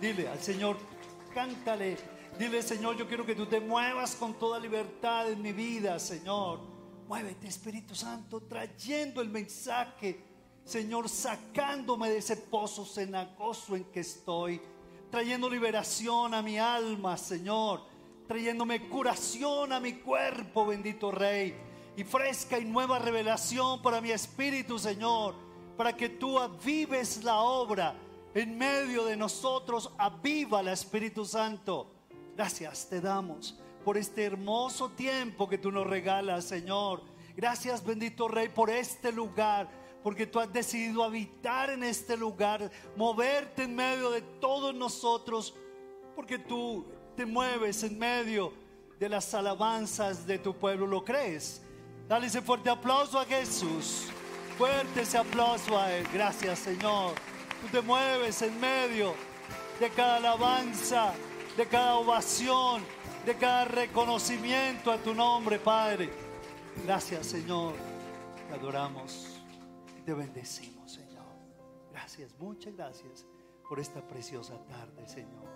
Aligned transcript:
Dile 0.00 0.28
al 0.28 0.40
Señor, 0.40 0.76
cántale. 1.34 1.96
Dile, 2.38 2.62
Señor, 2.62 2.96
yo 2.96 3.08
quiero 3.08 3.26
que 3.26 3.34
tú 3.34 3.46
te 3.46 3.60
muevas 3.60 4.14
con 4.14 4.34
toda 4.34 4.60
libertad 4.60 5.28
en 5.28 5.42
mi 5.42 5.52
vida, 5.52 5.98
Señor. 5.98 6.60
Muévete, 7.08 7.48
Espíritu 7.48 7.96
Santo, 7.96 8.42
trayendo 8.42 9.20
el 9.20 9.28
mensaje, 9.28 10.24
Señor, 10.62 11.08
sacándome 11.08 12.10
de 12.10 12.18
ese 12.18 12.36
pozo 12.36 12.84
cenagoso 12.84 13.74
en 13.74 13.84
que 13.86 14.00
estoy, 14.00 14.60
trayendo 15.10 15.50
liberación 15.50 16.32
a 16.32 16.42
mi 16.42 16.58
alma, 16.58 17.16
Señor, 17.16 17.82
trayéndome 18.28 18.88
curación 18.88 19.72
a 19.72 19.80
mi 19.80 19.94
cuerpo, 19.94 20.66
bendito 20.66 21.10
Rey, 21.10 21.56
y 21.96 22.04
fresca 22.04 22.56
y 22.58 22.64
nueva 22.64 23.00
revelación 23.00 23.82
para 23.82 24.00
mi 24.00 24.12
espíritu, 24.12 24.78
Señor, 24.78 25.34
para 25.76 25.96
que 25.96 26.08
tú 26.08 26.38
avives 26.38 27.24
la 27.24 27.40
obra 27.40 27.96
en 28.34 28.56
medio 28.56 29.04
de 29.04 29.16
nosotros, 29.16 29.90
aviva 29.98 30.60
el 30.60 30.68
Espíritu 30.68 31.24
Santo. 31.24 31.92
Gracias 32.36 32.88
te 32.88 33.00
damos 33.00 33.58
por 33.84 33.96
este 33.96 34.24
hermoso 34.24 34.90
tiempo 34.90 35.48
que 35.48 35.58
tú 35.58 35.72
nos 35.72 35.86
regalas, 35.86 36.44
Señor. 36.44 37.02
Gracias, 37.34 37.84
bendito 37.84 38.28
Rey, 38.28 38.48
por 38.48 38.68
este 38.68 39.12
lugar, 39.12 39.68
porque 40.02 40.26
tú 40.26 40.40
has 40.40 40.52
decidido 40.52 41.04
habitar 41.04 41.70
en 41.70 41.82
este 41.82 42.16
lugar, 42.16 42.70
moverte 42.96 43.62
en 43.62 43.74
medio 43.74 44.10
de 44.10 44.22
todos 44.22 44.74
nosotros, 44.74 45.54
porque 46.14 46.38
tú 46.38 46.86
te 47.16 47.24
mueves 47.24 47.82
en 47.82 47.98
medio 47.98 48.52
de 48.98 49.08
las 49.08 49.32
alabanzas 49.34 50.26
de 50.26 50.38
tu 50.38 50.54
pueblo. 50.54 50.86
¿Lo 50.86 51.04
crees? 51.04 51.62
Dale 52.08 52.26
ese 52.26 52.42
fuerte 52.42 52.70
aplauso 52.70 53.18
a 53.18 53.24
Jesús. 53.24 54.08
Fuerte 54.56 55.02
ese 55.02 55.18
aplauso 55.18 55.78
a 55.78 55.92
Él. 55.92 56.06
Gracias, 56.12 56.58
Señor. 56.58 57.14
Tú 57.60 57.68
te 57.72 57.80
mueves 57.82 58.40
en 58.42 58.58
medio 58.60 59.14
de 59.80 59.90
cada 59.90 60.16
alabanza, 60.16 61.12
de 61.56 61.66
cada 61.66 61.96
ovación, 61.96 62.82
de 63.26 63.36
cada 63.36 63.64
reconocimiento 63.64 64.92
a 64.92 64.98
tu 64.98 65.14
nombre, 65.14 65.58
Padre. 65.58 66.10
Gracias, 66.84 67.26
Señor. 67.26 67.74
Te 68.48 68.54
adoramos 68.54 69.40
y 69.98 70.02
te 70.02 70.14
bendecimos, 70.14 70.92
Señor. 70.92 71.26
Gracias, 71.90 72.32
muchas 72.38 72.74
gracias 72.76 73.26
por 73.68 73.80
esta 73.80 74.00
preciosa 74.06 74.54
tarde, 74.66 75.06
Señor. 75.08 75.48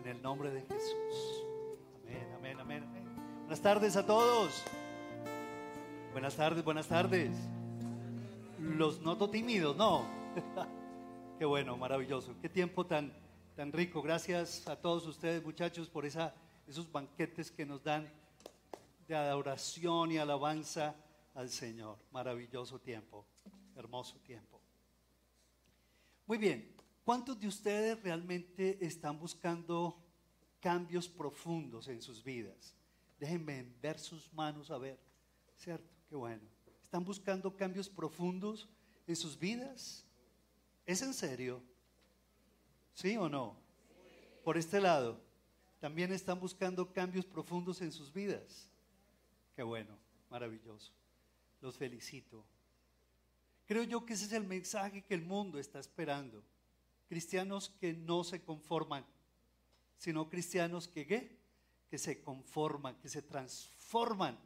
En 0.00 0.06
el 0.06 0.22
nombre 0.22 0.50
de 0.50 0.60
Jesús. 0.60 1.44
Amén, 2.02 2.28
amén, 2.36 2.60
amén, 2.60 2.84
amén. 2.84 3.08
Buenas 3.40 3.60
tardes 3.60 3.96
a 3.96 4.04
todos. 4.04 4.62
Buenas 6.12 6.36
tardes, 6.36 6.62
buenas 6.62 6.86
tardes. 6.86 7.30
Los 8.60 9.00
noto 9.00 9.30
tímidos, 9.30 9.76
¿no? 9.76 10.04
Qué 11.38 11.44
bueno, 11.44 11.76
maravilloso. 11.76 12.34
Qué 12.42 12.48
tiempo 12.48 12.84
tan, 12.84 13.12
tan 13.54 13.72
rico. 13.72 14.02
Gracias 14.02 14.66
a 14.66 14.74
todos 14.74 15.06
ustedes, 15.06 15.40
muchachos, 15.44 15.88
por 15.88 16.04
esa, 16.04 16.34
esos 16.66 16.90
banquetes 16.90 17.52
que 17.52 17.64
nos 17.64 17.84
dan 17.84 18.12
de 19.06 19.14
adoración 19.14 20.10
y 20.10 20.18
alabanza 20.18 20.96
al 21.34 21.48
Señor. 21.48 21.96
Maravilloso 22.10 22.80
tiempo, 22.80 23.24
hermoso 23.76 24.18
tiempo. 24.18 24.60
Muy 26.26 26.38
bien, 26.38 26.74
¿cuántos 27.04 27.38
de 27.38 27.46
ustedes 27.46 28.02
realmente 28.02 28.84
están 28.84 29.16
buscando 29.16 29.96
cambios 30.58 31.08
profundos 31.08 31.86
en 31.86 32.02
sus 32.02 32.24
vidas? 32.24 32.74
Déjenme 33.16 33.62
ver 33.80 34.00
sus 34.00 34.32
manos 34.32 34.72
a 34.72 34.78
ver, 34.78 34.98
¿cierto? 35.54 35.94
Qué 36.08 36.16
bueno. 36.16 36.42
¿Están 36.82 37.04
buscando 37.04 37.54
cambios 37.54 37.88
profundos 37.88 38.68
en 39.06 39.14
sus 39.14 39.38
vidas? 39.38 40.04
¿Es 40.88 41.02
en 41.02 41.12
serio? 41.12 41.60
¿Sí 42.94 43.14
o 43.18 43.28
no? 43.28 43.54
Por 44.42 44.56
este 44.56 44.80
lado, 44.80 45.20
también 45.80 46.14
están 46.14 46.40
buscando 46.40 46.94
cambios 46.94 47.26
profundos 47.26 47.82
en 47.82 47.92
sus 47.92 48.10
vidas. 48.10 48.66
Qué 49.54 49.62
bueno, 49.62 49.98
maravilloso. 50.30 50.90
Los 51.60 51.76
felicito. 51.76 52.42
Creo 53.66 53.82
yo 53.82 54.06
que 54.06 54.14
ese 54.14 54.24
es 54.24 54.32
el 54.32 54.44
mensaje 54.44 55.02
que 55.02 55.12
el 55.12 55.20
mundo 55.20 55.58
está 55.58 55.78
esperando. 55.78 56.42
Cristianos 57.06 57.68
que 57.78 57.92
no 57.92 58.24
se 58.24 58.40
conforman, 58.40 59.04
sino 59.98 60.30
cristianos 60.30 60.88
que 60.88 61.06
¿qué? 61.06 61.38
que 61.90 61.98
se 61.98 62.22
conforman, 62.22 62.96
que 62.96 63.10
se 63.10 63.20
transforman 63.20 64.38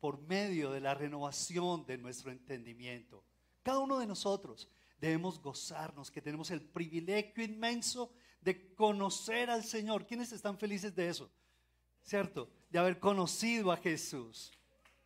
por 0.00 0.20
medio 0.20 0.70
de 0.70 0.80
la 0.80 0.92
renovación 0.92 1.86
de 1.86 1.96
nuestro 1.96 2.30
entendimiento. 2.30 3.24
Cada 3.62 3.78
uno 3.78 3.98
de 3.98 4.06
nosotros 4.06 4.68
debemos 5.00 5.40
gozarnos, 5.40 6.10
que 6.10 6.20
tenemos 6.20 6.50
el 6.50 6.62
privilegio 6.62 7.44
inmenso 7.44 8.12
de 8.40 8.74
conocer 8.74 9.50
al 9.50 9.64
Señor. 9.64 10.06
¿Quiénes 10.06 10.32
están 10.32 10.58
felices 10.58 10.94
de 10.94 11.08
eso? 11.08 11.30
¿Cierto? 12.02 12.50
De 12.70 12.78
haber 12.78 12.98
conocido 12.98 13.72
a 13.72 13.76
Jesús. 13.76 14.52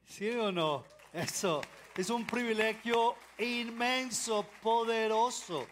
¿Sí 0.04 0.30
o 0.30 0.50
no? 0.50 0.84
Eso 1.12 1.60
es 1.96 2.08
un 2.10 2.26
privilegio 2.26 3.16
inmenso, 3.38 4.46
poderoso. 4.62 5.66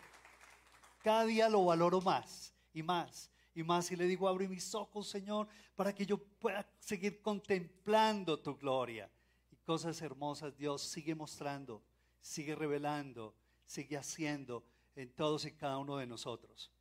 Cada 1.02 1.24
día 1.24 1.48
lo 1.48 1.64
valoro 1.64 2.00
más 2.00 2.52
y 2.74 2.82
más 2.82 3.30
y 3.54 3.62
más. 3.62 3.90
Y 3.90 3.96
le 3.96 4.04
digo, 4.06 4.28
abre 4.28 4.48
mis 4.48 4.74
ojos, 4.74 5.08
Señor, 5.08 5.48
para 5.74 5.94
que 5.94 6.04
yo 6.04 6.18
pueda 6.18 6.66
seguir 6.78 7.22
contemplando 7.22 8.38
tu 8.38 8.56
gloria. 8.56 9.10
Y 9.50 9.56
cosas 9.56 10.00
hermosas, 10.02 10.56
Dios 10.56 10.82
sigue 10.82 11.14
mostrando, 11.14 11.82
sigue 12.20 12.54
revelando 12.54 13.34
sigue 13.70 13.96
haciendo 13.96 14.64
en 14.96 15.14
todos 15.14 15.44
y 15.44 15.52
cada 15.52 15.78
uno 15.78 15.98
de 15.98 16.06
nosotros. 16.06 16.72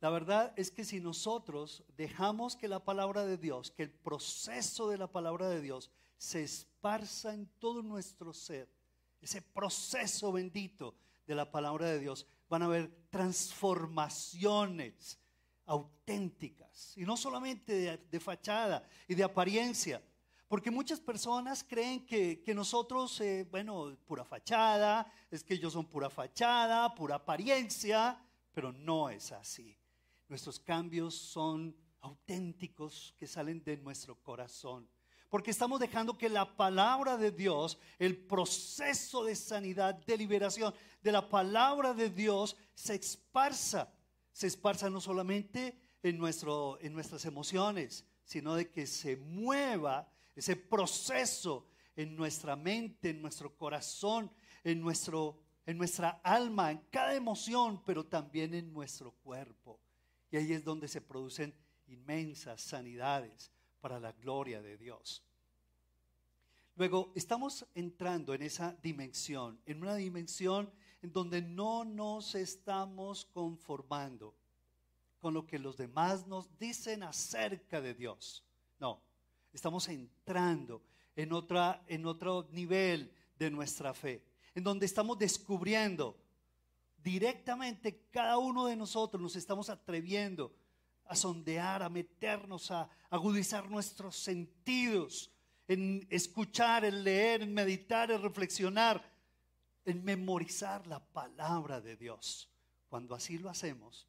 La 0.00 0.10
verdad 0.10 0.52
es 0.56 0.70
que 0.70 0.84
si 0.84 1.00
nosotros 1.00 1.82
dejamos 1.96 2.54
que 2.54 2.68
la 2.68 2.84
palabra 2.84 3.26
de 3.26 3.36
Dios, 3.36 3.72
que 3.72 3.82
el 3.82 3.90
proceso 3.90 4.88
de 4.88 4.96
la 4.96 5.10
palabra 5.10 5.48
de 5.48 5.60
Dios 5.60 5.90
se 6.16 6.44
esparza 6.44 7.34
en 7.34 7.48
todo 7.58 7.82
nuestro 7.82 8.32
ser, 8.32 8.72
ese 9.20 9.42
proceso 9.42 10.30
bendito 10.30 10.94
de 11.26 11.34
la 11.34 11.50
palabra 11.50 11.86
de 11.86 11.98
Dios, 11.98 12.28
van 12.48 12.62
a 12.62 12.66
haber 12.66 12.88
transformaciones 13.10 15.18
auténticas, 15.66 16.96
y 16.96 17.02
no 17.02 17.16
solamente 17.16 17.72
de, 17.72 17.98
de 17.98 18.20
fachada 18.20 18.88
y 19.08 19.16
de 19.16 19.24
apariencia, 19.24 20.00
porque 20.50 20.72
muchas 20.72 20.98
personas 20.98 21.62
creen 21.62 22.04
que, 22.04 22.42
nosotros, 22.56 23.20
eh, 23.20 23.46
bueno, 23.48 23.96
pura 24.04 24.24
fachada, 24.24 25.06
es 25.30 25.44
que 25.44 25.54
ellos 25.54 25.72
son 25.72 25.86
pura 25.86 26.10
fachada, 26.10 26.92
pura 26.92 27.14
apariencia, 27.14 28.20
pero 28.50 28.72
no 28.72 29.08
es 29.08 29.30
así. 29.30 29.78
Nuestros 30.26 30.58
cambios 30.58 31.14
son 31.14 31.76
auténticos 32.00 33.14
que 33.16 33.28
salen 33.28 33.62
de 33.62 33.76
nuestro 33.76 34.20
corazón. 34.20 34.90
Porque 35.28 35.52
estamos 35.52 35.78
dejando 35.78 36.18
que 36.18 36.28
la 36.28 36.56
palabra 36.56 37.16
de 37.16 37.30
Dios, 37.30 37.78
el 37.96 38.16
proceso 38.16 39.22
de 39.22 39.36
sanidad, 39.36 39.94
de 40.04 40.18
liberación 40.18 40.74
de 41.00 41.12
la 41.12 41.28
palabra 41.28 41.94
de 41.94 42.10
Dios 42.10 42.56
se 42.74 42.96
esparza. 42.96 43.94
Se 44.32 44.48
esparza 44.48 44.90
no 44.90 45.00
solamente 45.00 45.80
en, 46.02 46.18
nuestro, 46.18 46.78
en 46.80 46.92
nuestras 46.92 47.24
emociones, 47.24 48.04
sino 48.24 48.54
de 48.54 48.70
que 48.70 48.86
se 48.86 49.16
mueva 49.16 50.10
ese 50.34 50.56
proceso 50.56 51.68
en 51.96 52.16
nuestra 52.16 52.56
mente, 52.56 53.10
en 53.10 53.20
nuestro 53.20 53.56
corazón, 53.56 54.30
en, 54.64 54.80
nuestro, 54.80 55.42
en 55.66 55.76
nuestra 55.76 56.20
alma, 56.22 56.70
en 56.70 56.78
cada 56.90 57.14
emoción, 57.14 57.82
pero 57.84 58.06
también 58.06 58.54
en 58.54 58.72
nuestro 58.72 59.12
cuerpo. 59.12 59.80
Y 60.30 60.36
ahí 60.36 60.52
es 60.52 60.64
donde 60.64 60.88
se 60.88 61.00
producen 61.00 61.54
inmensas 61.88 62.60
sanidades 62.60 63.50
para 63.80 63.98
la 63.98 64.12
gloria 64.12 64.62
de 64.62 64.76
Dios. 64.76 65.24
Luego, 66.76 67.12
estamos 67.14 67.66
entrando 67.74 68.32
en 68.32 68.42
esa 68.42 68.72
dimensión, 68.82 69.60
en 69.66 69.82
una 69.82 69.96
dimensión 69.96 70.72
en 71.02 71.12
donde 71.12 71.42
no 71.42 71.84
nos 71.84 72.34
estamos 72.34 73.26
conformando 73.26 74.34
con 75.20 75.34
lo 75.34 75.46
que 75.46 75.58
los 75.58 75.76
demás 75.76 76.26
nos 76.26 76.58
dicen 76.58 77.02
acerca 77.02 77.80
de 77.80 77.94
Dios. 77.94 78.44
No, 78.78 79.02
Estamos 79.52 79.88
entrando 79.88 80.82
en, 81.16 81.32
otra, 81.32 81.82
en 81.88 82.06
otro 82.06 82.48
nivel 82.52 83.12
de 83.36 83.50
nuestra 83.50 83.92
fe, 83.94 84.22
en 84.54 84.62
donde 84.62 84.86
estamos 84.86 85.18
descubriendo 85.18 86.16
directamente 87.02 88.06
cada 88.10 88.38
uno 88.38 88.66
de 88.66 88.76
nosotros, 88.76 89.20
nos 89.20 89.36
estamos 89.36 89.70
atreviendo 89.70 90.54
a 91.06 91.16
sondear, 91.16 91.82
a 91.82 91.88
meternos, 91.88 92.70
a 92.70 92.88
agudizar 93.08 93.68
nuestros 93.68 94.16
sentidos, 94.16 95.30
en 95.66 96.06
escuchar, 96.10 96.84
en 96.84 97.02
leer, 97.02 97.42
en 97.42 97.54
meditar, 97.54 98.10
en 98.10 98.22
reflexionar, 98.22 99.02
en 99.84 100.04
memorizar 100.04 100.86
la 100.86 101.00
palabra 101.00 101.80
de 101.80 101.96
Dios. 101.96 102.48
Cuando 102.88 103.14
así 103.14 103.38
lo 103.38 103.48
hacemos, 103.48 104.06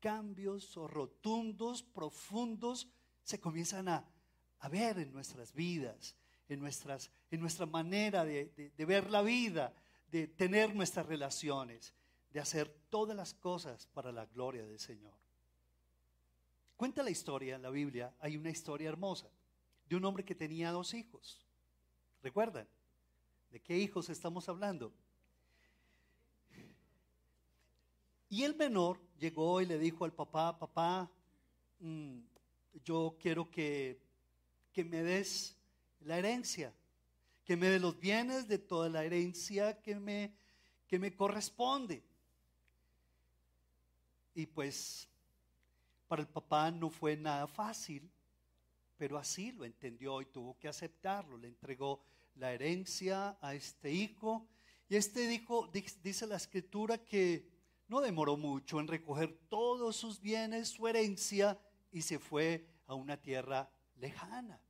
cambios 0.00 0.74
rotundos, 0.74 1.82
profundos, 1.82 2.88
se 3.22 3.40
comienzan 3.40 3.88
a 3.88 4.04
ver 4.70 4.98
en 4.98 5.12
nuestras 5.12 5.52
vidas, 5.52 6.16
en, 6.48 6.60
nuestras, 6.60 7.10
en 7.30 7.40
nuestra 7.40 7.66
manera 7.66 8.24
de, 8.24 8.72
de 8.76 8.84
ver 8.84 9.10
la 9.10 9.22
vida, 9.22 9.74
de 10.10 10.26
tener 10.26 10.74
nuestras 10.74 11.06
relaciones, 11.06 11.94
de 12.30 12.40
hacer 12.40 12.68
todas 12.88 13.16
las 13.16 13.34
cosas 13.34 13.86
para 13.88 14.12
la 14.12 14.26
gloria 14.26 14.66
del 14.66 14.78
Señor. 14.78 15.14
Cuenta 16.76 17.02
la 17.02 17.10
historia 17.10 17.56
en 17.56 17.62
la 17.62 17.70
Biblia, 17.70 18.14
hay 18.20 18.36
una 18.36 18.50
historia 18.50 18.88
hermosa 18.88 19.28
de 19.88 19.96
un 19.96 20.04
hombre 20.04 20.24
que 20.24 20.34
tenía 20.34 20.70
dos 20.70 20.94
hijos. 20.94 21.44
¿Recuerdan? 22.22 22.68
¿De 23.50 23.60
qué 23.60 23.76
hijos 23.78 24.08
estamos 24.10 24.48
hablando? 24.48 24.92
Y 28.30 28.44
el 28.44 28.54
menor 28.56 29.00
llegó 29.18 29.60
y 29.60 29.66
le 29.66 29.78
dijo 29.78 30.04
al 30.04 30.12
papá, 30.12 30.58
papá, 30.58 31.10
mm, 31.80 32.18
yo 32.84 33.16
quiero 33.20 33.50
que, 33.50 33.98
que 34.72 34.84
me 34.84 35.02
des 35.02 35.56
la 36.00 36.18
herencia, 36.18 36.72
que 37.44 37.56
me 37.56 37.68
des 37.68 37.80
los 37.80 37.98
bienes 37.98 38.46
de 38.46 38.58
toda 38.58 38.88
la 38.88 39.04
herencia 39.04 39.80
que 39.80 39.94
me, 39.94 40.34
que 40.86 40.98
me 40.98 41.14
corresponde. 41.14 42.02
Y 44.34 44.46
pues 44.46 45.08
para 46.06 46.22
el 46.22 46.28
papá 46.28 46.70
no 46.70 46.90
fue 46.90 47.16
nada 47.16 47.46
fácil, 47.46 48.10
pero 48.96 49.16
así 49.16 49.52
lo 49.52 49.64
entendió 49.64 50.20
y 50.20 50.26
tuvo 50.26 50.58
que 50.58 50.68
aceptarlo. 50.68 51.38
Le 51.38 51.48
entregó 51.48 52.02
la 52.36 52.52
herencia 52.52 53.38
a 53.40 53.54
este 53.54 53.90
hijo. 53.90 54.46
Y 54.88 54.96
este 54.96 55.32
hijo, 55.32 55.68
dice 56.02 56.26
la 56.26 56.36
escritura, 56.36 56.98
que 56.98 57.57
no 57.88 58.00
demoró 58.00 58.36
mucho 58.36 58.80
en 58.80 58.86
recoger 58.86 59.36
todos 59.48 59.96
sus 59.96 60.20
bienes, 60.20 60.68
su 60.68 60.86
herencia, 60.86 61.58
y 61.90 62.02
se 62.02 62.18
fue 62.18 62.66
a 62.86 62.94
una 62.94 63.16
tierra 63.16 63.70
lejana. 63.96 64.60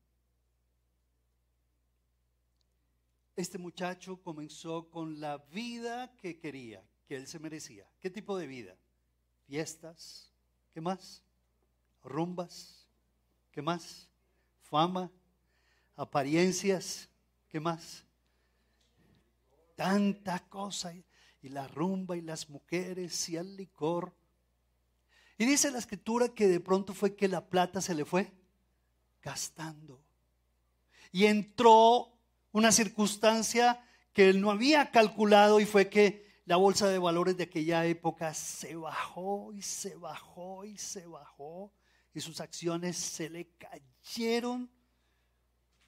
Este 3.35 3.59
muchacho 3.59 4.21
comenzó 4.23 4.89
con 4.89 5.21
la 5.21 5.39
vida 5.39 6.13
que 6.17 6.39
quería, 6.39 6.83
que 7.07 7.17
él 7.17 7.27
se 7.27 7.39
merecía. 7.39 7.89
¿Qué 8.01 8.11
tipo 8.11 8.37
de 8.37 8.47
vida? 8.47 8.77
Fiestas, 9.47 10.33
¿qué 10.73 10.81
más? 10.81 11.23
Rumbas, 12.03 12.87
¿qué 13.53 13.63
más? 13.63 14.09
Fama, 14.63 15.11
apariencias, 15.97 17.09
¿qué 17.49 17.59
más? 17.61 18.05
Tanta 19.75 20.41
cosa 20.49 20.93
y 21.41 21.49
la 21.49 21.69
rumba 21.69 22.17
y 22.17 22.21
las 22.21 22.49
mujeres 22.49 23.29
y 23.29 23.37
el 23.37 23.57
licor. 23.57 24.15
Y 25.37 25.47
dice 25.47 25.71
la 25.71 25.79
escritura 25.79 26.29
que 26.29 26.49
de 26.49 26.61
pronto 26.61 26.95
fue 26.95 27.15
que 27.15 27.29
la 27.29 27.49
plata 27.49 27.81
se 27.81 27.95
le 27.95 28.05
fue 28.05 28.33
gastando. 29.23 30.03
Y 31.13 31.27
entró 31.27 32.13
una 32.53 32.73
circunstancia 32.73 33.81
que 34.13 34.29
él 34.31 34.41
no 34.41 34.51
había 34.51 34.91
calculado 34.91 35.61
y 35.61 35.65
fue 35.65 35.89
que 35.89 36.27
la 36.45 36.57
bolsa 36.57 36.89
de 36.89 36.99
valores 36.99 37.37
de 37.37 37.45
aquella 37.45 37.85
época 37.87 38.35
se 38.35 38.75
bajó 38.75 39.53
y 39.53 39.63
se 39.63 39.95
bajó 39.95 40.65
y 40.65 40.77
se 40.77 41.07
bajó 41.07 41.73
y 42.15 42.21
sus 42.21 42.41
acciones 42.41 42.97
se 42.97 43.31
le 43.31 43.51
cayeron. 43.59 44.69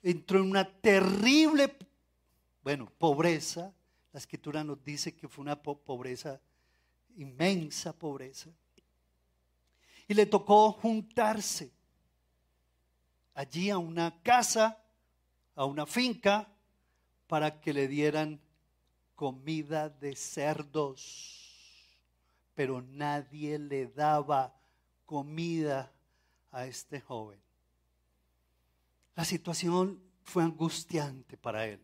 Entró 0.02 0.38
en 0.38 0.50
una 0.50 0.80
terrible, 0.80 1.76
bueno, 2.62 2.90
pobreza 2.98 3.74
la 4.12 4.18
escritura 4.18 4.64
nos 4.64 4.82
dice 4.82 5.14
que 5.14 5.28
fue 5.28 5.42
una 5.42 5.60
pobreza, 5.60 6.40
inmensa 7.16 7.92
pobreza. 7.92 8.50
Y 10.08 10.14
le 10.14 10.26
tocó 10.26 10.72
juntarse 10.72 11.70
allí 13.34 13.70
a 13.70 13.78
una 13.78 14.20
casa, 14.22 14.82
a 15.54 15.64
una 15.64 15.86
finca, 15.86 16.48
para 17.28 17.60
que 17.60 17.72
le 17.72 17.86
dieran 17.86 18.40
comida 19.14 19.88
de 19.88 20.16
cerdos. 20.16 21.96
Pero 22.54 22.82
nadie 22.82 23.58
le 23.58 23.86
daba 23.86 24.56
comida 25.06 25.92
a 26.50 26.66
este 26.66 27.00
joven. 27.00 27.40
La 29.14 29.24
situación 29.24 30.02
fue 30.24 30.42
angustiante 30.42 31.36
para 31.36 31.66
él. 31.66 31.80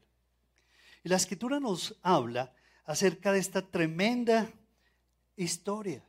La 1.09 1.17
escritura 1.17 1.61
nos 1.61 1.97
habla 2.03 2.53
acerca 2.85 3.31
de 3.31 3.39
esta 3.39 3.63
tremenda 3.63 4.51
historia. 5.37 6.03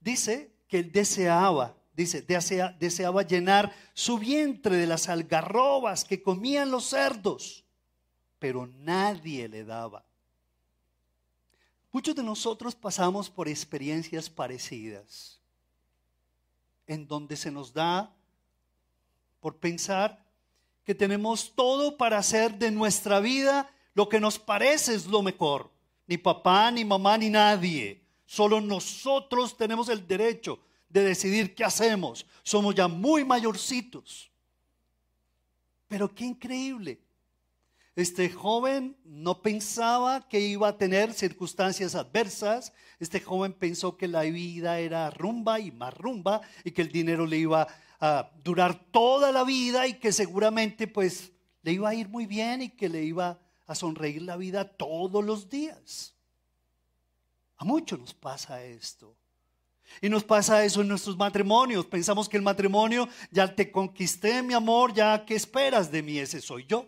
Dice 0.00 0.52
que 0.68 0.80
él 0.80 0.92
deseaba, 0.92 1.74
dice, 1.94 2.20
deseaba 2.20 3.22
llenar 3.22 3.74
su 3.94 4.18
vientre 4.18 4.76
de 4.76 4.86
las 4.86 5.08
algarrobas 5.08 6.04
que 6.04 6.22
comían 6.22 6.70
los 6.70 6.84
cerdos, 6.90 7.64
pero 8.38 8.66
nadie 8.66 9.48
le 9.48 9.64
daba. 9.64 10.04
Muchos 11.90 12.14
de 12.14 12.22
nosotros 12.22 12.74
pasamos 12.74 13.30
por 13.30 13.48
experiencias 13.48 14.28
parecidas, 14.28 15.40
en 16.86 17.08
donde 17.08 17.34
se 17.34 17.50
nos 17.50 17.72
da 17.72 18.14
por 19.40 19.56
pensar 19.56 20.22
que 20.84 20.94
tenemos 20.94 21.54
todo 21.54 21.96
para 21.96 22.18
hacer 22.18 22.58
de 22.58 22.70
nuestra 22.70 23.20
vida 23.20 23.70
lo 23.94 24.08
que 24.08 24.20
nos 24.20 24.38
parece 24.38 24.94
es 24.94 25.06
lo 25.06 25.22
mejor. 25.22 25.70
Ni 26.06 26.16
papá, 26.16 26.70
ni 26.70 26.84
mamá, 26.84 27.18
ni 27.18 27.30
nadie. 27.30 28.02
Solo 28.26 28.60
nosotros 28.60 29.56
tenemos 29.56 29.88
el 29.88 30.06
derecho 30.06 30.60
de 30.88 31.02
decidir 31.04 31.54
qué 31.54 31.64
hacemos. 31.64 32.26
Somos 32.42 32.74
ya 32.74 32.88
muy 32.88 33.24
mayorcitos. 33.24 34.30
Pero 35.88 36.14
qué 36.14 36.24
increíble. 36.24 37.00
Este 37.96 38.30
joven 38.30 38.96
no 39.04 39.42
pensaba 39.42 40.28
que 40.28 40.38
iba 40.38 40.68
a 40.68 40.78
tener 40.78 41.12
circunstancias 41.12 41.94
adversas. 41.96 42.72
Este 43.00 43.18
joven 43.20 43.52
pensó 43.52 43.96
que 43.96 44.06
la 44.06 44.22
vida 44.22 44.78
era 44.78 45.10
rumba 45.10 45.58
y 45.58 45.72
más 45.72 45.92
rumba 45.94 46.42
y 46.62 46.70
que 46.70 46.82
el 46.82 46.92
dinero 46.92 47.26
le 47.26 47.38
iba 47.38 47.66
a 47.98 48.30
durar 48.44 48.78
toda 48.92 49.32
la 49.32 49.42
vida 49.42 49.88
y 49.88 49.94
que 49.94 50.12
seguramente 50.12 50.86
pues 50.86 51.32
le 51.62 51.72
iba 51.72 51.88
a 51.88 51.94
ir 51.94 52.08
muy 52.08 52.26
bien 52.26 52.62
y 52.62 52.68
que 52.68 52.88
le 52.88 53.02
iba 53.02 53.40
a 53.68 53.74
sonreír 53.74 54.22
la 54.22 54.36
vida 54.36 54.64
todos 54.64 55.24
los 55.24 55.48
días. 55.48 56.14
A 57.58 57.64
muchos 57.64 57.98
nos 58.00 58.14
pasa 58.14 58.64
esto. 58.64 59.14
Y 60.00 60.08
nos 60.08 60.24
pasa 60.24 60.64
eso 60.64 60.80
en 60.80 60.88
nuestros 60.88 61.16
matrimonios. 61.16 61.84
Pensamos 61.86 62.28
que 62.28 62.38
el 62.38 62.42
matrimonio, 62.42 63.08
ya 63.30 63.54
te 63.54 63.70
conquisté, 63.70 64.42
mi 64.42 64.54
amor, 64.54 64.94
ya 64.94 65.24
qué 65.24 65.34
esperas 65.34 65.90
de 65.92 66.02
mí, 66.02 66.18
ese 66.18 66.40
soy 66.40 66.64
yo. 66.66 66.86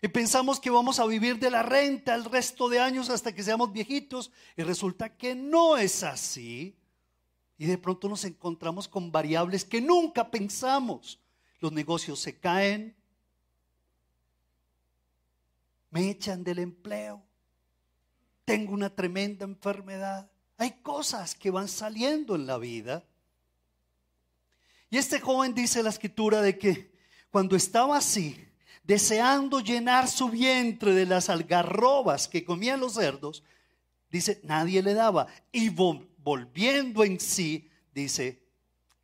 Y 0.00 0.08
pensamos 0.08 0.60
que 0.60 0.70
vamos 0.70 0.98
a 1.00 1.06
vivir 1.06 1.38
de 1.38 1.50
la 1.50 1.62
renta 1.62 2.14
el 2.14 2.24
resto 2.24 2.68
de 2.68 2.80
años 2.80 3.10
hasta 3.10 3.34
que 3.34 3.42
seamos 3.42 3.72
viejitos. 3.72 4.30
Y 4.56 4.62
resulta 4.62 5.16
que 5.16 5.34
no 5.34 5.76
es 5.76 6.04
así. 6.04 6.76
Y 7.58 7.66
de 7.66 7.78
pronto 7.78 8.08
nos 8.08 8.24
encontramos 8.24 8.86
con 8.86 9.10
variables 9.10 9.64
que 9.64 9.80
nunca 9.80 10.30
pensamos. 10.30 11.20
Los 11.60 11.72
negocios 11.72 12.20
se 12.20 12.38
caen, 12.38 12.96
me 15.92 16.10
echan 16.10 16.42
del 16.42 16.58
empleo, 16.58 17.22
tengo 18.44 18.72
una 18.72 18.90
tremenda 18.90 19.44
enfermedad. 19.44 20.28
Hay 20.56 20.72
cosas 20.82 21.34
que 21.34 21.50
van 21.50 21.68
saliendo 21.68 22.34
en 22.34 22.46
la 22.46 22.58
vida. 22.58 23.04
Y 24.90 24.96
este 24.96 25.20
joven 25.20 25.54
dice 25.54 25.82
la 25.82 25.90
escritura 25.90 26.40
de 26.40 26.58
que 26.58 26.92
cuando 27.30 27.56
estaba 27.56 27.98
así, 27.98 28.42
deseando 28.82 29.60
llenar 29.60 30.08
su 30.08 30.30
vientre 30.30 30.94
de 30.94 31.04
las 31.06 31.28
algarrobas 31.28 32.26
que 32.26 32.42
comían 32.42 32.80
los 32.80 32.94
cerdos, 32.94 33.44
dice, 34.10 34.40
nadie 34.44 34.82
le 34.82 34.94
daba. 34.94 35.26
Y 35.52 35.68
volviendo 35.68 37.04
en 37.04 37.20
sí, 37.20 37.70
dice, 37.94 38.42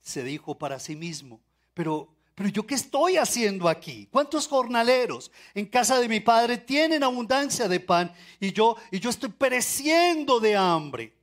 se 0.00 0.24
dijo 0.24 0.56
para 0.56 0.78
sí 0.78 0.96
mismo, 0.96 1.42
pero 1.74 2.17
pero 2.38 2.50
yo 2.50 2.64
qué 2.64 2.76
estoy 2.76 3.16
haciendo 3.16 3.68
aquí? 3.68 4.06
¿Cuántos 4.12 4.46
jornaleros 4.46 5.32
en 5.54 5.66
casa 5.66 5.98
de 5.98 6.08
mi 6.08 6.20
padre 6.20 6.56
tienen 6.56 7.02
abundancia 7.02 7.66
de 7.66 7.80
pan 7.80 8.14
y 8.38 8.52
yo 8.52 8.76
y 8.92 9.00
yo 9.00 9.10
estoy 9.10 9.30
pereciendo 9.30 10.38
de 10.38 10.54
hambre? 10.54 11.16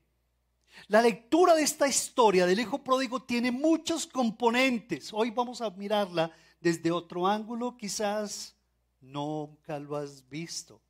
La 0.89 1.01
lectura 1.01 1.55
de 1.55 1.63
esta 1.63 1.87
historia 1.87 2.45
del 2.45 2.59
hijo 2.59 2.83
pródigo 2.83 3.23
tiene 3.23 3.49
muchos 3.49 4.05
componentes. 4.05 5.13
Hoy 5.13 5.29
vamos 5.29 5.61
a 5.61 5.69
mirarla 5.69 6.29
desde 6.59 6.91
otro 6.91 7.25
ángulo, 7.25 7.77
quizás 7.77 8.53
nunca 8.99 9.79
lo 9.79 9.95
has 9.95 10.27
visto. 10.27 10.81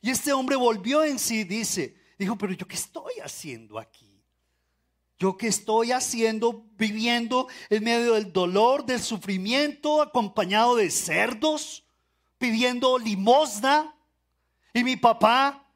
Y 0.00 0.10
este 0.10 0.32
hombre 0.32 0.54
volvió 0.54 1.02
en 1.02 1.18
sí, 1.18 1.42
dice, 1.42 1.96
dijo, 2.16 2.38
pero 2.38 2.52
yo 2.52 2.68
qué 2.68 2.76
estoy 2.76 3.14
haciendo 3.24 3.76
aquí? 3.76 4.11
Yo 5.22 5.36
que 5.36 5.46
estoy 5.46 5.92
haciendo, 5.92 6.66
viviendo 6.76 7.46
en 7.70 7.84
medio 7.84 8.14
del 8.14 8.32
dolor, 8.32 8.84
del 8.84 9.00
sufrimiento, 9.00 10.02
acompañado 10.02 10.74
de 10.74 10.90
cerdos, 10.90 11.84
pidiendo 12.38 12.98
limosna. 12.98 13.96
Y 14.74 14.82
mi 14.82 14.96
papá 14.96 15.72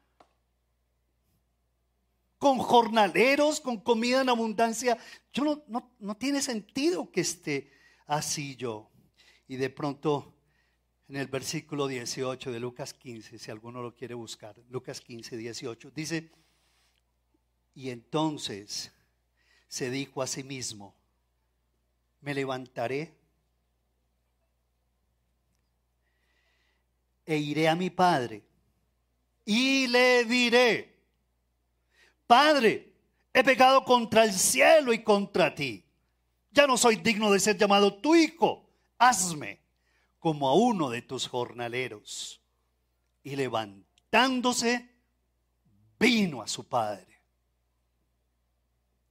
con 2.37 2.57
jornaleros, 2.57 3.61
con 3.61 3.79
comida 3.79 4.19
en 4.19 4.27
abundancia. 4.27 4.97
Yo 5.31 5.45
no, 5.45 5.63
no, 5.69 5.95
no 5.97 6.17
tiene 6.17 6.41
sentido 6.41 7.09
que 7.09 7.21
esté 7.21 7.71
así 8.05 8.57
yo. 8.57 8.91
Y 9.47 9.55
de 9.55 9.69
pronto, 9.69 10.35
en 11.07 11.15
el 11.15 11.27
versículo 11.27 11.87
18 11.87 12.51
de 12.51 12.59
Lucas 12.59 12.93
15, 12.93 13.39
si 13.39 13.49
alguno 13.49 13.81
lo 13.81 13.95
quiere 13.95 14.13
buscar, 14.13 14.57
Lucas 14.67 14.99
15, 14.99 15.37
18, 15.37 15.91
dice, 15.91 16.33
y 17.73 17.91
entonces 17.91 18.91
se 19.67 19.89
dijo 19.89 20.21
a 20.21 20.27
sí 20.27 20.43
mismo, 20.43 20.95
me 22.21 22.33
levantaré 22.33 23.13
e 27.25 27.37
iré 27.37 27.67
a 27.67 27.75
mi 27.75 27.89
padre 27.89 28.43
y 29.45 29.87
le 29.87 30.25
diré, 30.25 30.97
Padre, 32.27 32.93
he 33.33 33.41
pecado 33.41 33.85
contra 33.85 34.25
el 34.25 34.33
cielo 34.33 34.91
y 34.91 35.01
contra 35.01 35.55
ti. 35.55 35.85
Ya 36.51 36.67
no 36.67 36.77
soy 36.77 36.97
digno 36.97 37.31
de 37.31 37.39
ser 37.39 37.57
llamado 37.57 37.95
tu 37.95 38.15
hijo. 38.15 38.69
Hazme 38.97 39.61
como 40.19 40.49
a 40.49 40.53
uno 40.53 40.89
de 40.89 41.01
tus 41.01 41.27
jornaleros. 41.27 42.41
Y 43.23 43.35
levantándose, 43.37 44.89
vino 45.97 46.41
a 46.41 46.47
su 46.47 46.67
padre. 46.67 47.16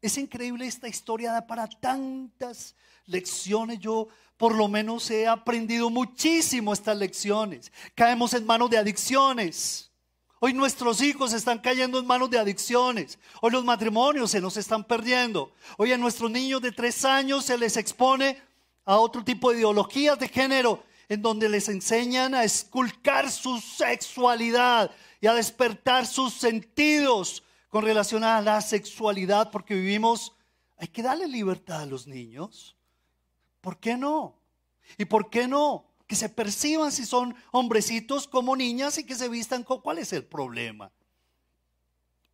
Es 0.06 0.18
increíble 0.18 0.68
esta 0.68 0.86
historia 0.86 1.44
para 1.48 1.66
tantas 1.66 2.76
lecciones. 3.06 3.80
Yo 3.80 4.06
por 4.36 4.54
lo 4.54 4.68
menos 4.68 5.10
he 5.10 5.26
aprendido 5.26 5.90
muchísimo 5.90 6.72
estas 6.72 6.96
lecciones. 6.96 7.72
Caemos 7.96 8.32
en 8.32 8.46
manos 8.46 8.70
de 8.70 8.78
adicciones. 8.78 9.90
Hoy 10.38 10.54
nuestros 10.54 11.02
hijos 11.02 11.32
están 11.32 11.58
cayendo 11.58 11.98
en 11.98 12.06
manos 12.06 12.30
de 12.30 12.38
adicciones. 12.38 13.18
Hoy 13.42 13.50
los 13.50 13.64
matrimonios 13.64 14.30
se 14.30 14.40
nos 14.40 14.56
están 14.56 14.84
perdiendo. 14.84 15.52
Hoy 15.76 15.90
a 15.90 15.98
nuestros 15.98 16.30
niños 16.30 16.62
de 16.62 16.70
tres 16.70 17.04
años 17.04 17.44
se 17.44 17.58
les 17.58 17.76
expone 17.76 18.40
a 18.84 18.98
otro 18.98 19.24
tipo 19.24 19.50
de 19.50 19.58
ideologías 19.58 20.16
de 20.20 20.28
género 20.28 20.84
en 21.08 21.20
donde 21.20 21.48
les 21.48 21.68
enseñan 21.68 22.32
a 22.32 22.44
esculcar 22.44 23.28
su 23.28 23.58
sexualidad 23.58 24.88
y 25.20 25.26
a 25.26 25.34
despertar 25.34 26.06
sus 26.06 26.32
sentidos 26.32 27.42
con 27.76 27.84
relación 27.84 28.24
a 28.24 28.40
la 28.40 28.62
sexualidad, 28.62 29.50
porque 29.50 29.74
vivimos, 29.74 30.34
hay 30.78 30.88
que 30.88 31.02
darle 31.02 31.28
libertad 31.28 31.82
a 31.82 31.84
los 31.84 32.06
niños. 32.06 32.74
¿Por 33.60 33.78
qué 33.78 33.98
no? 33.98 34.40
¿Y 34.96 35.04
por 35.04 35.28
qué 35.28 35.46
no? 35.46 35.84
Que 36.06 36.16
se 36.16 36.30
perciban 36.30 36.90
si 36.90 37.04
son 37.04 37.34
hombrecitos 37.52 38.26
como 38.26 38.56
niñas 38.56 38.96
y 38.96 39.04
que 39.04 39.14
se 39.14 39.28
vistan 39.28 39.62
con... 39.62 39.82
¿Cuál 39.82 39.98
es 39.98 40.14
el 40.14 40.24
problema? 40.24 40.90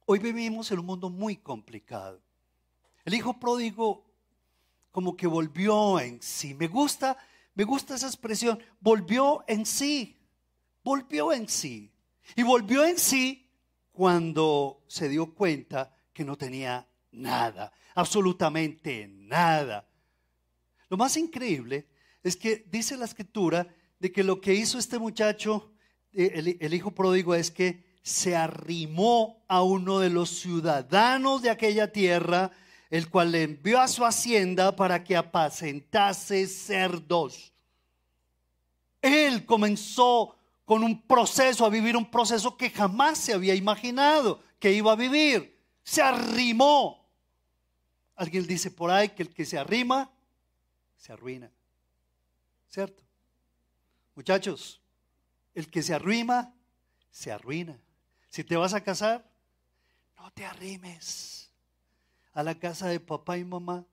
Hoy 0.07 0.21
vivimos 0.21 0.71
en 0.71 0.79
un 0.79 0.87
mundo 0.87 1.11
muy 1.11 1.35
complicado. 1.35 2.23
El 3.05 3.15
hijo 3.15 3.41
pródigo 3.41 4.05
como 4.93 5.17
que 5.17 5.27
volvió 5.27 5.99
en 5.99 6.23
sí. 6.23 6.55
Me 6.55 6.69
gusta, 6.69 7.19
me 7.57 7.65
gusta 7.65 7.97
esa 7.97 8.07
expresión, 8.07 8.63
volvió 8.79 9.43
en 9.49 9.67
sí. 9.67 10.17
Volvió 10.85 11.33
en 11.33 11.49
sí. 11.49 11.91
Y 12.37 12.45
volvió 12.45 12.85
en 12.85 12.97
sí 12.97 13.43
cuando 13.93 14.83
se 14.89 15.09
dio 15.09 15.35
cuenta 15.35 15.95
que 16.13 16.25
no 16.25 16.37
tenía 16.37 16.87
nada, 17.13 17.73
absolutamente 17.95 19.07
nada. 19.09 19.87
Lo 20.89 20.97
más 20.97 21.17
increíble 21.17 21.87
es 22.23 22.37
que 22.37 22.65
dice 22.71 22.97
la 22.97 23.05
escritura 23.05 23.67
de 23.99 24.11
que 24.11 24.25
lo 24.25 24.41
que 24.41 24.55
hizo 24.55 24.79
este 24.79 24.99
muchacho, 24.99 25.73
eh, 26.13 26.59
el, 26.61 26.75
hijo 26.75 26.91
pródigo, 26.91 27.35
es 27.35 27.51
que 27.51 27.85
se 28.03 28.35
arrimó 28.35 29.45
a 29.47 29.63
uno 29.63 30.01
de 30.01 30.11
los 30.11 30.31
ciudadanos 30.31 31.43
de 31.43 31.51
aquella 31.51 31.93
tierra, 31.93 32.51
el 32.91 33.09
cual 33.09 33.33
le 33.33 33.45
envió 33.45 33.81
a 33.81 33.89
su 33.89 34.05
hacienda 34.05 34.75
para 34.75 35.05
que 35.05 35.17
apacentase 35.17 36.47
cerdos. 36.47 37.53
Él 39.01 39.47
comenzó 39.47 40.37
con 40.73 40.85
un 40.85 41.03
proceso, 41.03 41.67
a 41.67 41.69
vivir 41.69 41.99
un 41.99 42.11
proceso 42.11 42.57
que 42.57 42.71
jamás 42.71 43.19
se 43.19 43.35
había 43.35 43.55
imaginado 43.55 44.43
que 44.59 44.73
iba 44.73 44.93
a 44.93 44.97
vivir. 44.97 45.63
Se 45.85 46.01
arrimó. 46.01 47.07
Alguien 48.17 48.47
dice 48.47 48.71
por 48.71 48.91
ahí 48.91 49.11
que 49.11 49.25
el 49.25 49.35
que 49.35 49.45
se 49.45 49.59
arrima, 49.59 50.11
se 50.97 51.13
arruina. 51.13 51.53
¿Cierto? 52.71 53.03
Muchachos, 54.15 54.81
el 55.53 55.71
que 55.71 55.83
se 55.83 55.93
arrima, 55.93 56.55
se 57.11 57.31
arruina. 57.31 57.79
Si 58.31 58.43
te 58.43 58.57
vas 58.57 58.73
a 58.73 58.83
casar, 58.83 59.31
no 60.17 60.31
te 60.31 60.47
arrimes 60.47 61.53
a 62.33 62.43
la 62.43 62.59
casa 62.59 62.89
de 62.89 62.99
papá 62.99 63.37
y 63.37 63.45
mamá. 63.45 63.85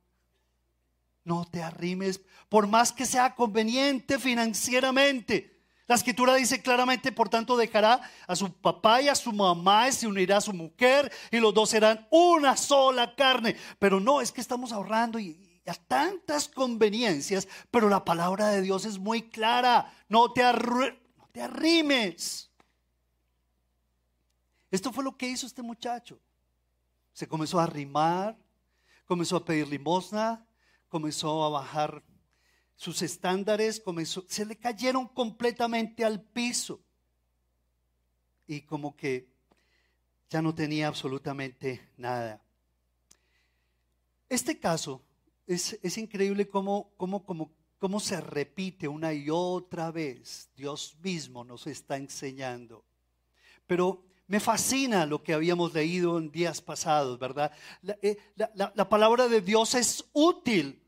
No 1.25 1.43
te 1.43 1.62
arrimes, 1.62 2.21
por 2.48 2.67
más 2.67 2.93
que 2.93 3.05
sea 3.05 3.36
conveniente 3.36 4.17
financieramente. 4.17 5.59
La 5.89 5.96
escritura 5.96 6.36
dice 6.36 6.62
claramente, 6.62 7.12
por 7.12 7.29
tanto, 7.29 7.58
dejará 7.58 8.00
a 8.27 8.36
su 8.36 8.53
papá 8.53 9.01
y 9.01 9.08
a 9.08 9.15
su 9.15 9.34
mamá 9.34 9.89
y 9.89 9.91
se 9.91 10.05
unirá 10.05 10.38
a 10.38 10.41
su 10.41 10.53
mujer 10.53 11.12
y 11.31 11.39
los 11.39 11.51
dos 11.51 11.72
serán 11.72 12.08
una 12.12 12.55
sola 12.55 13.15
carne. 13.15 13.55
Pero 13.79 14.00
no, 14.00 14.22
es 14.22 14.31
que 14.31 14.39
estamos 14.39 14.72
ahorrando 14.72 15.17
y, 15.17 15.60
a 15.65 15.74
tantas 15.74 16.48
conveniencias, 16.48 17.48
pero 17.72 17.89
la 17.89 18.05
palabra 18.05 18.50
de 18.50 18.62
Dios 18.62 18.86
es 18.86 19.00
muy 19.00 19.24
clara. 19.31 19.91
No 20.08 20.31
te, 20.31 20.43
no 20.43 21.27
te 21.31 21.41
arrimes. 21.41 22.51
Esto 24.69 24.93
fue 24.93 25.03
lo 25.03 25.17
que 25.17 25.27
hizo 25.27 25.48
este 25.48 25.63
muchacho. 25.63 26.19
Se 27.13 27.27
comenzó 27.27 27.60
a 27.60 27.63
arrimar, 27.63 28.38
comenzó 29.05 29.38
a 29.38 29.43
pedir 29.43 29.67
limosna, 29.67 30.46
comenzó 30.88 31.43
a 31.43 31.50
bajar 31.50 32.03
sus 32.79 33.01
estándares 33.01 33.81
comenzó, 33.81 34.24
se 34.29 34.45
le 34.45 34.55
cayeron 34.55 35.05
completamente 35.09 36.05
al 36.05 36.21
piso. 36.21 36.79
Y 38.48 38.62
como 38.62 38.95
que 38.95 39.27
ya 40.29 40.41
no 40.41 40.55
tenía 40.55 40.88
absolutamente 40.88 41.89
nada. 41.98 42.41
Este 44.29 44.57
caso 44.57 45.01
es, 45.45 45.77
es 45.83 45.98
increíble 45.98 46.48
cómo, 46.48 46.93
cómo, 46.95 47.25
cómo, 47.25 47.51
cómo 47.79 48.00
se 48.00 48.21
repite 48.21 48.88
una 48.88 49.13
y 49.13 49.29
otra 49.29 49.91
vez. 49.91 50.50
Dios 50.55 50.95
mismo 51.03 51.43
nos 51.43 51.67
está 51.67 51.98
enseñando. 51.98 52.86
Pero 53.67 54.05
me 54.27 54.39
fascina 54.39 55.05
lo 55.05 55.21
que 55.21 55.33
habíamos 55.33 55.74
leído 55.74 56.17
en 56.17 56.31
días 56.31 56.62
pasados, 56.62 57.19
¿verdad? 57.19 57.51
La, 57.81 57.98
eh, 58.01 58.17
la 58.38 58.88
palabra 58.88 59.27
de 59.27 59.41
Dios 59.41 59.75
es 59.75 60.05
útil 60.13 60.81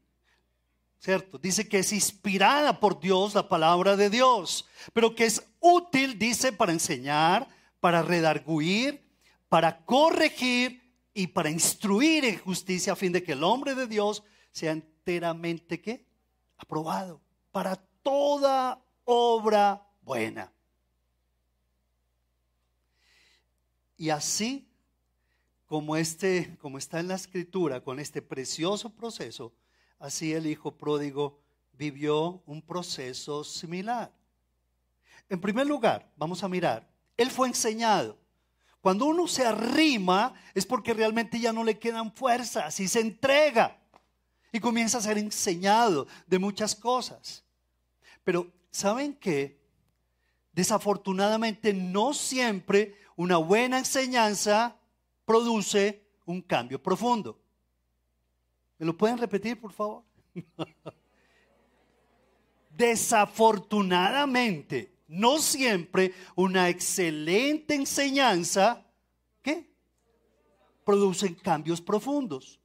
¿cierto? 1.01 1.39
Dice 1.39 1.67
que 1.67 1.79
es 1.79 1.91
inspirada 1.91 2.79
por 2.79 2.99
Dios 2.99 3.33
la 3.33 3.49
palabra 3.49 3.95
de 3.97 4.09
Dios, 4.09 4.67
pero 4.93 5.15
que 5.15 5.25
es 5.25 5.43
útil, 5.59 6.19
dice, 6.19 6.53
para 6.53 6.71
enseñar, 6.71 7.47
para 7.79 8.03
redarguir, 8.03 9.03
para 9.49 9.83
corregir 9.83 10.79
y 11.13 11.27
para 11.27 11.49
instruir 11.49 12.23
en 12.23 12.37
justicia 12.37 12.93
a 12.93 12.95
fin 12.95 13.11
de 13.11 13.23
que 13.23 13.31
el 13.31 13.43
hombre 13.43 13.73
de 13.73 13.87
Dios 13.87 14.23
sea 14.51 14.71
enteramente 14.71 15.81
¿qué? 15.81 16.05
aprobado 16.57 17.19
para 17.51 17.75
toda 18.03 18.79
obra 19.03 19.85
buena. 20.03 20.53
Y 23.97 24.09
así 24.09 24.67
como 25.65 25.95
este 25.95 26.57
como 26.59 26.77
está 26.77 26.99
en 26.99 27.07
la 27.07 27.15
escritura 27.15 27.81
con 27.81 27.99
este 27.99 28.21
precioso 28.21 28.89
proceso 28.89 29.53
Así 30.01 30.33
el 30.33 30.47
hijo 30.47 30.71
pródigo 30.71 31.39
vivió 31.73 32.41
un 32.47 32.63
proceso 32.63 33.43
similar. 33.43 34.11
En 35.29 35.39
primer 35.39 35.67
lugar, 35.67 36.11
vamos 36.17 36.43
a 36.43 36.47
mirar, 36.47 36.89
él 37.15 37.29
fue 37.29 37.47
enseñado. 37.47 38.17
Cuando 38.81 39.05
uno 39.05 39.27
se 39.27 39.45
arrima 39.45 40.33
es 40.55 40.65
porque 40.65 40.95
realmente 40.95 41.39
ya 41.39 41.53
no 41.53 41.63
le 41.63 41.77
quedan 41.77 42.11
fuerzas 42.11 42.79
y 42.79 42.87
se 42.87 42.99
entrega 42.99 43.79
y 44.51 44.59
comienza 44.59 44.97
a 44.97 45.01
ser 45.01 45.19
enseñado 45.19 46.07
de 46.25 46.39
muchas 46.39 46.73
cosas. 46.75 47.45
Pero 48.23 48.51
¿saben 48.71 49.13
qué? 49.13 49.61
Desafortunadamente 50.51 51.75
no 51.75 52.15
siempre 52.15 52.95
una 53.15 53.37
buena 53.37 53.77
enseñanza 53.77 54.75
produce 55.25 56.03
un 56.25 56.41
cambio 56.41 56.81
profundo. 56.81 57.39
¿Me 58.81 58.87
lo 58.87 58.97
pueden 58.97 59.17
repetir, 59.19 59.61
por 59.61 59.71
favor? 59.71 60.03
Desafortunadamente, 62.71 64.97
no 65.07 65.37
siempre 65.37 66.15
una 66.33 66.67
excelente 66.67 67.75
enseñanza, 67.75 68.83
¿qué? 69.43 69.71
Cambios 71.43 71.79
profundos. 71.79 72.59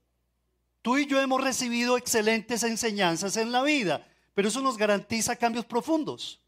Tú 0.81 0.97
y 0.97 1.05
yo 1.05 1.21
hemos 1.21 1.45
recibido 1.45 1.99
excelentes 1.99 2.63
enseñanzas 2.63 3.37
en 3.37 3.53
la 3.53 3.63
vida, 3.63 4.09
pero 4.33 4.49
eso 4.49 4.63
nos 4.63 4.79
garantiza 4.79 5.37
cambios 5.37 5.67
profundos. 5.67 6.41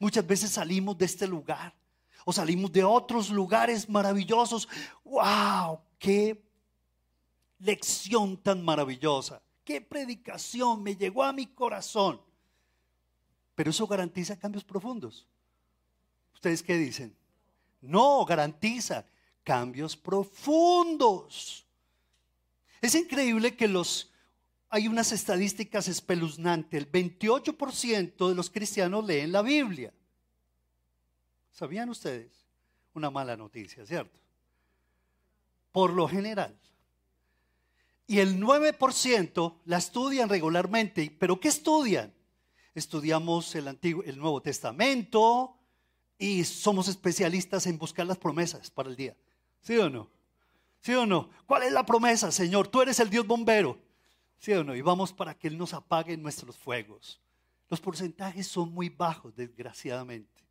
Muchas 0.00 0.26
veces 0.26 0.50
salimos 0.50 0.98
de 0.98 1.04
este 1.04 1.28
lugar 1.28 1.72
o 2.24 2.32
salimos 2.32 2.72
de 2.72 2.82
otros 2.82 3.30
lugares 3.30 3.88
maravillosos. 3.88 4.68
¡Wow! 5.04 5.78
¡Qué 6.00 6.42
lección 7.62 8.36
tan 8.36 8.64
maravillosa. 8.64 9.42
Qué 9.64 9.80
predicación 9.80 10.82
me 10.82 10.96
llegó 10.96 11.22
a 11.22 11.32
mi 11.32 11.46
corazón. 11.46 12.20
Pero 13.54 13.70
eso 13.70 13.86
garantiza 13.86 14.38
cambios 14.38 14.64
profundos. 14.64 15.26
¿Ustedes 16.34 16.62
qué 16.62 16.76
dicen? 16.76 17.14
No, 17.80 18.24
garantiza 18.24 19.06
cambios 19.44 19.96
profundos. 19.96 21.66
Es 22.80 22.94
increíble 22.94 23.56
que 23.56 23.68
los 23.68 24.12
hay 24.74 24.88
unas 24.88 25.12
estadísticas 25.12 25.86
espeluznantes. 25.86 26.80
El 26.80 26.90
28% 26.90 28.28
de 28.30 28.34
los 28.34 28.48
cristianos 28.48 29.04
leen 29.04 29.30
la 29.30 29.42
Biblia. 29.42 29.92
¿Sabían 31.50 31.90
ustedes? 31.90 32.46
Una 32.94 33.10
mala 33.10 33.36
noticia, 33.36 33.84
¿cierto? 33.84 34.18
Por 35.72 35.92
lo 35.92 36.08
general. 36.08 36.58
Y 38.06 38.18
el 38.18 38.40
9% 38.40 39.60
la 39.64 39.78
estudian 39.78 40.28
regularmente. 40.28 41.14
¿Pero 41.18 41.40
qué 41.40 41.48
estudian? 41.48 42.12
Estudiamos 42.74 43.54
el, 43.54 43.68
Antiguo, 43.68 44.02
el 44.04 44.18
Nuevo 44.18 44.40
Testamento 44.40 45.58
y 46.18 46.44
somos 46.44 46.88
especialistas 46.88 47.66
en 47.66 47.78
buscar 47.78 48.06
las 48.06 48.18
promesas 48.18 48.70
para 48.70 48.88
el 48.88 48.96
día. 48.96 49.16
¿Sí 49.60 49.76
o 49.76 49.90
no? 49.90 50.10
¿Sí 50.80 50.94
o 50.94 51.06
no? 51.06 51.30
¿Cuál 51.46 51.64
es 51.64 51.72
la 51.72 51.86
promesa, 51.86 52.32
Señor? 52.32 52.68
Tú 52.68 52.82
eres 52.82 52.98
el 53.00 53.10
Dios 53.10 53.26
bombero. 53.26 53.78
¿Sí 54.38 54.52
o 54.52 54.64
no? 54.64 54.74
Y 54.74 54.80
vamos 54.80 55.12
para 55.12 55.34
que 55.34 55.48
Él 55.48 55.56
nos 55.56 55.72
apague 55.72 56.16
nuestros 56.16 56.56
fuegos. 56.56 57.20
Los 57.68 57.80
porcentajes 57.80 58.46
son 58.46 58.72
muy 58.72 58.88
bajos, 58.88 59.34
desgraciadamente. 59.34 60.42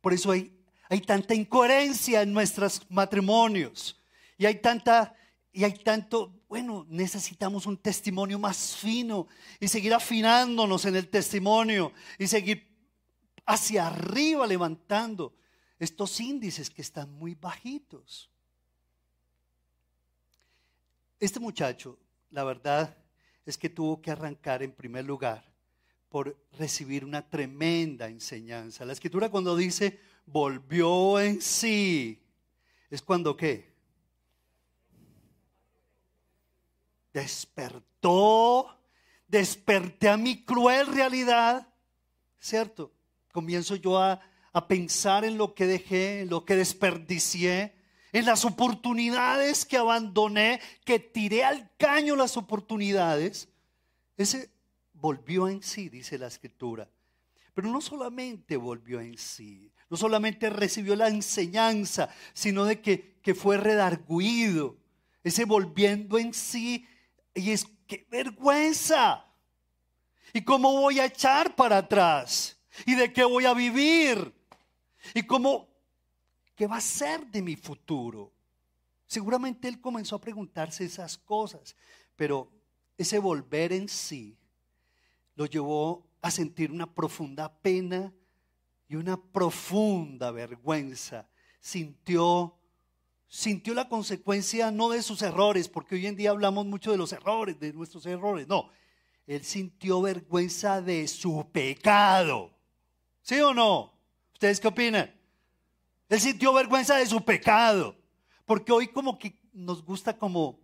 Por 0.00 0.12
eso 0.12 0.30
hay, 0.30 0.56
hay 0.88 1.00
tanta 1.00 1.34
incoherencia 1.34 2.22
en 2.22 2.32
nuestros 2.32 2.82
matrimonios. 2.88 4.00
Y 4.38 4.46
hay 4.46 4.56
tanta, 4.56 5.14
y 5.52 5.64
hay 5.64 5.74
tanto, 5.74 6.32
bueno, 6.48 6.86
necesitamos 6.88 7.66
un 7.66 7.76
testimonio 7.76 8.38
más 8.38 8.74
fino 8.74 9.26
y 9.60 9.68
seguir 9.68 9.92
afinándonos 9.92 10.86
en 10.86 10.96
el 10.96 11.08
testimonio 11.08 11.92
y 12.18 12.26
seguir 12.26 12.66
hacia 13.44 13.88
arriba 13.88 14.46
levantando 14.46 15.34
estos 15.78 16.18
índices 16.20 16.70
que 16.70 16.80
están 16.80 17.12
muy 17.12 17.34
bajitos. 17.34 18.30
Este 21.20 21.38
muchacho, 21.38 21.98
la 22.30 22.44
verdad 22.44 22.96
es 23.44 23.58
que 23.58 23.68
tuvo 23.68 24.00
que 24.00 24.10
arrancar 24.10 24.62
en 24.62 24.72
primer 24.72 25.04
lugar 25.04 25.44
por 26.08 26.36
recibir 26.52 27.04
una 27.04 27.28
tremenda 27.28 28.08
enseñanza. 28.08 28.86
La 28.86 28.94
escritura 28.94 29.28
cuando 29.28 29.54
dice 29.54 30.00
volvió 30.24 31.20
en 31.20 31.42
sí, 31.42 32.22
es 32.88 33.02
cuando 33.02 33.36
qué? 33.36 33.71
Despertó, 37.12 38.78
desperté 39.28 40.08
a 40.08 40.16
mi 40.16 40.44
cruel 40.44 40.86
realidad, 40.86 41.68
¿cierto? 42.38 42.92
Comienzo 43.32 43.76
yo 43.76 43.98
a, 43.98 44.20
a 44.52 44.68
pensar 44.68 45.24
en 45.24 45.38
lo 45.38 45.54
que 45.54 45.66
dejé, 45.66 46.20
en 46.20 46.30
lo 46.30 46.44
que 46.44 46.56
desperdicié, 46.56 47.74
en 48.12 48.26
las 48.26 48.44
oportunidades 48.44 49.64
que 49.64 49.78
abandoné, 49.78 50.60
que 50.84 50.98
tiré 50.98 51.44
al 51.44 51.70
caño 51.78 52.14
las 52.14 52.36
oportunidades, 52.36 53.48
ese 54.16 54.50
volvió 54.92 55.48
en 55.48 55.62
sí, 55.62 55.88
dice 55.88 56.18
la 56.18 56.26
escritura. 56.26 56.88
Pero 57.54 57.68
no 57.68 57.80
solamente 57.80 58.56
volvió 58.56 59.00
en 59.00 59.18
sí, 59.18 59.72
no 59.90 59.96
solamente 59.96 60.48
recibió 60.50 60.94
la 60.94 61.08
enseñanza, 61.08 62.08
sino 62.32 62.64
de 62.64 62.80
que, 62.80 63.18
que 63.22 63.34
fue 63.34 63.56
redarguido. 63.56 64.76
Ese 65.24 65.44
volviendo 65.44 66.18
en 66.18 66.34
sí, 66.34 66.86
y 67.34 67.50
es 67.50 67.66
que 67.86 68.06
vergüenza. 68.10 69.26
¿Y 70.32 70.42
cómo 70.42 70.72
voy 70.72 70.98
a 70.98 71.06
echar 71.06 71.54
para 71.54 71.78
atrás? 71.78 72.58
¿Y 72.86 72.94
de 72.94 73.12
qué 73.12 73.24
voy 73.24 73.44
a 73.44 73.54
vivir? 73.54 74.34
¿Y 75.14 75.22
cómo 75.22 75.72
¿Qué 76.54 76.66
va 76.66 76.76
a 76.76 76.80
ser 76.80 77.26
de 77.26 77.42
mi 77.42 77.56
futuro? 77.56 78.32
Seguramente 79.06 79.68
él 79.68 79.80
comenzó 79.80 80.16
a 80.16 80.20
preguntarse 80.20 80.84
esas 80.84 81.18
cosas, 81.18 81.76
pero 82.16 82.52
ese 82.96 83.18
volver 83.18 83.72
en 83.72 83.88
sí 83.88 84.38
lo 85.34 85.46
llevó 85.46 86.08
a 86.20 86.30
sentir 86.30 86.70
una 86.70 86.94
profunda 86.94 87.52
pena 87.60 88.12
y 88.86 88.96
una 88.96 89.20
profunda 89.20 90.30
vergüenza. 90.30 91.28
Sintió 91.58 92.58
sintió 93.32 93.72
la 93.72 93.88
consecuencia 93.88 94.70
no 94.70 94.90
de 94.90 95.02
sus 95.02 95.22
errores, 95.22 95.66
porque 95.66 95.94
hoy 95.94 96.06
en 96.06 96.16
día 96.16 96.28
hablamos 96.28 96.66
mucho 96.66 96.90
de 96.90 96.98
los 96.98 97.14
errores, 97.14 97.58
de 97.58 97.72
nuestros 97.72 98.04
errores, 98.04 98.46
no. 98.46 98.68
Él 99.26 99.42
sintió 99.42 100.02
vergüenza 100.02 100.82
de 100.82 101.08
su 101.08 101.48
pecado. 101.50 102.52
¿Sí 103.22 103.40
o 103.40 103.54
no? 103.54 103.94
¿Ustedes 104.34 104.60
qué 104.60 104.68
opinan? 104.68 105.10
Él 106.10 106.20
sintió 106.20 106.52
vergüenza 106.52 106.96
de 106.96 107.06
su 107.06 107.24
pecado. 107.24 107.96
Porque 108.44 108.70
hoy 108.70 108.88
como 108.88 109.18
que 109.18 109.40
nos 109.54 109.82
gusta 109.82 110.18
como 110.18 110.60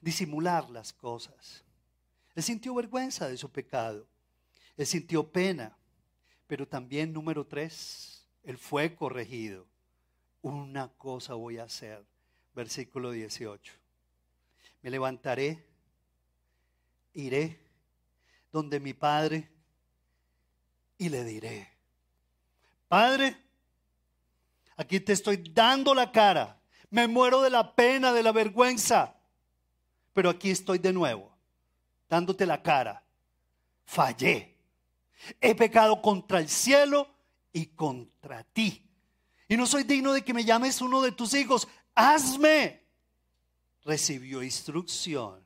disimular 0.00 0.68
las 0.68 0.92
cosas. 0.92 1.62
Él 2.34 2.42
sintió 2.42 2.74
vergüenza 2.74 3.28
de 3.28 3.36
su 3.36 3.48
pecado. 3.52 4.04
Él 4.76 4.84
sintió 4.84 5.30
pena. 5.30 5.76
Pero 6.48 6.66
también, 6.66 7.12
número 7.12 7.46
tres, 7.46 8.26
él 8.42 8.58
fue 8.58 8.96
corregido. 8.96 9.69
Una 10.42 10.88
cosa 10.88 11.34
voy 11.34 11.58
a 11.58 11.64
hacer. 11.64 12.04
Versículo 12.54 13.10
18. 13.10 13.72
Me 14.82 14.90
levantaré, 14.90 15.66
iré 17.14 17.60
donde 18.50 18.80
mi 18.80 18.94
padre 18.94 19.48
y 20.98 21.08
le 21.08 21.24
diré, 21.24 21.68
Padre, 22.88 23.36
Aquí 24.80 24.98
te 24.98 25.12
estoy 25.12 25.36
dando 25.52 25.92
la 25.92 26.10
cara. 26.10 26.58
Me 26.88 27.06
muero 27.06 27.42
de 27.42 27.50
la 27.50 27.74
pena, 27.74 28.14
de 28.14 28.22
la 28.22 28.32
vergüenza. 28.32 29.14
Pero 30.14 30.30
aquí 30.30 30.50
estoy 30.50 30.78
de 30.78 30.90
nuevo, 30.90 31.30
dándote 32.08 32.46
la 32.46 32.62
cara. 32.62 33.04
Fallé. 33.84 34.56
He 35.38 35.54
pecado 35.54 36.00
contra 36.00 36.38
el 36.38 36.48
cielo 36.48 37.06
y 37.52 37.66
contra 37.66 38.42
ti. 38.42 38.89
Y 39.50 39.56
no 39.56 39.66
soy 39.66 39.82
digno 39.82 40.12
de 40.12 40.22
que 40.22 40.32
me 40.32 40.44
llames 40.44 40.80
uno 40.80 41.02
de 41.02 41.10
tus 41.10 41.34
hijos. 41.34 41.66
Hazme. 41.96 42.86
Recibió 43.84 44.44
instrucción. 44.44 45.44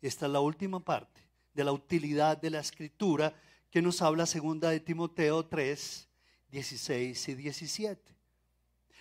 Esta 0.00 0.26
es 0.26 0.32
la 0.32 0.40
última 0.40 0.80
parte 0.80 1.20
de 1.54 1.62
la 1.62 1.70
utilidad 1.70 2.36
de 2.36 2.50
la 2.50 2.58
escritura 2.58 3.32
que 3.70 3.80
nos 3.80 4.02
habla 4.02 4.26
segunda 4.26 4.70
de 4.70 4.80
Timoteo 4.80 5.46
3, 5.46 6.08
16 6.50 7.28
y 7.28 7.34
17. 7.36 8.16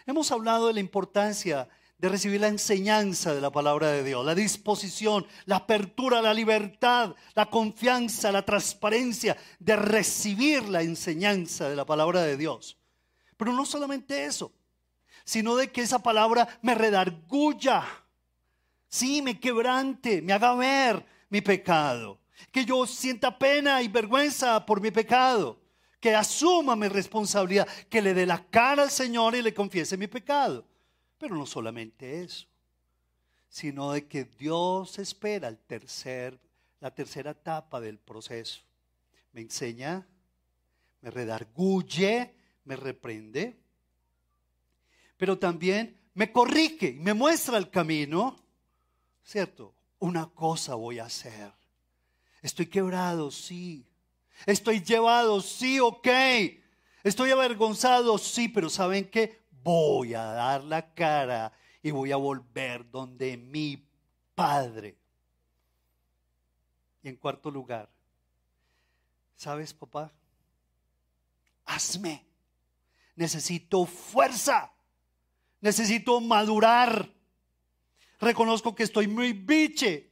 Hemos 0.05 0.31
hablado 0.31 0.67
de 0.67 0.73
la 0.73 0.81
importancia 0.81 1.67
de 1.97 2.09
recibir 2.09 2.41
la 2.41 2.49
enseñanza 2.49 3.33
de 3.33 3.41
la 3.41 3.51
palabra 3.51 3.87
de 3.87 4.03
Dios, 4.03 4.23
la 4.23 4.35
disposición, 4.35 5.25
la 5.45 5.55
apertura, 5.55 6.21
la 6.21 6.35
libertad, 6.35 7.15
la 7.33 7.49
confianza, 7.49 8.31
la 8.31 8.45
transparencia 8.45 9.35
de 9.57 9.75
recibir 9.77 10.69
la 10.69 10.83
enseñanza 10.83 11.67
de 11.67 11.75
la 11.75 11.87
palabra 11.87 12.21
de 12.21 12.37
Dios. 12.37 12.77
Pero 13.41 13.53
no 13.53 13.65
solamente 13.65 14.23
eso, 14.23 14.51
sino 15.23 15.55
de 15.55 15.71
que 15.71 15.81
esa 15.81 15.97
palabra 15.97 16.47
me 16.61 16.75
redarguya, 16.75 17.83
sí, 18.87 19.23
me 19.23 19.39
quebrante, 19.39 20.21
me 20.21 20.31
haga 20.31 20.53
ver 20.53 21.03
mi 21.27 21.41
pecado, 21.41 22.19
que 22.51 22.65
yo 22.65 22.85
sienta 22.85 23.39
pena 23.39 23.81
y 23.81 23.87
vergüenza 23.87 24.63
por 24.63 24.79
mi 24.79 24.91
pecado 24.91 25.59
que 25.99 26.13
asuma 26.13 26.75
mi 26.75 26.87
responsabilidad, 26.87 27.67
que 27.89 28.03
le 28.03 28.13
dé 28.13 28.27
la 28.27 28.45
cara 28.45 28.83
al 28.83 28.91
Señor 28.91 29.33
y 29.33 29.41
le 29.41 29.55
confiese 29.55 29.97
mi 29.97 30.05
pecado. 30.05 30.63
Pero 31.17 31.35
no 31.35 31.47
solamente 31.47 32.21
eso, 32.21 32.45
sino 33.49 33.91
de 33.91 34.05
que 34.05 34.25
Dios 34.25 34.99
espera 34.99 35.47
el 35.47 35.57
tercer, 35.57 36.39
la 36.79 36.93
tercera 36.93 37.31
etapa 37.31 37.81
del 37.81 37.97
proceso. 37.97 38.61
Me 39.33 39.41
enseña, 39.41 40.05
me 41.01 41.09
redarguye, 41.09 42.35
me 42.63 42.75
reprende, 42.75 43.59
pero 45.17 45.37
también 45.37 45.99
me 46.13 46.31
corrige 46.31 46.89
y 46.89 46.99
me 46.99 47.13
muestra 47.13 47.57
el 47.57 47.69
camino, 47.69 48.35
¿cierto? 49.23 49.73
Una 49.99 50.27
cosa 50.27 50.75
voy 50.75 50.99
a 50.99 51.05
hacer. 51.05 51.51
Estoy 52.41 52.65
quebrado, 52.65 53.31
sí. 53.31 53.85
Estoy 54.45 54.81
llevado, 54.81 55.41
sí, 55.41 55.79
ok. 55.79 56.07
Estoy 57.03 57.31
avergonzado, 57.31 58.17
sí, 58.17 58.47
pero 58.47 58.69
¿saben 58.69 59.09
qué? 59.09 59.41
Voy 59.63 60.13
a 60.13 60.23
dar 60.23 60.63
la 60.63 60.93
cara 60.93 61.53
y 61.83 61.91
voy 61.91 62.11
a 62.11 62.17
volver 62.17 62.89
donde 62.89 63.37
mi 63.37 63.87
Padre. 64.33 64.97
Y 67.03 67.09
en 67.09 67.15
cuarto 67.15 67.51
lugar, 67.51 67.89
¿sabes, 69.35 69.73
papá? 69.73 70.11
Hazme. 71.65 72.30
Necesito 73.21 73.85
fuerza. 73.85 74.73
Necesito 75.59 76.19
madurar. 76.19 77.07
Reconozco 78.19 78.73
que 78.73 78.81
estoy 78.81 79.07
muy 79.07 79.33
biche. 79.33 80.09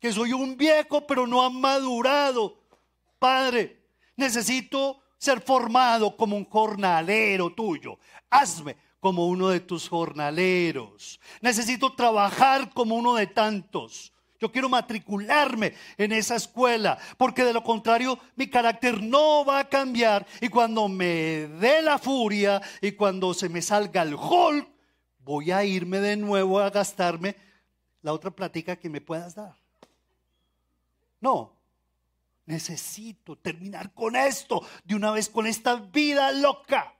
Que 0.00 0.10
soy 0.10 0.32
un 0.32 0.56
viejo, 0.56 1.06
pero 1.06 1.26
no 1.26 1.42
ha 1.42 1.50
madurado. 1.50 2.64
Padre, 3.18 3.84
necesito 4.16 5.02
ser 5.18 5.42
formado 5.42 6.16
como 6.16 6.36
un 6.36 6.46
jornalero 6.46 7.52
tuyo. 7.52 7.98
Hazme 8.30 8.78
como 8.98 9.26
uno 9.26 9.48
de 9.48 9.60
tus 9.60 9.90
jornaleros. 9.90 11.20
Necesito 11.42 11.94
trabajar 11.94 12.72
como 12.72 12.96
uno 12.96 13.14
de 13.14 13.26
tantos. 13.26 14.14
Yo 14.40 14.52
quiero 14.52 14.68
matricularme 14.68 15.74
en 15.96 16.12
esa 16.12 16.36
escuela, 16.36 16.96
porque 17.16 17.42
de 17.42 17.52
lo 17.52 17.64
contrario 17.64 18.18
mi 18.36 18.48
carácter 18.48 19.02
no 19.02 19.44
va 19.44 19.58
a 19.60 19.68
cambiar. 19.68 20.26
Y 20.40 20.48
cuando 20.48 20.88
me 20.88 21.48
dé 21.58 21.82
la 21.82 21.98
furia 21.98 22.62
y 22.80 22.92
cuando 22.92 23.34
se 23.34 23.48
me 23.48 23.60
salga 23.60 24.02
el 24.02 24.14
Hulk, 24.14 24.68
voy 25.18 25.50
a 25.50 25.64
irme 25.64 25.98
de 25.98 26.16
nuevo 26.16 26.60
a 26.60 26.70
gastarme 26.70 27.36
la 28.02 28.12
otra 28.12 28.30
plática 28.30 28.76
que 28.76 28.88
me 28.88 29.00
puedas 29.00 29.34
dar. 29.34 29.56
No, 31.20 31.56
necesito 32.46 33.36
terminar 33.36 33.92
con 33.92 34.14
esto, 34.14 34.64
de 34.84 34.94
una 34.94 35.10
vez 35.10 35.28
con 35.28 35.48
esta 35.48 35.74
vida 35.74 36.30
loca. 36.30 36.94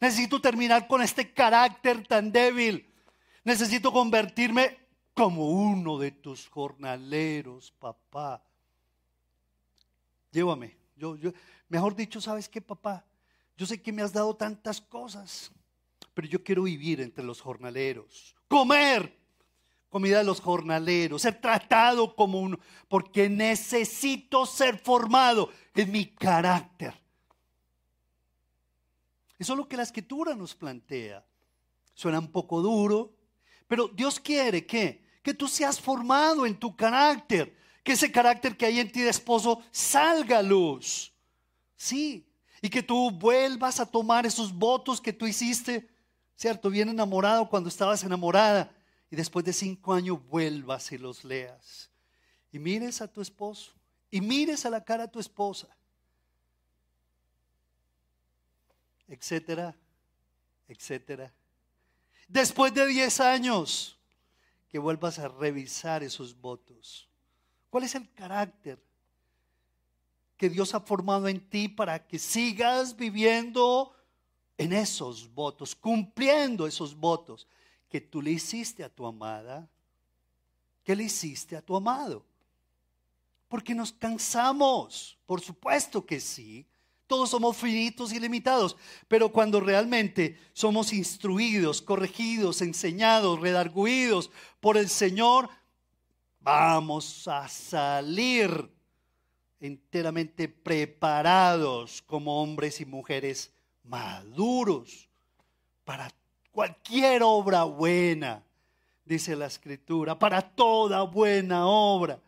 Necesito 0.00 0.40
terminar 0.40 0.86
con 0.86 1.02
este 1.02 1.32
carácter 1.34 2.06
tan 2.06 2.32
débil. 2.32 2.90
Necesito 3.44 3.92
convertirme 3.92 4.79
como 5.20 5.50
uno 5.50 5.98
de 5.98 6.12
tus 6.12 6.48
jornaleros, 6.48 7.72
papá. 7.72 8.42
Llévame. 10.30 10.78
Yo, 10.96 11.14
yo, 11.16 11.30
mejor 11.68 11.94
dicho, 11.94 12.22
¿sabes 12.22 12.48
qué, 12.48 12.62
papá? 12.62 13.04
Yo 13.54 13.66
sé 13.66 13.82
que 13.82 13.92
me 13.92 14.00
has 14.00 14.14
dado 14.14 14.34
tantas 14.34 14.80
cosas, 14.80 15.52
pero 16.14 16.26
yo 16.26 16.42
quiero 16.42 16.62
vivir 16.62 17.02
entre 17.02 17.22
los 17.22 17.38
jornaleros, 17.38 18.34
comer 18.48 19.14
comida 19.90 20.16
de 20.16 20.24
los 20.24 20.40
jornaleros, 20.40 21.20
ser 21.20 21.38
tratado 21.38 22.16
como 22.16 22.40
uno, 22.40 22.58
porque 22.88 23.28
necesito 23.28 24.46
ser 24.46 24.78
formado 24.78 25.50
en 25.74 25.92
mi 25.92 26.06
carácter. 26.06 26.94
Eso 29.38 29.52
es 29.52 29.56
lo 29.58 29.68
que 29.68 29.76
la 29.76 29.82
escritura 29.82 30.34
nos 30.34 30.54
plantea. 30.54 31.22
Suena 31.92 32.20
un 32.20 32.32
poco 32.32 32.62
duro, 32.62 33.12
pero 33.68 33.86
Dios 33.88 34.18
quiere 34.18 34.64
que, 34.64 35.09
que 35.22 35.34
tú 35.34 35.48
seas 35.48 35.80
formado 35.80 36.46
en 36.46 36.58
tu 36.58 36.74
carácter, 36.76 37.56
que 37.82 37.92
ese 37.92 38.10
carácter 38.10 38.56
que 38.56 38.66
hay 38.66 38.80
en 38.80 38.90
ti 38.90 39.00
de 39.00 39.10
esposo 39.10 39.62
salga 39.70 40.38
a 40.38 40.42
luz. 40.42 41.12
Sí, 41.76 42.26
y 42.62 42.68
que 42.68 42.82
tú 42.82 43.10
vuelvas 43.10 43.80
a 43.80 43.86
tomar 43.86 44.26
esos 44.26 44.52
votos 44.52 45.00
que 45.00 45.12
tú 45.12 45.26
hiciste, 45.26 45.88
¿cierto? 46.36 46.70
Bien 46.70 46.88
enamorado 46.88 47.48
cuando 47.48 47.68
estabas 47.68 48.04
enamorada, 48.04 48.70
y 49.10 49.16
después 49.16 49.44
de 49.44 49.52
cinco 49.52 49.92
años 49.92 50.18
vuelvas 50.28 50.92
y 50.92 50.98
los 50.98 51.24
leas. 51.24 51.90
Y 52.52 52.58
mires 52.58 53.00
a 53.00 53.08
tu 53.08 53.20
esposo, 53.20 53.72
y 54.10 54.20
mires 54.20 54.64
a 54.66 54.70
la 54.70 54.84
cara 54.84 55.04
a 55.04 55.10
tu 55.10 55.18
esposa 55.18 55.68
etcétera, 59.10 59.76
etcétera. 60.68 61.32
Después 62.28 62.72
de 62.72 62.86
10 62.86 63.20
años, 63.20 63.98
que 64.70 64.78
vuelvas 64.78 65.18
a 65.18 65.28
revisar 65.28 66.02
esos 66.02 66.40
votos. 66.40 67.08
¿Cuál 67.68 67.84
es 67.84 67.94
el 67.96 68.10
carácter 68.12 68.82
que 70.36 70.48
Dios 70.48 70.74
ha 70.74 70.80
formado 70.80 71.28
en 71.28 71.40
ti 71.50 71.68
para 71.68 72.06
que 72.06 72.18
sigas 72.18 72.96
viviendo 72.96 73.94
en 74.56 74.72
esos 74.72 75.32
votos, 75.34 75.74
cumpliendo 75.74 76.66
esos 76.66 76.94
votos 76.94 77.48
que 77.88 78.00
tú 78.00 78.22
le 78.22 78.30
hiciste 78.30 78.84
a 78.84 78.88
tu 78.88 79.04
amada? 79.04 79.68
¿Qué 80.84 80.94
le 80.94 81.04
hiciste 81.04 81.56
a 81.56 81.62
tu 81.62 81.74
amado? 81.74 82.24
Porque 83.48 83.74
nos 83.74 83.92
cansamos, 83.92 85.18
por 85.26 85.40
supuesto 85.40 86.06
que 86.06 86.20
sí, 86.20 86.64
todos 87.10 87.30
somos 87.30 87.56
finitos 87.56 88.12
y 88.12 88.20
limitados, 88.20 88.76
pero 89.08 89.32
cuando 89.32 89.58
realmente 89.58 90.38
somos 90.52 90.92
instruidos, 90.92 91.82
corregidos, 91.82 92.62
enseñados, 92.62 93.40
redarguidos 93.40 94.30
por 94.60 94.76
el 94.76 94.88
Señor, 94.88 95.48
vamos 96.38 97.26
a 97.26 97.48
salir 97.48 98.70
enteramente 99.58 100.48
preparados 100.48 102.00
como 102.02 102.40
hombres 102.40 102.80
y 102.80 102.84
mujeres 102.84 103.52
maduros 103.82 105.08
para 105.84 106.12
cualquier 106.52 107.24
obra 107.24 107.64
buena, 107.64 108.44
dice 109.04 109.34
la 109.34 109.46
escritura, 109.46 110.16
para 110.16 110.42
toda 110.42 111.02
buena 111.02 111.66
obra. 111.66 112.20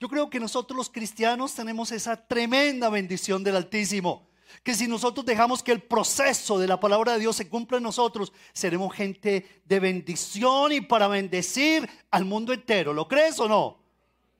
Yo 0.00 0.08
creo 0.08 0.30
que 0.30 0.38
nosotros 0.38 0.76
los 0.76 0.90
cristianos 0.90 1.54
tenemos 1.54 1.90
esa 1.90 2.16
tremenda 2.16 2.88
bendición 2.88 3.42
del 3.42 3.56
Altísimo. 3.56 4.28
Que 4.62 4.74
si 4.74 4.86
nosotros 4.86 5.26
dejamos 5.26 5.62
que 5.62 5.72
el 5.72 5.82
proceso 5.82 6.58
de 6.58 6.68
la 6.68 6.80
palabra 6.80 7.12
de 7.12 7.20
Dios 7.20 7.36
se 7.36 7.48
cumpla 7.48 7.78
en 7.78 7.82
nosotros, 7.82 8.32
seremos 8.52 8.94
gente 8.94 9.62
de 9.64 9.80
bendición 9.80 10.72
y 10.72 10.80
para 10.80 11.08
bendecir 11.08 11.88
al 12.10 12.24
mundo 12.24 12.52
entero. 12.52 12.92
¿Lo 12.92 13.08
crees 13.08 13.38
o 13.40 13.48
no? 13.48 13.78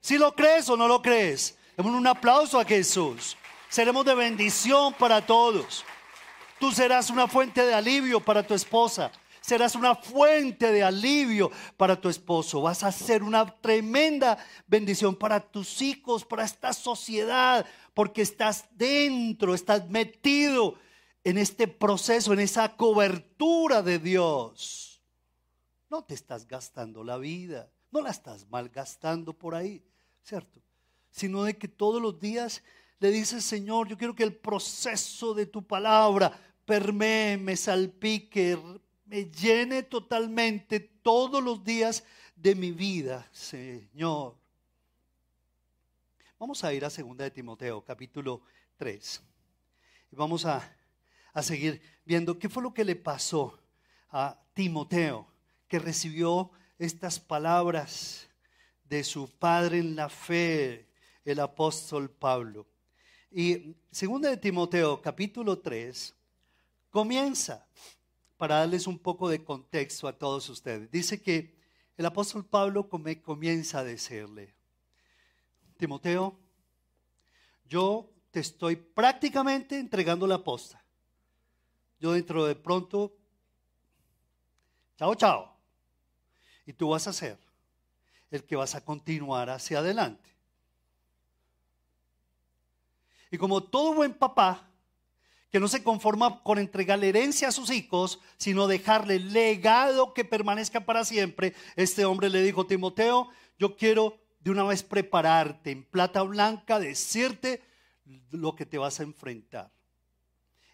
Si 0.01 0.17
lo 0.17 0.33
crees 0.33 0.69
o 0.69 0.77
no 0.77 0.87
lo 0.87 1.01
crees, 1.01 1.57
demos 1.75 1.93
un 1.93 2.07
aplauso 2.07 2.59
a 2.59 2.65
Jesús. 2.65 3.37
Seremos 3.67 4.05
de 4.05 4.15
bendición 4.15 4.93
para 4.93 5.25
todos. 5.25 5.83
Tú 6.59 6.71
serás 6.71 7.09
una 7.09 7.27
fuente 7.27 7.65
de 7.65 7.73
alivio 7.73 8.19
para 8.19 8.45
tu 8.45 8.53
esposa 8.53 9.11
serás 9.49 9.73
una 9.73 9.95
fuente 9.95 10.71
de 10.71 10.83
alivio 10.83 11.49
para 11.75 11.99
tu 11.99 12.07
esposo. 12.07 12.61
Vas 12.61 12.83
a 12.83 12.91
ser 12.91 13.23
una 13.23 13.45
tremenda 13.47 14.37
bendición 14.67 15.15
para 15.15 15.39
tus 15.39 15.81
hijos, 15.81 16.23
para 16.23 16.45
esta 16.45 16.71
sociedad, 16.71 17.65
porque 17.95 18.21
estás 18.21 18.65
dentro, 18.75 19.55
estás 19.55 19.89
metido 19.89 20.75
en 21.23 21.39
este 21.39 21.67
proceso, 21.67 22.31
en 22.31 22.41
esa 22.41 22.77
cobertura 22.77 23.81
de 23.81 23.97
Dios. 23.97 25.01
No 25.89 26.03
te 26.03 26.13
estás 26.13 26.47
gastando 26.47 27.03
la 27.03 27.17
vida, 27.17 27.71
no 27.89 28.01
la 28.01 28.11
estás 28.11 28.47
malgastando 28.49 29.33
por 29.33 29.55
ahí, 29.55 29.83
¿cierto? 30.21 30.61
Sino 31.09 31.43
de 31.43 31.57
que 31.57 31.67
todos 31.67 31.99
los 31.99 32.19
días 32.19 32.61
le 32.99 33.09
dices, 33.09 33.43
Señor, 33.43 33.87
yo 33.87 33.97
quiero 33.97 34.13
que 34.13 34.23
el 34.23 34.35
proceso 34.35 35.33
de 35.33 35.47
tu 35.47 35.65
palabra 35.65 36.39
permee, 36.65 37.35
me 37.35 37.57
salpique, 37.57 38.55
me 39.09 39.25
llene 39.25 39.81
totalmente 39.81 40.79
todos 40.79 41.43
los 41.43 41.63
días 41.63 42.03
de 42.35 42.53
mi 42.53 42.71
vida, 42.71 43.27
Señor. 43.31 44.37
Vamos 46.37 46.63
a 46.63 46.71
ir 46.71 46.85
a 46.85 46.89
2 46.89 47.17
de 47.17 47.31
Timoteo, 47.31 47.83
capítulo 47.83 48.43
3. 48.77 49.21
Y 50.11 50.15
vamos 50.15 50.45
a, 50.45 50.77
a 51.33 51.41
seguir 51.41 51.81
viendo 52.05 52.37
qué 52.37 52.49
fue 52.49 52.61
lo 52.61 52.71
que 52.71 52.85
le 52.85 52.95
pasó 52.95 53.59
a 54.11 54.39
Timoteo, 54.53 55.27
que 55.67 55.79
recibió 55.79 56.51
estas 56.77 57.19
palabras 57.19 58.29
de 58.83 59.03
su 59.03 59.27
padre 59.27 59.79
en 59.79 59.95
la 59.95 60.09
fe, 60.09 60.87
el 61.25 61.39
apóstol 61.39 62.11
Pablo. 62.11 62.67
Y 63.31 63.75
2 63.89 64.21
de 64.21 64.37
Timoteo, 64.37 65.01
capítulo 65.01 65.57
3, 65.57 66.13
comienza 66.91 67.67
para 68.39 68.59
darles 68.59 68.87
un 68.87 68.97
poco 68.97 69.27
de 69.27 69.43
contexto 69.43 70.07
a 70.07 70.17
todos 70.17 70.47
ustedes. 70.47 70.89
Dice 70.89 71.21
que 71.21 71.53
el 71.97 72.05
apóstol 72.05 72.45
Pablo 72.45 72.87
comienza 72.87 73.79
a 73.79 73.83
decirle, 73.83 74.55
Timoteo, 75.75 76.39
yo 77.67 78.09
te 78.31 78.39
estoy 78.39 78.77
prácticamente 78.77 79.77
entregando 79.77 80.25
la 80.25 80.41
posta. 80.41 80.81
Yo 81.99 82.13
dentro 82.13 82.45
de 82.45 82.55
pronto, 82.55 83.13
chao, 84.97 85.13
chao. 85.15 85.57
Y 86.65 86.71
tú 86.71 86.87
vas 86.87 87.07
a 87.07 87.13
ser 87.13 87.37
el 88.31 88.45
que 88.45 88.55
vas 88.55 88.73
a 88.73 88.85
continuar 88.85 89.49
hacia 89.49 89.79
adelante. 89.79 90.29
Y 93.31 93.37
como 93.37 93.61
todo 93.61 93.95
buen 93.95 94.13
papá, 94.13 94.68
que 95.51 95.59
no 95.59 95.67
se 95.67 95.83
conforma 95.83 96.43
con 96.43 96.59
entregarle 96.59 97.09
herencia 97.09 97.47
a 97.47 97.51
sus 97.51 97.71
hijos, 97.71 98.19
sino 98.37 98.67
dejarle 98.67 99.19
legado 99.19 100.13
que 100.13 100.23
permanezca 100.23 100.85
para 100.85 101.05
siempre. 101.05 101.55
Este 101.75 102.05
hombre 102.05 102.29
le 102.29 102.43
dijo, 102.43 102.67
Timoteo, 102.67 103.29
yo 103.57 103.75
quiero 103.75 104.19
de 104.41 104.51
una 104.51 104.63
vez 104.63 104.83
prepararte 104.83 105.71
en 105.71 105.83
plata 105.83 106.21
blanca, 106.21 106.79
decirte 106.79 107.61
lo 108.31 108.55
que 108.55 108.65
te 108.65 108.77
vas 108.77 108.99
a 108.99 109.03
enfrentar. 109.03 109.71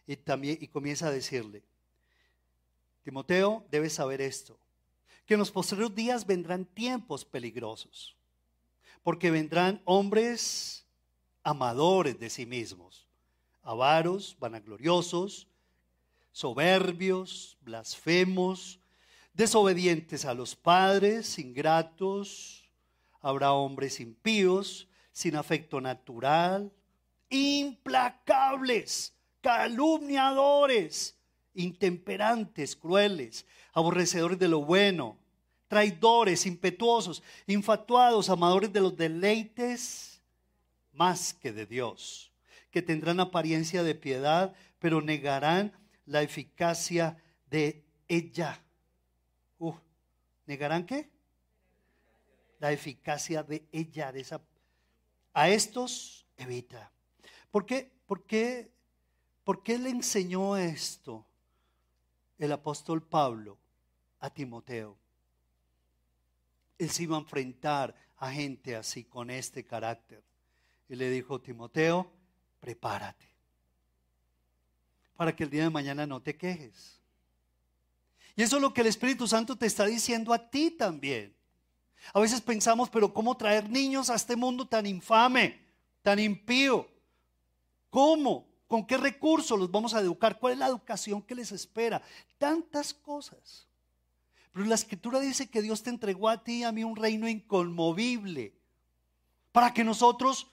Y 0.05 0.17
también 0.17 0.57
y 0.59 0.67
comienza 0.67 1.07
a 1.07 1.11
decirle, 1.11 1.63
Timoteo, 3.03 3.65
debes 3.71 3.93
saber 3.93 4.19
esto, 4.21 4.59
que 5.25 5.35
en 5.35 5.39
los 5.39 5.51
posteriores 5.51 5.95
días 5.95 6.25
vendrán 6.25 6.65
tiempos 6.65 7.23
peligrosos, 7.23 8.15
porque 9.03 9.31
vendrán 9.31 9.81
hombres 9.85 10.85
amadores 11.43 12.19
de 12.19 12.29
sí 12.29 12.45
mismos 12.45 13.05
avaros, 13.65 14.37
vanagloriosos, 14.39 15.47
soberbios, 16.31 17.57
blasfemos, 17.61 18.79
desobedientes 19.33 20.23
a 20.23 20.33
los 20.33 20.55
padres, 20.55 21.37
ingratos, 21.39 22.63
habrá 23.21 23.51
hombres 23.51 23.99
impíos, 23.99 24.87
sin 25.11 25.35
afecto 25.35 25.81
natural, 25.81 26.71
implacables, 27.29 29.13
calumniadores, 29.41 31.17
intemperantes, 31.53 32.75
crueles, 32.75 33.45
aborrecedores 33.73 34.37
de 34.37 34.47
lo 34.47 34.61
bueno, 34.61 35.17
traidores, 35.67 36.45
impetuosos, 36.45 37.23
infatuados, 37.47 38.29
amadores 38.29 38.71
de 38.71 38.81
los 38.81 38.95
deleites 38.95 40.21
más 40.91 41.33
que 41.33 41.51
de 41.51 41.65
Dios, 41.65 42.31
que 42.75 42.81
tendrán 42.81 43.21
apariencia 43.21 43.83
de 43.83 43.95
piedad, 43.95 44.53
pero 44.79 44.99
negarán 44.99 45.71
la 46.05 46.23
eficacia 46.23 47.23
de 47.49 47.85
ella. 48.09 48.61
¿Negarán 50.45 50.85
qué? 50.85 51.09
La 52.59 52.73
eficacia 52.73 53.43
de 53.43 53.65
ella, 53.71 54.11
de 54.11 54.19
esa. 54.19 54.41
A 55.33 55.47
estos 55.47 56.27
evita. 56.35 56.91
¿Por 57.49 57.65
qué? 57.65 57.93
¿Por 58.05 58.25
qué, 58.25 58.73
¿Por 59.45 59.63
qué 59.63 59.79
le 59.79 59.91
enseñó 59.91 60.57
esto 60.57 61.25
el 62.37 62.51
apóstol 62.51 63.01
Pablo 63.01 63.57
a 64.19 64.29
Timoteo? 64.29 64.97
Él 66.77 66.89
se 66.89 67.03
iba 67.03 67.15
a 67.15 67.21
enfrentar 67.21 67.95
a 68.17 68.33
gente 68.33 68.75
así, 68.75 69.05
con 69.05 69.29
este 69.29 69.63
carácter. 69.63 70.21
Y 70.89 70.97
le 70.97 71.09
dijo, 71.09 71.39
Timoteo, 71.39 72.11
prepárate 72.65 73.29
para 75.15 75.35
que 75.35 75.43
el 75.43 75.51
día 75.51 75.61
de 75.61 75.69
mañana 75.69 76.07
no 76.07 76.19
te 76.19 76.35
quejes. 76.35 76.99
Y 78.35 78.41
eso 78.41 78.55
es 78.55 78.61
lo 78.63 78.73
que 78.73 78.81
el 78.81 78.87
Espíritu 78.87 79.27
Santo 79.27 79.55
te 79.55 79.67
está 79.67 79.85
diciendo 79.85 80.33
a 80.33 80.49
ti 80.49 80.71
también. 80.71 81.35
A 82.11 82.19
veces 82.19 82.41
pensamos, 82.41 82.89
pero 82.89 83.13
¿cómo 83.13 83.37
traer 83.37 83.69
niños 83.69 84.09
a 84.09 84.15
este 84.15 84.35
mundo 84.35 84.67
tan 84.67 84.87
infame, 84.87 85.61
tan 86.01 86.17
impío? 86.17 86.89
¿Cómo? 87.91 88.47
¿Con 88.67 88.83
qué 88.87 88.97
recursos 88.97 89.59
los 89.59 89.69
vamos 89.69 89.93
a 89.93 89.99
educar? 89.99 90.39
¿Cuál 90.39 90.53
es 90.53 90.59
la 90.59 90.67
educación 90.67 91.21
que 91.21 91.35
les 91.35 91.51
espera? 91.51 92.01
Tantas 92.39 92.95
cosas. 92.95 93.67
Pero 94.51 94.65
la 94.65 94.73
escritura 94.73 95.19
dice 95.19 95.51
que 95.51 95.61
Dios 95.61 95.83
te 95.83 95.91
entregó 95.91 96.29
a 96.29 96.43
ti 96.43 96.61
y 96.61 96.63
a 96.63 96.71
mí 96.71 96.83
un 96.83 96.95
reino 96.95 97.29
inconmovible 97.29 98.55
para 99.51 99.71
que 99.71 99.83
nosotros 99.83 100.47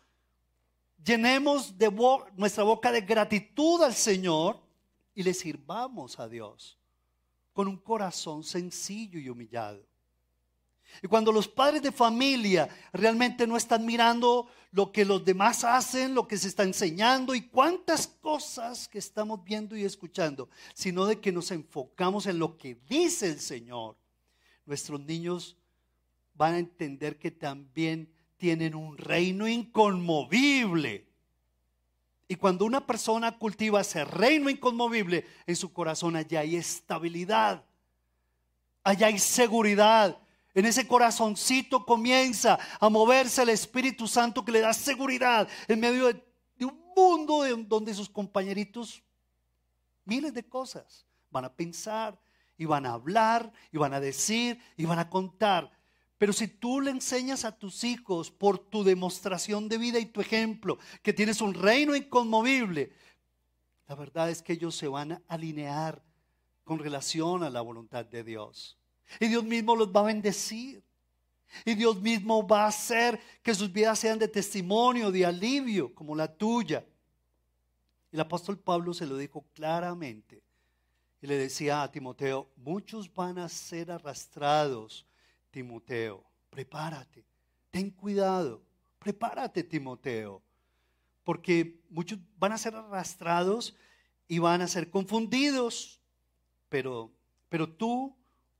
llenemos 1.04 1.76
de 1.76 1.90
nuestra 2.36 2.64
boca 2.64 2.92
de 2.92 3.00
gratitud 3.00 3.82
al 3.82 3.94
Señor 3.94 4.60
y 5.14 5.22
le 5.22 5.34
sirvamos 5.34 6.18
a 6.18 6.28
Dios 6.28 6.78
con 7.52 7.68
un 7.68 7.76
corazón 7.76 8.42
sencillo 8.44 9.18
y 9.18 9.28
humillado. 9.28 9.86
Y 11.02 11.06
cuando 11.06 11.32
los 11.32 11.48
padres 11.48 11.80
de 11.82 11.92
familia 11.92 12.68
realmente 12.92 13.46
no 13.46 13.56
están 13.56 13.86
mirando 13.86 14.48
lo 14.72 14.92
que 14.92 15.04
los 15.04 15.24
demás 15.24 15.64
hacen, 15.64 16.14
lo 16.14 16.28
que 16.28 16.36
se 16.36 16.48
está 16.48 16.64
enseñando 16.64 17.34
y 17.34 17.48
cuántas 17.48 18.06
cosas 18.06 18.88
que 18.88 18.98
estamos 18.98 19.42
viendo 19.42 19.74
y 19.74 19.84
escuchando, 19.84 20.50
sino 20.74 21.06
de 21.06 21.18
que 21.18 21.32
nos 21.32 21.50
enfocamos 21.50 22.26
en 22.26 22.38
lo 22.38 22.58
que 22.58 22.74
dice 22.88 23.28
el 23.28 23.40
Señor, 23.40 23.96
nuestros 24.66 25.00
niños 25.00 25.56
van 26.34 26.54
a 26.54 26.58
entender 26.58 27.18
que 27.18 27.30
también 27.30 28.12
tienen 28.42 28.74
un 28.74 28.98
reino 28.98 29.46
inconmovible. 29.46 31.06
Y 32.26 32.34
cuando 32.34 32.64
una 32.64 32.84
persona 32.84 33.38
cultiva 33.38 33.82
ese 33.82 34.04
reino 34.04 34.50
inconmovible 34.50 35.24
en 35.46 35.54
su 35.54 35.72
corazón, 35.72 36.16
allá 36.16 36.40
hay 36.40 36.56
estabilidad, 36.56 37.64
allá 38.82 39.06
hay 39.06 39.20
seguridad. 39.20 40.18
En 40.54 40.66
ese 40.66 40.88
corazoncito 40.88 41.86
comienza 41.86 42.58
a 42.80 42.88
moverse 42.88 43.42
el 43.42 43.50
Espíritu 43.50 44.08
Santo 44.08 44.44
que 44.44 44.50
le 44.50 44.58
da 44.58 44.72
seguridad 44.72 45.48
en 45.68 45.78
medio 45.78 46.12
de, 46.12 46.20
un 46.64 46.82
mundo 46.96 47.44
donde 47.58 47.94
sus 47.94 48.08
compañeritos, 48.08 49.04
miles 50.04 50.34
de 50.34 50.42
cosas, 50.42 51.06
van 51.30 51.44
a 51.44 51.54
pensar 51.54 52.20
y 52.58 52.64
van 52.64 52.86
a 52.86 52.94
hablar 52.94 53.52
y 53.70 53.78
van 53.78 53.94
a 53.94 54.00
decir 54.00 54.60
y 54.76 54.84
van 54.84 54.98
a 54.98 55.08
contar. 55.08 55.70
Pero 56.22 56.32
si 56.32 56.46
tú 56.46 56.80
le 56.80 56.92
enseñas 56.92 57.44
a 57.44 57.50
tus 57.50 57.82
hijos 57.82 58.30
por 58.30 58.56
tu 58.56 58.84
demostración 58.84 59.68
de 59.68 59.76
vida 59.76 59.98
y 59.98 60.06
tu 60.06 60.20
ejemplo 60.20 60.78
que 61.02 61.12
tienes 61.12 61.40
un 61.40 61.52
reino 61.52 61.96
inconmovible, 61.96 62.92
la 63.88 63.96
verdad 63.96 64.30
es 64.30 64.40
que 64.40 64.52
ellos 64.52 64.76
se 64.76 64.86
van 64.86 65.10
a 65.10 65.22
alinear 65.26 66.00
con 66.62 66.78
relación 66.78 67.42
a 67.42 67.50
la 67.50 67.60
voluntad 67.60 68.04
de 68.04 68.22
Dios. 68.22 68.78
Y 69.18 69.26
Dios 69.26 69.42
mismo 69.42 69.74
los 69.74 69.88
va 69.88 69.98
a 69.98 70.04
bendecir. 70.04 70.84
Y 71.64 71.74
Dios 71.74 72.00
mismo 72.00 72.46
va 72.46 72.66
a 72.66 72.68
hacer 72.68 73.18
que 73.42 73.52
sus 73.52 73.72
vidas 73.72 73.98
sean 73.98 74.20
de 74.20 74.28
testimonio, 74.28 75.10
de 75.10 75.26
alivio, 75.26 75.92
como 75.92 76.14
la 76.14 76.32
tuya. 76.32 76.86
El 78.12 78.20
apóstol 78.20 78.60
Pablo 78.60 78.94
se 78.94 79.06
lo 79.06 79.16
dijo 79.16 79.44
claramente. 79.54 80.40
Y 81.20 81.26
le 81.26 81.36
decía 81.36 81.82
a 81.82 81.90
Timoteo, 81.90 82.48
muchos 82.54 83.12
van 83.12 83.38
a 83.38 83.48
ser 83.48 83.90
arrastrados 83.90 85.04
Timoteo, 85.52 86.24
prepárate, 86.48 87.24
ten 87.70 87.90
cuidado, 87.90 88.62
prepárate, 88.98 89.62
Timoteo, 89.62 90.42
porque 91.24 91.78
muchos 91.90 92.18
van 92.38 92.52
a 92.52 92.58
ser 92.58 92.74
arrastrados 92.74 93.76
y 94.26 94.38
van 94.38 94.62
a 94.62 94.66
ser 94.66 94.90
confundidos, 94.90 96.00
pero, 96.70 97.12
pero 97.50 97.68
tú 97.68 98.16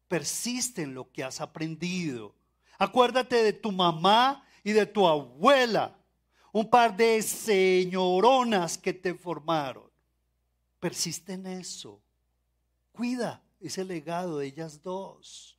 persiste 0.07 0.83
en 0.83 0.95
lo 0.95 1.11
que 1.11 1.25
has 1.25 1.41
aprendido. 1.41 2.35
Acuérdate 2.79 3.43
de 3.43 3.55
tu 3.55 3.73
mamá 3.73 4.45
y 4.63 4.73
de 4.73 4.85
tu 4.85 5.09
abuela, 5.09 5.99
un 6.53 6.69
par 6.69 6.95
de 6.95 7.23
señoronas 7.23 8.77
que 8.77 8.93
te 8.93 9.15
formaron. 9.15 9.91
Persiste 10.79 11.33
en 11.33 11.47
eso. 11.47 12.03
Cuida 12.93 13.43
ese 13.61 13.83
legado 13.83 14.39
de 14.39 14.49
ellas 14.49 14.83
dos 14.83 15.59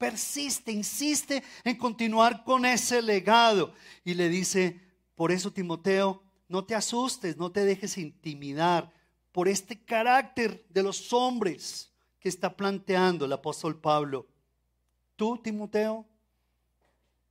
persiste, 0.00 0.72
insiste 0.72 1.42
en 1.62 1.76
continuar 1.76 2.42
con 2.42 2.64
ese 2.64 3.02
legado. 3.02 3.74
Y 4.02 4.14
le 4.14 4.30
dice, 4.30 4.80
por 5.14 5.30
eso 5.30 5.52
Timoteo, 5.52 6.22
no 6.48 6.64
te 6.64 6.74
asustes, 6.74 7.36
no 7.36 7.52
te 7.52 7.66
dejes 7.66 7.98
intimidar 7.98 8.90
por 9.30 9.46
este 9.46 9.84
carácter 9.84 10.64
de 10.70 10.82
los 10.82 11.12
hombres 11.12 11.92
que 12.18 12.30
está 12.30 12.56
planteando 12.56 13.26
el 13.26 13.32
apóstol 13.34 13.78
Pablo. 13.78 14.26
Tú, 15.16 15.36
Timoteo, 15.36 16.06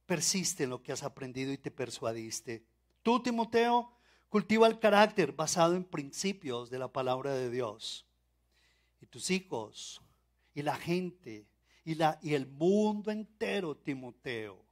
persiste 0.06 0.66
en 0.66 0.70
lo 0.70 0.84
que 0.84 0.92
has 0.92 1.02
aprendido 1.02 1.52
y 1.52 1.58
te 1.58 1.72
persuadiste. 1.72 2.64
Tú, 3.02 3.20
Timoteo, 3.20 3.92
cultiva 4.30 4.68
el 4.68 4.78
carácter 4.78 5.32
basado 5.32 5.74
en 5.74 5.84
principios 5.84 6.70
de 6.70 6.78
la 6.78 6.88
palabra 6.88 7.34
de 7.34 7.50
Dios. 7.50 8.06
Y 9.02 9.08
tus 9.08 9.32
hijos 9.32 10.04
y 10.54 10.62
la 10.62 10.76
gente 10.76 11.48
y, 11.90 11.96
la, 11.96 12.20
y 12.22 12.36
el 12.36 12.46
mundo 12.46 13.10
entero, 13.10 13.76
Timoteo, 13.76 14.64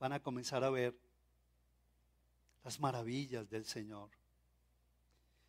van 0.00 0.14
a 0.14 0.20
comenzar 0.20 0.64
a 0.64 0.70
ver 0.70 0.92
las 2.64 2.80
maravillas 2.80 3.48
del 3.48 3.64
Señor. 3.64 4.10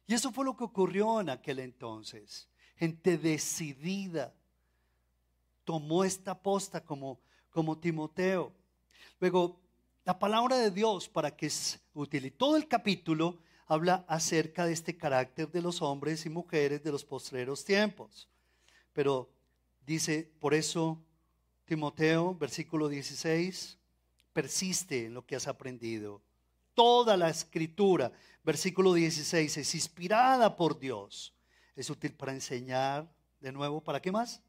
Y 0.05 0.13
eso 0.13 0.31
fue 0.31 0.45
lo 0.45 0.55
que 0.55 0.63
ocurrió 0.63 1.21
en 1.21 1.31
aquel 1.31 1.57
entonces. 1.57 2.47
Gente 2.75 3.17
decidida 3.17 4.31
tomó 5.63 6.03
esta 6.03 6.39
posta 6.39 6.85
como, 6.85 7.19
como 7.49 7.79
Timoteo. 7.79 8.53
Luego, 9.19 9.59
la 10.03 10.19
palabra 10.19 10.55
de 10.59 10.69
Dios, 10.69 11.09
para 11.09 11.35
que 11.35 11.47
es 11.47 11.79
útil, 11.95 12.27
y 12.27 12.29
todo 12.29 12.57
el 12.57 12.67
capítulo 12.67 13.39
habla 13.65 14.05
acerca 14.07 14.67
de 14.67 14.73
este 14.73 14.95
carácter 14.95 15.51
de 15.51 15.63
los 15.63 15.81
hombres 15.81 16.27
y 16.27 16.29
mujeres 16.29 16.83
de 16.83 16.91
los 16.91 17.03
postreros 17.03 17.65
tiempos. 17.65 18.29
Pero 18.93 19.34
Dice, 19.85 20.31
por 20.39 20.55
eso, 20.55 20.99
Timoteo, 21.65 22.33
versículo 22.33 22.89
16, 22.89 23.77
persiste 24.33 25.05
en 25.05 25.13
lo 25.13 25.25
que 25.25 25.35
has 25.35 25.47
aprendido. 25.47 26.23
Toda 26.73 27.15
la 27.15 27.29
escritura, 27.29 28.11
versículo 28.43 28.93
16, 28.93 29.57
es 29.57 29.75
inspirada 29.75 30.55
por 30.55 30.79
Dios. 30.79 31.35
Es 31.75 31.89
útil 31.91 32.13
para 32.13 32.33
enseñar, 32.33 33.07
de 33.39 33.51
nuevo, 33.51 33.79
¿para 33.79 34.01
qué 34.01 34.11
más? 34.11 34.41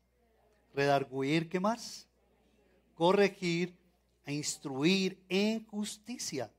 Redarguir, 0.75 1.51
¿qué 1.51 1.61
más? 1.61 2.09
Corregir 2.94 3.77
e 4.25 4.33
instruir 4.33 5.22
en 5.29 5.66
justicia, 5.66 6.51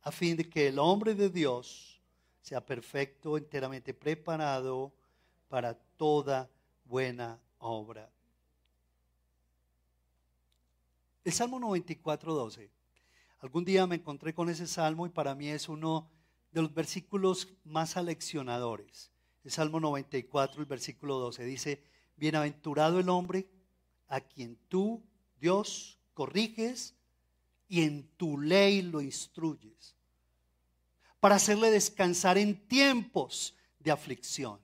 a 0.00 0.10
fin 0.10 0.38
de 0.38 0.48
que 0.48 0.68
el 0.68 0.78
hombre 0.78 1.14
de 1.14 1.28
Dios 1.28 2.00
sea 2.40 2.64
perfecto, 2.64 3.36
enteramente 3.36 3.92
preparado 3.92 4.94
para 5.48 5.74
toda 5.74 6.48
buena 6.84 7.38
obra. 7.66 8.10
El 11.24 11.32
Salmo 11.32 11.58
94, 11.58 12.34
12. 12.34 12.70
Algún 13.40 13.64
día 13.64 13.86
me 13.86 13.96
encontré 13.96 14.34
con 14.34 14.48
ese 14.48 14.66
salmo 14.66 15.06
y 15.06 15.10
para 15.10 15.34
mí 15.34 15.48
es 15.48 15.68
uno 15.68 16.08
de 16.52 16.62
los 16.62 16.72
versículos 16.72 17.48
más 17.64 17.96
aleccionadores. 17.96 19.10
El 19.44 19.50
Salmo 19.50 19.78
94, 19.80 20.60
el 20.60 20.66
versículo 20.66 21.18
12 21.18 21.44
dice, 21.44 21.82
Bienaventurado 22.16 22.98
el 22.98 23.08
hombre 23.08 23.48
a 24.08 24.20
quien 24.20 24.56
tú, 24.68 25.02
Dios, 25.38 25.98
corriges 26.14 26.94
y 27.68 27.82
en 27.82 28.08
tu 28.16 28.38
ley 28.38 28.82
lo 28.82 29.00
instruyes, 29.00 29.94
para 31.20 31.34
hacerle 31.34 31.70
descansar 31.70 32.38
en 32.38 32.66
tiempos 32.68 33.54
de 33.80 33.90
aflicción. 33.90 34.60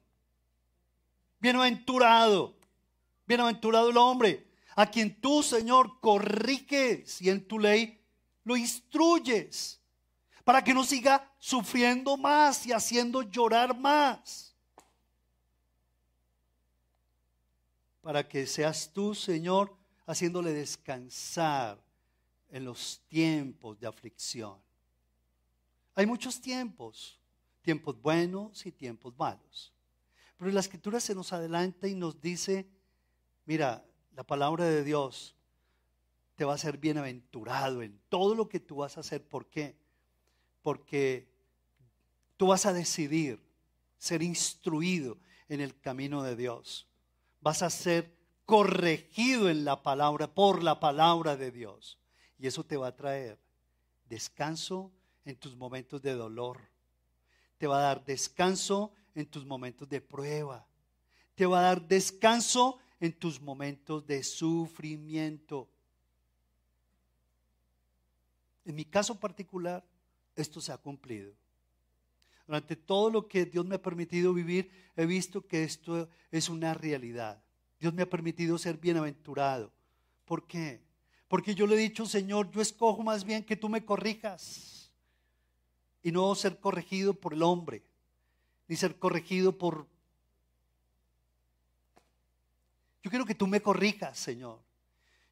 Bienaventurado, 1.41 2.57
bienaventurado 3.33 3.89
el 3.89 3.97
hombre, 3.97 4.47
a 4.77 4.87
quien 4.87 5.19
tú, 5.19 5.43
Señor, 5.43 6.01
corriges 6.01 7.23
y 7.23 7.31
en 7.31 7.47
tu 7.47 7.59
ley 7.59 7.99
lo 8.45 8.57
instruyes, 8.57 9.81
para 10.45 10.63
que 10.63 10.75
no 10.75 10.85
siga 10.85 11.33
sufriendo 11.39 12.17
más 12.19 12.67
y 12.67 12.73
haciendo 12.73 13.23
llorar 13.23 13.79
más. 13.79 14.55
Para 18.03 18.29
que 18.29 18.47
seas 18.47 18.91
tú, 18.93 19.15
Señor, 19.15 19.75
haciéndole 20.07 20.53
descansar 20.53 21.83
en 22.51 22.67
los 22.67 23.01
tiempos 23.09 23.79
de 23.79 23.87
aflicción. 23.87 24.59
Hay 25.95 26.05
muchos 26.05 26.39
tiempos, 26.41 27.19
tiempos 27.63 28.01
buenos 28.03 28.67
y 28.67 28.73
tiempos 28.73 29.15
malos. 29.17 29.73
Pero 30.37 30.51
la 30.51 30.61
escritura 30.61 31.01
se 31.01 31.15
nos 31.15 31.33
adelanta 31.33 31.87
y 31.87 31.95
nos 31.95 32.21
dice, 32.21 32.67
mira, 33.45 33.85
la 34.15 34.25
palabra 34.25 34.65
de 34.65 34.85
Dios 34.85 35.35
te 36.35 36.45
va 36.45 36.55
a 36.55 36.59
ser 36.59 36.79
bienaventurado 36.79 37.83
en 37.83 38.01
todo 38.09 38.35
lo 38.35 38.49
que 38.49 38.61
tú 38.61 38.77
vas 38.77 38.97
a 38.97 39.01
hacer. 39.01 39.23
¿Por 39.27 39.47
qué? 39.47 39.77
Porque 40.63 41.29
tú 42.37 42.49
vas 42.49 42.67
a 42.67 42.73
decidir 42.73 43.41
ser 43.99 44.23
instruido 44.23 45.19
en 45.49 45.61
el 45.61 45.79
camino 45.79 46.23
de 46.23 46.35
Dios. 46.37 46.89
Vas 47.41 47.63
a 47.63 47.71
ser 47.71 48.17
corregido 48.47 49.49
en 49.49 49.65
la 49.65 49.83
palabra, 49.83 50.27
por 50.35 50.63
la 50.63 50.81
palabra 50.81 51.37
de 51.37 51.51
Dios. 51.51 51.99
Y 52.39 52.47
eso 52.47 52.65
te 52.65 52.77
va 52.77 52.89
a 52.89 52.97
traer 52.97 53.39
descanso 54.09 54.93
en 55.25 55.37
tus 55.37 55.57
momentos 55.57 56.03
de 56.03 56.15
dolor. 56.15 56.61
Te 57.59 57.67
va 57.67 57.79
a 57.79 57.83
dar 57.83 58.05
descanso 58.05 58.93
en 59.15 59.27
tus 59.27 59.47
momentos 59.47 59.89
de 59.89 60.01
prueba. 60.01 60.67
Te 61.35 61.47
va 61.47 61.61
a 61.61 61.63
dar 61.63 61.87
descanso 61.87 62.79
en 63.03 63.13
tus 63.13 63.41
momentos 63.41 64.07
de 64.07 64.23
sufrimiento. 64.23 65.69
En 68.65 68.77
mi 68.77 68.85
caso 68.85 69.19
particular, 69.19 69.85
esto 70.37 70.61
se 70.61 70.71
ha 70.71 70.79
cumplido. 70.79 71.33
Durante 72.47 72.77
todo 72.77 73.11
lo 73.11 73.27
que 73.27 73.45
Dios 73.45 73.67
me 73.67 73.75
ha 73.75 73.83
permitido 73.83 74.33
vivir, 74.33 74.71
he 74.95 75.05
visto 75.05 75.45
que 75.45 75.65
esto 75.65 76.09
es 76.31 76.49
una 76.49 76.75
realidad. 76.75 77.43
Dios 77.81 77.93
me 77.93 78.03
ha 78.03 78.09
permitido 78.09 78.57
ser 78.57 78.77
bienaventurado. 78.77 79.73
¿Por 80.25 80.47
qué? 80.47 80.81
Porque 81.27 81.57
yo 81.57 81.67
le 81.67 81.75
he 81.75 81.79
dicho, 81.79 82.07
Señor, 82.07 82.53
yo 82.53 82.61
escojo 82.61 83.03
más 83.03 83.25
bien 83.25 83.43
que 83.43 83.57
tú 83.57 83.69
me 83.69 83.85
corrijas 83.85 84.93
y 86.05 86.13
no 86.13 86.33
ser 86.37 86.61
corregido 86.61 87.15
por 87.15 87.35
el 87.35 87.43
hombre, 87.43 87.83
ni 88.69 88.77
ser 88.77 88.97
corregido 88.97 89.59
por 89.59 89.89
Yo 93.03 93.11
quiero 93.11 93.27
que 93.27 93.35
tú 93.35 93.47
me 93.47 93.61
corrijas, 93.61 94.19
Señor. 94.19 94.61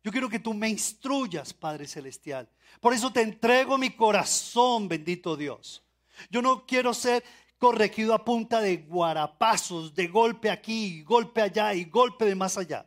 Yo 0.02 0.10
quiero 0.10 0.28
que 0.28 0.38
tú 0.38 0.54
me 0.54 0.68
instruyas, 0.68 1.52
Padre 1.52 1.86
Celestial. 1.86 2.48
Por 2.80 2.94
eso 2.94 3.12
te 3.12 3.20
entrego 3.20 3.76
mi 3.76 3.90
corazón, 3.90 4.88
bendito 4.88 5.36
Dios. 5.36 5.82
Yo 6.30 6.42
no 6.42 6.66
quiero 6.66 6.94
ser 6.94 7.22
corregido 7.58 8.14
a 8.14 8.24
punta 8.24 8.60
de 8.60 8.78
guarapazos, 8.78 9.94
de 9.94 10.08
golpe 10.08 10.50
aquí, 10.50 11.02
golpe 11.02 11.42
allá 11.42 11.74
y 11.74 11.84
golpe 11.84 12.24
de 12.24 12.34
más 12.34 12.56
allá. 12.56 12.86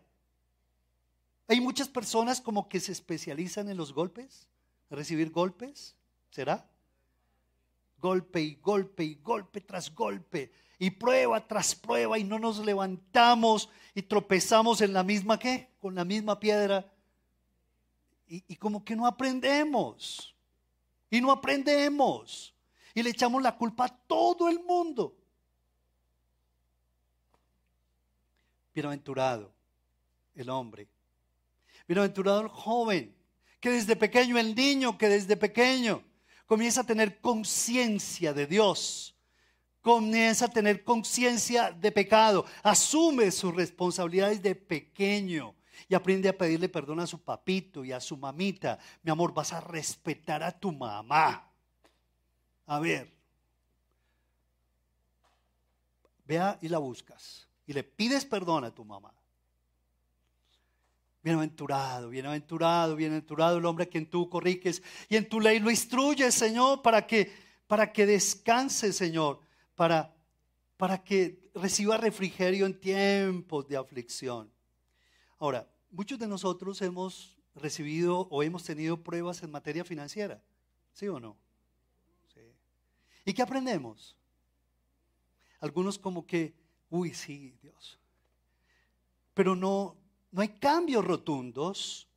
Hay 1.47 1.61
muchas 1.61 1.87
personas 1.87 2.41
como 2.41 2.67
que 2.67 2.79
se 2.79 2.91
especializan 2.91 3.69
en 3.69 3.77
los 3.77 3.93
golpes, 3.93 4.47
recibir 4.89 5.29
golpes, 5.29 5.95
¿será? 6.31 6.67
Golpe 7.99 8.41
y 8.41 8.55
golpe 8.55 9.03
y 9.03 9.15
golpe 9.15 9.61
tras 9.61 9.93
golpe 9.93 10.51
y 10.83 10.91
prueba 10.91 11.39
tras 11.47 11.73
prueba 11.75 12.19
y 12.19 12.25
no 12.25 12.37
nos 12.37 12.59
levantamos 12.59 13.69
y 13.95 14.01
tropezamos 14.01 14.81
en 14.81 14.91
la 14.91 15.01
misma 15.01 15.39
qué, 15.39 15.69
con 15.79 15.95
la 15.95 16.03
misma 16.03 16.37
piedra. 16.37 16.85
Y, 18.27 18.43
y 18.49 18.57
como 18.57 18.83
que 18.83 18.93
no 18.93 19.07
aprendemos. 19.07 20.35
Y 21.09 21.21
no 21.21 21.31
aprendemos. 21.31 22.53
Y 22.93 23.01
le 23.01 23.11
echamos 23.11 23.41
la 23.41 23.55
culpa 23.55 23.85
a 23.85 23.97
todo 23.97 24.49
el 24.49 24.59
mundo. 24.59 25.15
Bienaventurado 28.73 29.53
el 30.35 30.49
hombre. 30.49 30.89
Bienaventurado 31.87 32.41
el 32.41 32.49
joven. 32.49 33.15
Que 33.61 33.69
desde 33.69 33.95
pequeño, 33.95 34.37
el 34.37 34.53
niño 34.53 34.97
que 34.97 35.07
desde 35.07 35.37
pequeño 35.37 36.03
comienza 36.45 36.81
a 36.81 36.85
tener 36.85 37.21
conciencia 37.21 38.33
de 38.33 38.47
Dios 38.47 39.13
comienza 39.83 40.45
a 40.45 40.47
tener 40.47 40.83
conciencia 40.83 41.71
de 41.71 41.91
pecado, 41.91 42.45
asume 42.63 43.29
sus 43.31 43.53
responsabilidades 43.53 44.41
de 44.41 44.55
pequeño 44.55 45.53
y 45.89 45.93
aprende 45.93 46.29
a 46.29 46.37
pedirle 46.37 46.69
perdón 46.69 47.01
a 47.01 47.05
su 47.05 47.21
papito 47.21 47.83
y 47.83 47.91
a 47.91 47.99
su 47.99 48.15
mamita. 48.15 48.79
Mi 49.03 49.11
amor, 49.11 49.33
vas 49.33 49.51
a 49.51 49.59
respetar 49.59 50.41
a 50.41 50.57
tu 50.57 50.71
mamá. 50.71 51.51
A 52.65 52.79
ver, 52.79 53.11
vea 56.25 56.57
y 56.61 56.69
la 56.69 56.77
buscas 56.77 57.45
y 57.67 57.73
le 57.73 57.83
pides 57.83 58.23
perdón 58.23 58.63
a 58.63 58.71
tu 58.71 58.85
mamá. 58.85 59.13
Bienaventurado, 61.21 62.09
bienaventurado, 62.09 62.95
bienaventurado 62.95 63.57
el 63.57 63.65
hombre 63.65 63.83
a 63.83 63.89
quien 63.89 64.09
tú 64.09 64.29
corriges 64.29 64.81
y 65.09 65.17
en 65.17 65.27
tu 65.27 65.41
ley 65.41 65.59
lo 65.59 65.69
instruyes, 65.69 66.33
Señor, 66.33 66.81
para 66.81 67.05
que, 67.05 67.33
para 67.67 67.91
que 67.91 68.05
descanse, 68.05 68.93
Señor 68.93 69.41
para, 69.75 70.13
para 70.77 71.03
que 71.03 71.49
reciba 71.53 71.97
refrigerio 71.97 72.65
en 72.65 72.79
tiempos 72.79 73.67
de 73.67 73.77
aflicción. 73.77 74.51
Ahora, 75.39 75.67
muchos 75.91 76.19
de 76.19 76.27
nosotros 76.27 76.81
hemos 76.81 77.38
recibido 77.55 78.27
o 78.29 78.43
hemos 78.43 78.63
tenido 78.63 78.97
pruebas 79.03 79.43
en 79.43 79.51
materia 79.51 79.83
financiera, 79.83 80.41
¿sí 80.93 81.07
o 81.07 81.19
no? 81.19 81.38
Sí. 82.33 82.41
¿Y 83.25 83.33
qué 83.33 83.41
aprendemos? 83.41 84.15
Algunos 85.59 85.97
como 85.97 86.25
que, 86.25 86.53
uy, 86.89 87.13
sí, 87.13 87.55
Dios. 87.62 87.99
Pero 89.33 89.55
no, 89.55 89.95
no 90.31 90.41
hay 90.41 90.49
cambios 90.49 91.05
rotundos 91.05 92.07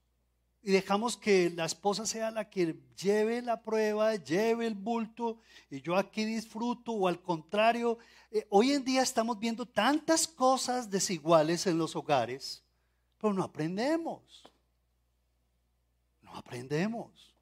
y 0.67 0.73
dejamos 0.73 1.17
que 1.17 1.49
la 1.51 1.65
esposa 1.65 2.05
sea 2.07 2.33
la 2.33 2.51
que 2.51 2.75
lleve 3.01 3.41
la 3.41 3.63
prueba, 3.63 4.17
lleve 4.17 4.67
el 4.67 4.75
bulto 4.75 5.39
y 5.71 5.81
yo 5.81 5.95
aquí 5.95 6.25
disfruto 6.25 6.91
o 6.91 7.07
al 7.07 7.23
contrario, 7.23 7.99
eh, 8.33 8.45
hoy 8.51 8.73
en 8.73 8.85
día 8.85 9.01
estamos 9.01 9.39
viendo 9.39 9.65
tantas 9.65 10.27
cosas 10.27 10.91
desiguales 10.91 11.69
en 11.69 11.79
los 11.79 11.95
hogares, 11.95 12.65
pero 13.17 13.33
no 13.33 13.45
aprendemos. 13.45 14.43
No 16.21 16.35
aprendemos. 16.35 17.33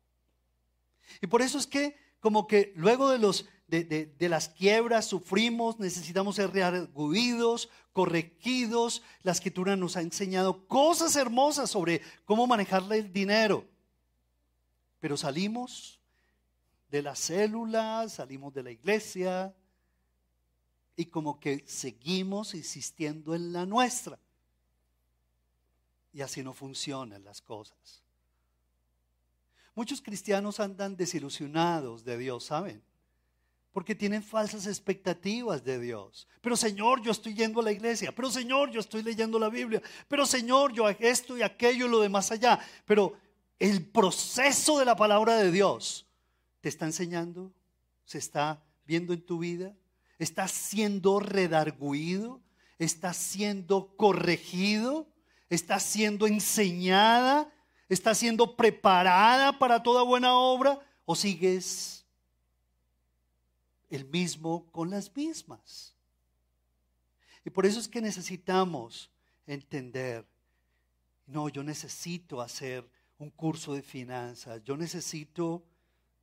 Y 1.22 1.26
por 1.26 1.40
eso 1.40 1.56
es 1.56 1.66
que 1.66 1.96
como 2.20 2.46
que 2.46 2.74
luego 2.76 3.08
de 3.08 3.18
los 3.18 3.46
de, 3.66 4.28
las 4.28 4.48
quiebras, 4.48 5.06
sufrimos, 5.06 5.78
necesitamos 5.78 6.36
ser 6.36 6.50
rearguidos, 6.50 7.68
corregidos. 7.92 9.02
La 9.22 9.32
escritura 9.32 9.76
nos 9.76 9.96
ha 9.96 10.02
enseñado 10.02 10.66
cosas 10.66 11.16
hermosas 11.16 11.70
sobre 11.70 12.02
cómo 12.24 12.46
manejarle 12.46 12.98
el 12.98 13.12
dinero. 13.12 13.64
Pero 15.00 15.16
salimos 15.16 15.98
de 16.90 17.02
la 17.02 17.16
célula, 17.16 18.08
salimos 18.08 18.54
de 18.54 18.62
la 18.62 18.70
iglesia 18.70 19.54
y 20.96 21.06
como 21.06 21.40
que 21.40 21.64
seguimos 21.66 22.54
insistiendo 22.54 23.34
en 23.34 23.52
la 23.52 23.66
nuestra. 23.66 24.18
Y 26.12 26.20
así 26.20 26.42
no 26.42 26.52
funcionan 26.52 27.24
las 27.24 27.40
cosas. 27.40 28.02
Muchos 29.74 30.00
cristianos 30.00 30.60
andan 30.60 30.96
desilusionados 30.96 32.04
de 32.04 32.16
Dios, 32.16 32.44
¿saben? 32.44 32.80
Porque 33.74 33.96
tienen 33.96 34.22
falsas 34.22 34.68
expectativas 34.68 35.64
de 35.64 35.80
Dios. 35.80 36.28
Pero 36.40 36.56
Señor, 36.56 37.02
yo 37.02 37.10
estoy 37.10 37.34
yendo 37.34 37.58
a 37.58 37.64
la 37.64 37.72
iglesia. 37.72 38.14
Pero 38.14 38.30
Señor, 38.30 38.70
yo 38.70 38.78
estoy 38.78 39.02
leyendo 39.02 39.36
la 39.36 39.48
Biblia. 39.48 39.82
Pero 40.06 40.24
Señor, 40.26 40.72
yo 40.72 40.88
esto 40.88 41.36
y 41.36 41.42
aquello 41.42 41.86
y 41.86 41.88
lo 41.88 41.98
demás 41.98 42.30
allá. 42.30 42.60
Pero 42.86 43.14
el 43.58 43.84
proceso 43.84 44.78
de 44.78 44.84
la 44.84 44.94
palabra 44.94 45.34
de 45.38 45.50
Dios 45.50 46.06
te 46.60 46.68
está 46.68 46.84
enseñando, 46.84 47.52
se 48.04 48.18
está 48.18 48.62
viendo 48.86 49.12
en 49.12 49.26
tu 49.26 49.40
vida, 49.40 49.74
está 50.20 50.46
siendo 50.46 51.18
redarguido, 51.18 52.40
está 52.78 53.12
siendo 53.12 53.96
corregido, 53.96 55.08
está 55.50 55.80
siendo 55.80 56.28
enseñada, 56.28 57.52
está 57.88 58.14
siendo 58.14 58.54
preparada 58.54 59.58
para 59.58 59.82
toda 59.82 60.04
buena 60.04 60.36
obra 60.36 60.78
o 61.06 61.16
sigues 61.16 62.03
el 63.94 64.04
mismo 64.06 64.70
con 64.72 64.90
las 64.90 65.14
mismas. 65.14 65.94
Y 67.44 67.50
por 67.50 67.66
eso 67.66 67.78
es 67.78 67.88
que 67.88 68.00
necesitamos 68.00 69.10
entender, 69.46 70.26
no, 71.26 71.48
yo 71.48 71.62
necesito 71.62 72.40
hacer 72.40 72.88
un 73.18 73.30
curso 73.30 73.74
de 73.74 73.82
finanzas, 73.82 74.62
yo 74.64 74.76
necesito 74.76 75.64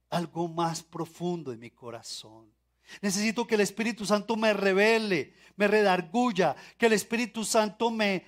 algo 0.09 0.47
más 0.47 0.83
profundo 0.83 1.53
en 1.53 1.59
mi 1.59 1.69
corazón. 1.69 2.51
Necesito 3.01 3.47
que 3.47 3.55
el 3.55 3.61
Espíritu 3.61 4.05
Santo 4.05 4.35
me 4.35 4.51
revele, 4.51 5.33
me 5.55 5.67
redarguya, 5.67 6.55
que 6.77 6.87
el 6.87 6.93
Espíritu 6.93 7.45
Santo 7.45 7.89
me, 7.89 8.25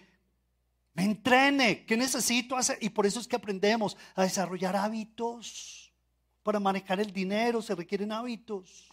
me 0.94 1.04
entrene. 1.04 1.86
¿Qué 1.86 1.98
necesito 1.98 2.56
hacer? 2.56 2.78
Y 2.80 2.90
por 2.90 3.06
eso 3.06 3.20
es 3.20 3.28
que 3.28 3.36
aprendemos 3.36 3.98
a 4.16 4.24
desarrollar 4.24 4.76
hábitos. 4.76 5.92
Para 6.44 6.60
manejar 6.60 7.00
el 7.00 7.12
dinero 7.12 7.62
se 7.62 7.76
requieren 7.76 8.12
hábitos. 8.12 8.93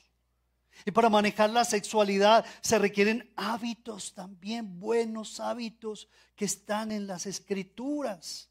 Y 0.84 0.90
para 0.90 1.10
manejar 1.10 1.50
la 1.50 1.64
sexualidad 1.64 2.44
se 2.60 2.78
requieren 2.78 3.30
hábitos 3.36 4.14
también, 4.14 4.80
buenos 4.80 5.40
hábitos 5.40 6.08
que 6.34 6.44
están 6.44 6.90
en 6.90 7.06
las 7.06 7.26
escrituras. 7.26 8.48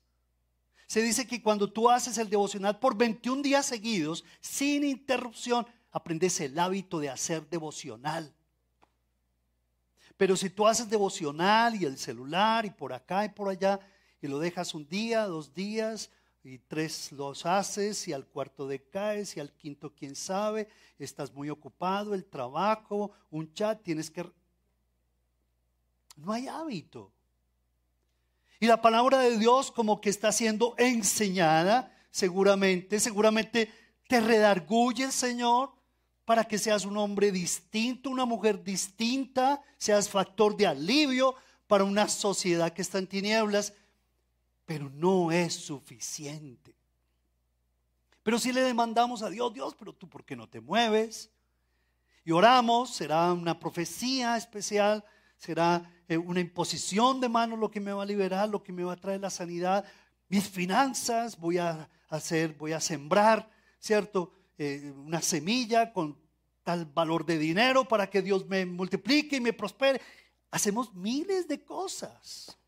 Se 0.85 1.01
dice 1.01 1.27
que 1.27 1.41
cuando 1.41 1.71
tú 1.71 1.89
haces 1.89 2.17
el 2.17 2.29
devocional 2.29 2.79
por 2.79 2.97
21 2.97 3.41
días 3.41 3.65
seguidos, 3.65 4.23
sin 4.41 4.83
interrupción, 4.83 5.65
aprendes 5.91 6.39
el 6.41 6.57
hábito 6.57 6.99
de 6.99 7.09
hacer 7.09 7.47
devocional. 7.49 8.33
Pero 10.17 10.35
si 10.35 10.49
tú 10.49 10.67
haces 10.67 10.89
devocional 10.89 11.75
y 11.75 11.85
el 11.85 11.97
celular 11.97 12.65
y 12.65 12.71
por 12.71 12.91
acá 12.93 13.25
y 13.25 13.29
por 13.29 13.49
allá, 13.49 13.79
y 14.21 14.27
lo 14.27 14.39
dejas 14.39 14.73
un 14.73 14.87
día, 14.87 15.25
dos 15.25 15.53
días, 15.53 16.09
y 16.49 16.57
tres 16.57 17.11
los 17.11 17.45
haces 17.45 18.07
y 18.07 18.13
al 18.13 18.25
cuarto 18.25 18.67
decaes 18.67 19.37
y 19.37 19.39
al 19.39 19.51
quinto 19.51 19.93
quién 19.93 20.15
sabe, 20.15 20.67
estás 20.97 21.31
muy 21.31 21.49
ocupado, 21.49 22.15
el 22.15 22.25
trabajo, 22.25 23.11
un 23.29 23.53
chat, 23.53 23.81
tienes 23.83 24.09
que... 24.09 24.25
No 26.15 26.33
hay 26.33 26.47
hábito. 26.47 27.11
Y 28.59 28.65
la 28.65 28.81
palabra 28.81 29.19
de 29.19 29.37
Dios 29.37 29.71
como 29.71 30.01
que 30.01 30.09
está 30.09 30.31
siendo 30.31 30.73
enseñada, 30.77 31.95
seguramente, 32.09 32.99
seguramente 32.99 33.71
te 34.07 34.19
redarguye 34.19 35.03
el 35.03 35.11
Señor 35.11 35.71
para 36.25 36.43
que 36.43 36.57
seas 36.57 36.83
un 36.83 36.97
hombre 36.97 37.31
distinto, 37.31 38.09
una 38.09 38.25
mujer 38.25 38.63
distinta, 38.63 39.61
seas 39.77 40.09
factor 40.09 40.57
de 40.57 40.65
alivio 40.65 41.35
para 41.67 41.83
una 41.83 42.09
sociedad 42.09 42.73
que 42.73 42.81
está 42.81 42.97
en 42.97 43.07
tinieblas 43.07 43.73
pero 44.69 44.87
no 44.87 45.31
es 45.31 45.55
suficiente. 45.55 46.75
Pero 48.21 48.37
si 48.37 48.53
le 48.53 48.61
demandamos 48.61 49.23
a 49.23 49.29
Dios, 49.31 49.51
Dios, 49.51 49.73
pero 49.73 49.93
tú 49.93 50.07
por 50.07 50.23
qué 50.23 50.35
no 50.35 50.47
te 50.47 50.61
mueves? 50.61 51.31
Y 52.23 52.29
oramos, 52.29 52.93
será 52.93 53.33
una 53.33 53.59
profecía 53.59 54.37
especial, 54.37 55.03
será 55.37 55.91
eh, 56.07 56.17
una 56.17 56.39
imposición 56.39 57.19
de 57.19 57.27
manos 57.27 57.57
lo 57.57 57.71
que 57.71 57.79
me 57.79 57.91
va 57.91 58.03
a 58.03 58.05
liberar, 58.05 58.47
lo 58.47 58.61
que 58.61 58.71
me 58.71 58.83
va 58.83 58.93
a 58.93 58.97
traer 58.97 59.21
la 59.21 59.31
sanidad. 59.31 59.85
Mis 60.27 60.47
finanzas 60.47 61.35
voy 61.39 61.57
a 61.57 61.89
hacer, 62.07 62.53
voy 62.53 62.73
a 62.73 62.79
sembrar, 62.79 63.49
¿cierto? 63.79 64.33
Eh, 64.59 64.93
una 64.95 65.23
semilla 65.23 65.91
con 65.91 66.15
tal 66.61 66.85
valor 66.85 67.25
de 67.25 67.39
dinero 67.39 67.87
para 67.87 68.07
que 68.07 68.21
Dios 68.21 68.45
me 68.45 68.67
multiplique 68.67 69.37
y 69.37 69.41
me 69.41 69.51
prospere. 69.51 69.99
Hacemos 70.51 70.93
miles 70.93 71.47
de 71.47 71.63
cosas 71.65 72.58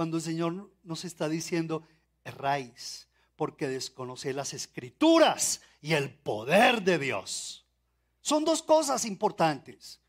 cuando 0.00 0.16
el 0.16 0.22
Señor 0.22 0.72
nos 0.82 1.04
está 1.04 1.28
diciendo, 1.28 1.86
erráis, 2.24 3.06
porque 3.36 3.68
desconoce 3.68 4.32
las 4.32 4.54
escrituras 4.54 5.60
y 5.82 5.92
el 5.92 6.08
poder 6.08 6.80
de 6.80 6.98
Dios. 6.98 7.66
Son 8.22 8.42
dos 8.42 8.62
cosas 8.62 9.04
importantes. 9.04 10.00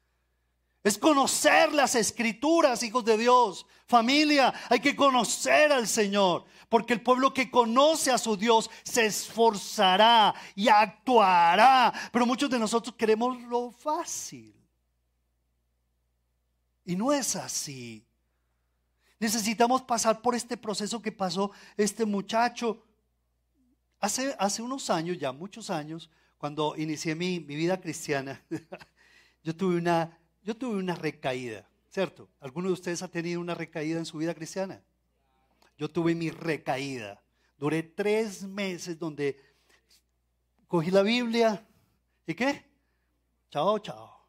Es 0.81 0.97
conocer 0.97 1.73
las 1.73 1.95
escrituras, 1.95 2.83
hijos 2.83 3.03
de 3.03 3.17
Dios. 3.17 3.65
Familia, 3.85 4.53
hay 4.69 4.79
que 4.79 4.95
conocer 4.95 5.73
al 5.73 5.89
Señor, 5.89 6.45
porque 6.69 6.93
el 6.93 7.03
pueblo 7.03 7.33
que 7.33 7.51
conoce 7.51 8.11
a 8.11 8.17
su 8.17 8.37
Dios 8.37 8.69
se 8.83 9.07
esforzará 9.07 10.33
y 10.55 10.69
actuará. 10.69 11.91
Pero 12.13 12.25
muchos 12.25 12.49
de 12.49 12.59
nosotros 12.59 12.95
queremos 12.95 13.41
lo 13.41 13.71
fácil. 13.71 14.55
Y 16.85 16.95
no 16.95 17.11
es 17.11 17.35
así. 17.35 18.07
Necesitamos 19.21 19.83
pasar 19.83 20.19
por 20.19 20.33
este 20.33 20.57
proceso 20.57 20.99
que 20.99 21.11
pasó 21.11 21.51
este 21.77 22.05
muchacho. 22.05 22.83
Hace, 23.99 24.35
hace 24.39 24.63
unos 24.63 24.89
años, 24.89 25.19
ya 25.19 25.31
muchos 25.31 25.69
años, 25.69 26.09
cuando 26.39 26.75
inicié 26.75 27.13
mi, 27.13 27.37
vida 27.37 27.79
cristiana, 27.79 28.43
yo 29.43 29.55
tuve, 29.55 29.75
una, 29.75 30.17
yo 30.41 30.57
tuve 30.57 30.75
una 30.77 30.95
recaída, 30.95 31.69
¿cierto? 31.91 32.29
¿Alguno 32.39 32.69
de 32.69 32.73
ustedes 32.73 33.03
ha 33.03 33.07
tenido 33.09 33.39
una 33.39 33.53
recaída 33.53 33.99
en 33.99 34.07
su 34.07 34.17
vida 34.17 34.33
cristiana? 34.33 34.81
Yo 35.77 35.87
tuve 35.87 36.15
mi 36.15 36.31
recaída. 36.31 37.21
Duré 37.59 37.83
tres 37.83 38.41
meses 38.41 38.97
donde 38.97 39.39
cogí 40.67 40.89
la 40.89 41.03
Biblia 41.03 41.63
y 42.25 42.33
qué? 42.33 42.65
Chao, 43.51 43.77
chao. 43.77 44.27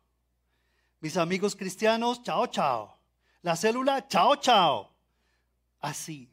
Mis 1.00 1.16
amigos 1.16 1.56
cristianos, 1.56 2.22
chao, 2.22 2.46
chao. 2.48 3.01
La 3.42 3.56
célula, 3.56 4.06
chao, 4.08 4.36
chao. 4.36 4.90
Así. 5.80 6.30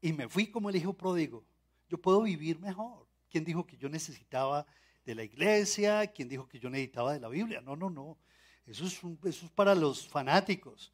Y 0.00 0.12
me 0.12 0.28
fui 0.28 0.46
como 0.46 0.70
el 0.70 0.76
hijo 0.76 0.92
pródigo. 0.92 1.44
Yo 1.88 1.98
puedo 1.98 2.22
vivir 2.22 2.58
mejor. 2.60 3.06
¿Quién 3.30 3.44
dijo 3.44 3.66
que 3.66 3.76
yo 3.76 3.88
necesitaba 3.88 4.64
de 5.04 5.14
la 5.14 5.24
iglesia? 5.24 6.06
¿Quién 6.06 6.28
dijo 6.28 6.48
que 6.48 6.60
yo 6.60 6.70
necesitaba 6.70 7.12
de 7.12 7.20
la 7.20 7.28
Biblia? 7.28 7.60
No, 7.60 7.74
no, 7.74 7.90
no. 7.90 8.16
Eso 8.66 8.84
es, 8.84 8.94
eso 9.24 9.46
es 9.46 9.50
para 9.52 9.74
los 9.74 10.06
fanáticos. 10.06 10.92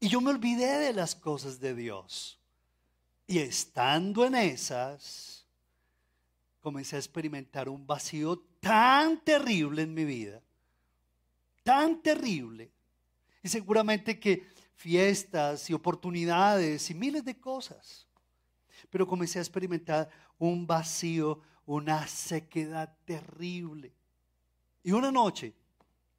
Y 0.00 0.08
yo 0.08 0.20
me 0.20 0.30
olvidé 0.30 0.78
de 0.78 0.92
las 0.92 1.14
cosas 1.14 1.58
de 1.58 1.74
Dios. 1.74 2.38
Y 3.26 3.40
estando 3.40 4.24
en 4.24 4.36
esas, 4.36 5.44
comencé 6.60 6.96
a 6.96 7.00
experimentar 7.00 7.68
un 7.68 7.86
vacío 7.86 8.38
tan 8.60 9.22
terrible 9.24 9.82
en 9.82 9.94
mi 9.94 10.04
vida, 10.04 10.40
tan 11.62 12.00
terrible, 12.00 12.70
y 13.42 13.48
seguramente 13.48 14.18
que 14.18 14.46
fiestas 14.74 15.68
y 15.70 15.74
oportunidades 15.74 16.90
y 16.90 16.94
miles 16.94 17.24
de 17.24 17.38
cosas. 17.38 18.06
Pero 18.90 19.06
comencé 19.06 19.38
a 19.38 19.42
experimentar 19.42 20.08
un 20.38 20.66
vacío, 20.66 21.40
una 21.66 22.06
sequedad 22.06 22.96
terrible. 23.04 23.92
Y 24.82 24.92
una 24.92 25.10
noche, 25.10 25.52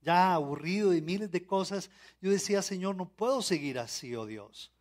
ya 0.01 0.33
aburrido 0.33 0.91
de 0.91 1.01
miles 1.01 1.31
de 1.31 1.45
cosas, 1.45 1.89
yo 2.21 2.31
decía, 2.31 2.61
Señor, 2.61 2.95
no 2.95 3.07
puedo 3.09 3.41
seguir 3.41 3.79
así, 3.79 4.15
oh 4.15 4.25
Dios. 4.25 4.71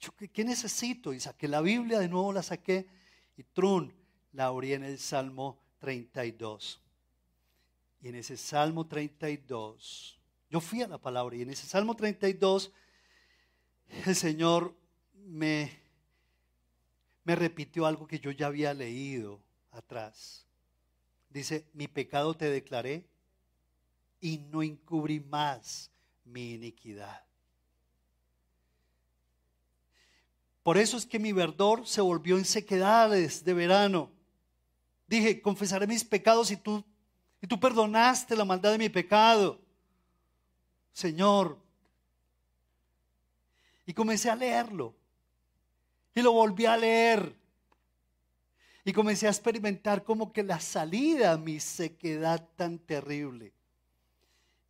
Yo, 0.00 0.10
¿qué, 0.32 0.44
necesito? 0.44 1.12
Y 1.12 1.20
saqué 1.20 1.46
la 1.46 1.60
Biblia, 1.60 1.98
de 1.98 2.08
nuevo 2.08 2.32
la 2.32 2.42
saqué 2.42 2.88
y 3.36 3.44
trun, 3.44 3.94
la 4.32 4.46
abrí 4.46 4.72
en 4.72 4.82
el 4.82 4.98
Salmo 4.98 5.60
32. 5.78 6.80
Y 8.00 8.08
en 8.08 8.14
ese 8.16 8.36
Salmo 8.36 8.86
32 8.86 10.19
yo 10.50 10.60
fui 10.60 10.82
a 10.82 10.88
la 10.88 10.98
palabra 10.98 11.36
y 11.36 11.42
en 11.42 11.50
ese 11.50 11.66
Salmo 11.66 11.94
32 11.94 12.72
el 14.04 14.16
Señor 14.16 14.74
me, 15.14 15.70
me 17.24 17.36
repitió 17.36 17.86
algo 17.86 18.06
que 18.06 18.18
yo 18.18 18.32
ya 18.32 18.48
había 18.48 18.74
leído 18.74 19.40
atrás. 19.70 20.44
Dice, 21.28 21.64
mi 21.72 21.86
pecado 21.86 22.34
te 22.34 22.50
declaré 22.50 23.04
y 24.20 24.38
no 24.38 24.62
encubrí 24.62 25.20
más 25.20 25.90
mi 26.24 26.54
iniquidad. 26.54 27.24
Por 30.64 30.76
eso 30.76 30.96
es 30.96 31.06
que 31.06 31.18
mi 31.18 31.32
verdor 31.32 31.86
se 31.86 32.00
volvió 32.00 32.36
en 32.36 32.44
sequedades 32.44 33.44
de 33.44 33.54
verano. 33.54 34.10
Dije, 35.06 35.40
confesaré 35.40 35.86
mis 35.86 36.04
pecados 36.04 36.50
y 36.50 36.56
tú, 36.56 36.84
y 37.40 37.46
tú 37.46 37.58
perdonaste 37.58 38.36
la 38.36 38.44
maldad 38.44 38.72
de 38.72 38.78
mi 38.78 38.88
pecado. 38.88 39.60
Señor. 40.92 41.58
Y 43.86 43.94
comencé 43.94 44.30
a 44.30 44.36
leerlo. 44.36 44.94
Y 46.14 46.22
lo 46.22 46.32
volví 46.32 46.66
a 46.66 46.76
leer. 46.76 47.36
Y 48.84 48.92
comencé 48.92 49.26
a 49.26 49.30
experimentar 49.30 50.04
como 50.04 50.32
que 50.32 50.42
la 50.42 50.60
salida 50.60 51.32
a 51.32 51.38
mi 51.38 51.60
sequedad 51.60 52.48
tan 52.56 52.78
terrible. 52.78 53.52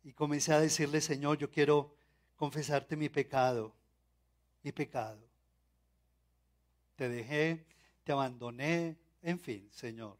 Y 0.03 0.13
comencé 0.13 0.53
a 0.53 0.59
decirle, 0.59 1.01
Señor, 1.01 1.37
yo 1.37 1.49
quiero 1.49 1.95
confesarte 2.35 2.95
mi 2.95 3.09
pecado, 3.09 3.73
mi 4.63 4.71
pecado. 4.71 5.19
Te 6.95 7.07
dejé, 7.07 7.65
te 8.03 8.11
abandoné, 8.11 8.97
en 9.21 9.39
fin, 9.39 9.69
Señor. 9.71 10.17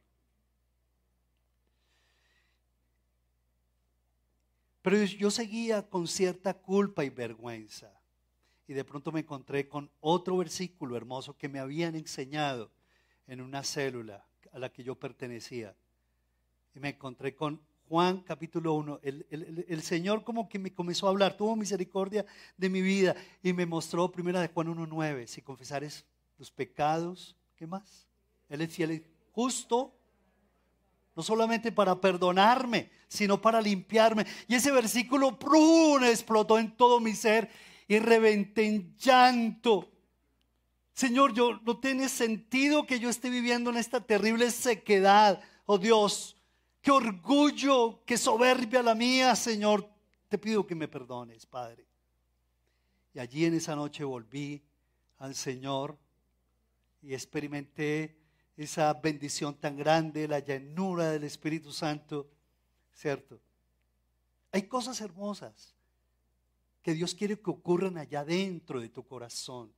Pero 4.82 5.04
yo 5.04 5.30
seguía 5.30 5.88
con 5.88 6.08
cierta 6.08 6.54
culpa 6.56 7.04
y 7.04 7.10
vergüenza. 7.10 7.92
Y 8.68 8.74
de 8.74 8.84
pronto 8.84 9.12
me 9.12 9.20
encontré 9.20 9.68
con 9.68 9.92
otro 10.00 10.38
versículo 10.38 10.96
hermoso 10.96 11.38
que 11.38 11.50
me 11.50 11.60
habían 11.60 11.96
enseñado 11.96 12.72
en 13.28 13.42
una 13.42 13.64
célula 13.64 14.26
a 14.54 14.60
la 14.60 14.72
que 14.72 14.84
yo 14.84 14.96
pertenecía. 14.96 15.76
Y 16.74 16.80
me 16.80 16.90
encontré 16.90 17.36
con 17.36 17.62
Juan 17.92 18.22
capítulo 18.22 18.74
1. 18.76 19.02
El, 19.04 19.82
Señor 19.84 20.24
como 20.24 20.48
que 20.48 20.58
me 20.58 20.74
comenzó 20.74 21.08
a 21.08 21.10
hablar, 21.10 21.36
tuvo 21.36 21.58
misericordia 21.58 22.26
de 22.56 22.70
mi 22.70 22.82
vida 22.82 23.16
y 23.44 23.52
me 23.52 23.66
mostró 23.66 24.10
primera 24.10 24.40
de 24.40 24.48
Juan 24.48 24.68
1.9. 24.68 25.28
Si 25.28 25.42
confesares 25.42 26.06
tus 26.38 26.50
pecados, 26.50 27.36
¿qué 27.58 27.68
más? 27.68 28.08
Él 28.48 28.62
es 28.62 28.74
fiel 28.74 28.94
y 28.94 29.04
justo 29.34 29.94
no 31.16 31.24
solamente 31.24 31.72
para 31.72 32.00
perdonarme, 32.00 32.90
sino 33.08 33.42
para 33.42 33.62
limpiarme. 33.62 34.26
Y 34.48 34.56
ese 34.56 34.72
versículo 34.72 35.38
explotó 36.04 36.58
en 36.58 36.72
todo 36.76 37.00
mi 37.00 37.14
ser 37.14 37.50
y 37.88 38.00
reventé 38.00 38.66
en 38.66 38.96
llanto. 38.98 39.92
Señor, 40.94 41.34
yo 41.34 41.60
no 41.66 41.80
tiene 41.80 42.08
sentido 42.10 42.86
que 42.86 43.00
yo 43.00 43.10
esté 43.10 43.30
viviendo 43.30 43.70
en 43.70 43.78
esta 43.78 44.00
terrible 44.02 44.52
sequedad. 44.52 45.42
Oh 45.66 45.78
Dios, 45.78 46.38
qué 46.82 46.92
orgullo, 46.92 48.02
qué 48.06 48.18
soberbia 48.18 48.84
la 48.84 48.96
mía, 48.96 49.36
Señor. 49.36 49.90
Te 50.30 50.38
pido 50.38 50.66
que 50.66 50.76
me 50.76 50.88
perdones, 50.88 51.46
Padre. 51.46 51.86
Y 53.14 53.20
allí 53.20 53.46
en 53.46 53.56
esa 53.56 53.76
noche 53.76 54.04
volví 54.04 54.62
al 55.18 55.36
Señor 55.36 55.98
y 57.02 57.14
experimenté 57.14 58.21
esa 58.62 58.94
bendición 58.94 59.56
tan 59.56 59.78
grande, 59.78 60.28
la 60.28 60.40
llanura 60.40 61.12
del 61.12 61.24
Espíritu 61.24 61.72
Santo, 61.72 62.30
¿cierto? 62.94 63.40
Hay 64.52 64.64
cosas 64.64 65.00
hermosas 65.02 65.74
que 66.82 66.94
Dios 66.94 67.16
quiere 67.16 67.40
que 67.40 67.50
ocurran 67.50 67.98
allá 67.98 68.26
dentro 68.26 68.82
de 68.82 68.90
tu 68.90 69.04
corazón. 69.04 69.72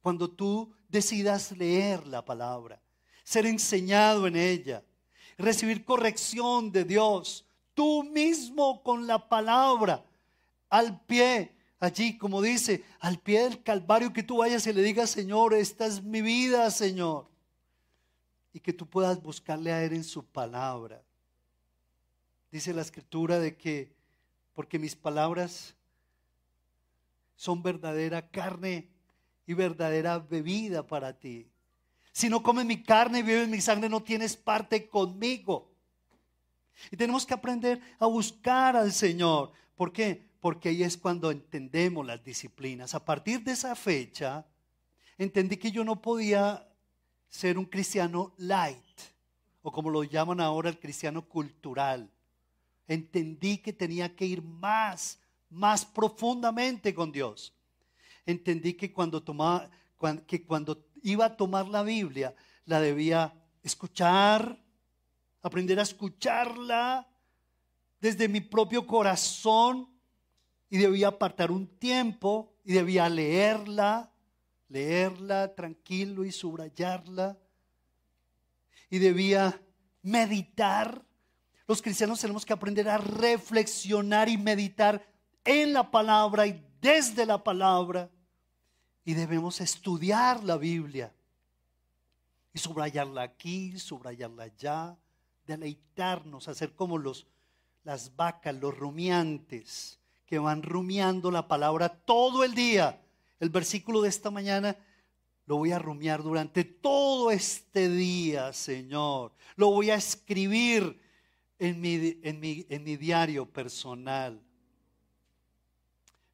Cuando 0.00 0.30
tú 0.30 0.72
decidas 0.88 1.52
leer 1.52 2.06
la 2.06 2.24
palabra, 2.24 2.80
ser 3.22 3.46
enseñado 3.46 4.26
en 4.26 4.36
ella, 4.36 4.82
recibir 5.36 5.84
corrección 5.84 6.72
de 6.72 6.84
Dios, 6.84 7.46
tú 7.74 8.02
mismo 8.02 8.82
con 8.82 9.06
la 9.06 9.28
palabra, 9.28 10.04
al 10.68 11.00
pie, 11.04 11.54
allí 11.78 12.18
como 12.18 12.42
dice, 12.42 12.84
al 13.00 13.18
pie 13.18 13.42
del 13.42 13.62
Calvario, 13.62 14.12
que 14.12 14.22
tú 14.22 14.38
vayas 14.38 14.66
y 14.66 14.72
le 14.72 14.82
digas, 14.82 15.10
Señor, 15.10 15.54
esta 15.54 15.86
es 15.86 16.02
mi 16.02 16.22
vida, 16.22 16.70
Señor. 16.70 17.29
Y 18.52 18.60
que 18.60 18.72
tú 18.72 18.86
puedas 18.86 19.22
buscarle 19.22 19.72
a 19.72 19.84
Él 19.84 19.92
en 19.92 20.04
su 20.04 20.24
palabra. 20.24 21.02
Dice 22.50 22.74
la 22.74 22.82
escritura 22.82 23.38
de 23.38 23.56
que, 23.56 23.92
porque 24.54 24.78
mis 24.78 24.96
palabras 24.96 25.74
son 27.36 27.62
verdadera 27.62 28.28
carne 28.28 28.88
y 29.46 29.54
verdadera 29.54 30.18
bebida 30.18 30.86
para 30.86 31.18
ti. 31.18 31.48
Si 32.12 32.28
no 32.28 32.42
comes 32.42 32.66
mi 32.66 32.82
carne 32.82 33.20
y 33.20 33.22
bebes 33.22 33.48
mi 33.48 33.60
sangre, 33.60 33.88
no 33.88 34.02
tienes 34.02 34.36
parte 34.36 34.88
conmigo. 34.88 35.70
Y 36.90 36.96
tenemos 36.96 37.24
que 37.24 37.34
aprender 37.34 37.80
a 37.98 38.06
buscar 38.06 38.76
al 38.76 38.92
Señor. 38.92 39.52
¿Por 39.76 39.92
qué? 39.92 40.28
Porque 40.40 40.70
ahí 40.70 40.82
es 40.82 40.96
cuando 40.96 41.30
entendemos 41.30 42.04
las 42.04 42.22
disciplinas. 42.24 42.94
A 42.94 43.04
partir 43.04 43.42
de 43.42 43.52
esa 43.52 43.74
fecha, 43.74 44.46
entendí 45.18 45.56
que 45.56 45.70
yo 45.70 45.84
no 45.84 46.00
podía 46.02 46.66
ser 47.30 47.56
un 47.56 47.64
cristiano 47.64 48.34
light, 48.36 49.00
o 49.62 49.72
como 49.72 49.88
lo 49.88 50.04
llaman 50.04 50.40
ahora 50.40 50.68
el 50.68 50.78
cristiano 50.78 51.26
cultural. 51.26 52.10
Entendí 52.86 53.56
que 53.58 53.72
tenía 53.72 54.14
que 54.14 54.26
ir 54.26 54.42
más 54.42 55.20
más 55.50 55.84
profundamente 55.84 56.94
con 56.94 57.12
Dios. 57.12 57.52
Entendí 58.24 58.74
que 58.74 58.92
cuando, 58.92 59.22
tomaba, 59.22 59.68
que 60.26 60.44
cuando 60.46 60.86
iba 61.02 61.26
a 61.26 61.36
tomar 61.36 61.66
la 61.68 61.82
Biblia, 61.82 62.34
la 62.64 62.80
debía 62.80 63.34
escuchar, 63.62 64.58
aprender 65.42 65.78
a 65.80 65.82
escucharla 65.82 67.08
desde 68.00 68.28
mi 68.28 68.40
propio 68.40 68.86
corazón 68.86 69.88
y 70.70 70.78
debía 70.78 71.08
apartar 71.08 71.50
un 71.50 71.66
tiempo 71.66 72.54
y 72.64 72.72
debía 72.72 73.08
leerla, 73.08 74.09
leerla 74.70 75.54
tranquilo 75.54 76.24
y 76.24 76.32
subrayarla 76.32 77.36
y 78.88 78.98
debía 78.98 79.60
meditar. 80.02 81.04
Los 81.66 81.82
cristianos 81.82 82.20
tenemos 82.20 82.46
que 82.46 82.52
aprender 82.52 82.88
a 82.88 82.98
reflexionar 82.98 84.28
y 84.28 84.38
meditar 84.38 85.04
en 85.44 85.72
la 85.72 85.90
palabra 85.90 86.46
y 86.46 86.64
desde 86.80 87.26
la 87.26 87.42
palabra. 87.42 88.10
Y 89.04 89.14
debemos 89.14 89.60
estudiar 89.60 90.42
la 90.44 90.56
Biblia. 90.56 91.12
Y 92.52 92.58
subrayarla 92.58 93.22
aquí, 93.22 93.78
subrayarla 93.78 94.44
allá, 94.44 94.96
deleitarnos, 95.46 96.48
hacer 96.48 96.74
como 96.74 96.98
los, 96.98 97.26
las 97.84 98.14
vacas, 98.16 98.54
los 98.54 98.76
rumiantes, 98.76 100.00
que 100.26 100.38
van 100.38 100.62
rumiando 100.62 101.30
la 101.30 101.48
palabra 101.48 101.88
todo 101.88 102.44
el 102.44 102.54
día. 102.54 103.00
El 103.40 103.50
versículo 103.50 104.02
de 104.02 104.08
esta 104.08 104.30
mañana 104.30 104.76
lo 105.46 105.56
voy 105.56 105.72
a 105.72 105.78
rumiar 105.80 106.22
durante 106.22 106.62
todo 106.62 107.32
este 107.32 107.88
día, 107.88 108.52
Señor. 108.52 109.32
Lo 109.56 109.70
voy 109.72 109.90
a 109.90 109.96
escribir 109.96 111.00
en 111.58 111.80
mi, 111.80 112.20
en 112.22 112.38
mi, 112.38 112.66
en 112.68 112.84
mi 112.84 112.96
diario 112.96 113.50
personal 113.50 114.40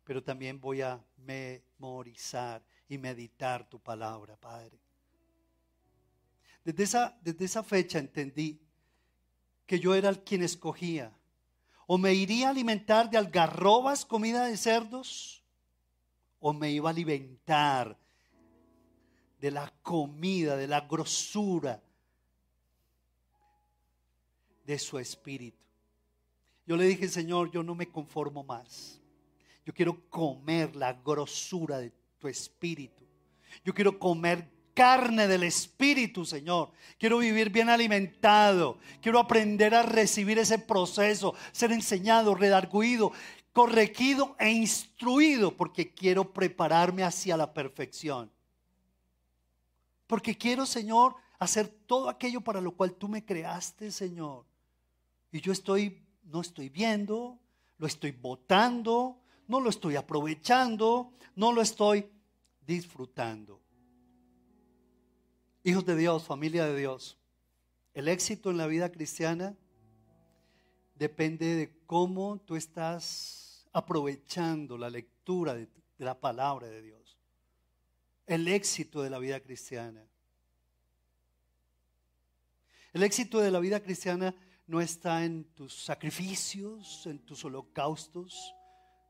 pero 0.06 0.22
también 0.22 0.60
voy 0.60 0.82
a 0.82 1.04
memorizar 1.16 2.64
y 2.88 2.96
meditar 2.96 3.68
tu 3.68 3.80
palabra, 3.80 4.36
Padre. 4.36 4.78
Desde 6.64 6.84
esa, 6.84 7.18
desde 7.22 7.44
esa 7.44 7.64
fecha 7.64 7.98
entendí 7.98 8.60
que 9.66 9.80
yo 9.80 9.96
era 9.96 10.08
el 10.08 10.22
quien 10.22 10.44
escogía. 10.44 11.12
O 11.88 11.98
me 11.98 12.14
iría 12.14 12.46
a 12.46 12.50
alimentar 12.50 13.10
de 13.10 13.18
algarrobas, 13.18 14.04
comida 14.04 14.46
de 14.46 14.56
cerdos, 14.56 15.42
o 16.48 16.52
me 16.52 16.70
iba 16.70 16.88
a 16.88 16.92
alimentar 16.92 17.98
de 19.40 19.50
la 19.50 19.68
comida, 19.82 20.54
de 20.54 20.68
la 20.68 20.82
grosura 20.82 21.82
de 24.64 24.78
su 24.78 24.96
espíritu. 25.00 25.58
Yo 26.64 26.76
le 26.76 26.84
dije, 26.84 27.08
Señor, 27.08 27.50
yo 27.50 27.64
no 27.64 27.74
me 27.74 27.88
conformo 27.88 28.44
más. 28.44 29.00
Yo 29.64 29.74
quiero 29.74 30.08
comer 30.08 30.76
la 30.76 30.92
grosura 30.92 31.78
de 31.78 31.92
tu 32.16 32.28
espíritu. 32.28 33.02
Yo 33.64 33.74
quiero 33.74 33.98
comer 33.98 34.48
carne 34.72 35.26
del 35.26 35.42
espíritu, 35.42 36.24
Señor. 36.24 36.70
Quiero 36.96 37.18
vivir 37.18 37.50
bien 37.50 37.70
alimentado. 37.70 38.78
Quiero 39.02 39.18
aprender 39.18 39.74
a 39.74 39.82
recibir 39.82 40.38
ese 40.38 40.60
proceso, 40.60 41.34
ser 41.50 41.72
enseñado, 41.72 42.36
redarguido, 42.36 43.10
corregido 43.56 44.36
e 44.38 44.50
instruido, 44.50 45.56
porque 45.56 45.94
quiero 45.94 46.30
prepararme 46.30 47.04
hacia 47.04 47.38
la 47.38 47.54
perfección. 47.54 48.30
Porque 50.06 50.36
quiero, 50.36 50.66
Señor, 50.66 51.14
hacer 51.38 51.66
todo 51.66 52.10
aquello 52.10 52.42
para 52.42 52.60
lo 52.60 52.72
cual 52.72 52.92
tú 52.92 53.08
me 53.08 53.24
creaste, 53.24 53.90
Señor. 53.90 54.44
Y 55.32 55.40
yo 55.40 55.52
estoy, 55.52 56.04
no 56.24 56.42
estoy 56.42 56.68
viendo, 56.68 57.38
lo 57.78 57.86
estoy 57.86 58.10
votando, 58.10 59.22
no 59.48 59.58
lo 59.58 59.70
estoy 59.70 59.96
aprovechando, 59.96 61.14
no 61.34 61.50
lo 61.50 61.62
estoy 61.62 62.10
disfrutando. 62.66 63.62
Hijos 65.64 65.86
de 65.86 65.96
Dios, 65.96 66.24
familia 66.24 66.66
de 66.66 66.76
Dios, 66.78 67.16
el 67.94 68.08
éxito 68.08 68.50
en 68.50 68.58
la 68.58 68.66
vida 68.66 68.92
cristiana 68.92 69.56
depende 70.94 71.54
de 71.54 71.74
cómo 71.86 72.38
tú 72.44 72.54
estás 72.54 73.45
aprovechando 73.76 74.78
la 74.78 74.88
lectura 74.88 75.52
de, 75.52 75.68
la 75.98 76.18
palabra 76.18 76.66
de 76.66 76.80
Dios. 76.80 77.18
El 78.26 78.48
éxito 78.48 79.02
de 79.02 79.10
la 79.10 79.18
vida 79.18 79.38
cristiana. 79.40 80.02
El 82.94 83.02
éxito 83.02 83.38
de 83.38 83.50
la 83.50 83.60
vida 83.60 83.80
cristiana 83.80 84.34
no 84.66 84.80
está 84.80 85.26
en 85.26 85.44
tus 85.52 85.84
sacrificios, 85.84 87.04
en 87.04 87.18
tus 87.18 87.44
holocaustos, 87.44 88.54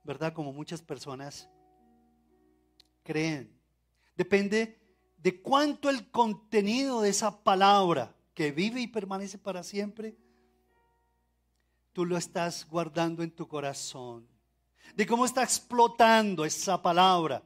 ¿verdad? 0.02 0.32
Como 0.32 0.52
muchas 0.52 0.82
personas 0.82 1.48
creen. 3.04 3.56
Depende 4.16 4.80
de 5.16 5.40
cuánto 5.42 5.88
el 5.90 6.10
contenido 6.10 7.02
de 7.02 7.10
esa 7.10 7.44
palabra 7.44 8.16
que 8.34 8.50
vive 8.50 8.80
y 8.80 8.88
permanece 8.88 9.38
para 9.38 9.62
siempre, 9.62 10.16
tú 11.92 12.04
lo 12.04 12.16
estás 12.16 12.66
guardando 12.68 13.22
en 13.22 13.30
tu 13.30 13.46
corazón. 13.46 14.34
De 14.94 15.06
cómo 15.06 15.24
está 15.24 15.42
explotando 15.42 16.44
esa 16.44 16.80
palabra 16.80 17.42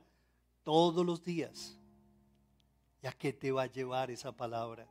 todos 0.63 1.05
los 1.05 1.23
días. 1.25 1.77
¿Y 3.03 3.07
a 3.07 3.13
qué 3.13 3.33
te 3.33 3.51
va 3.51 3.63
a 3.63 3.67
llevar 3.67 4.11
esa 4.11 4.33
palabra? 4.33 4.87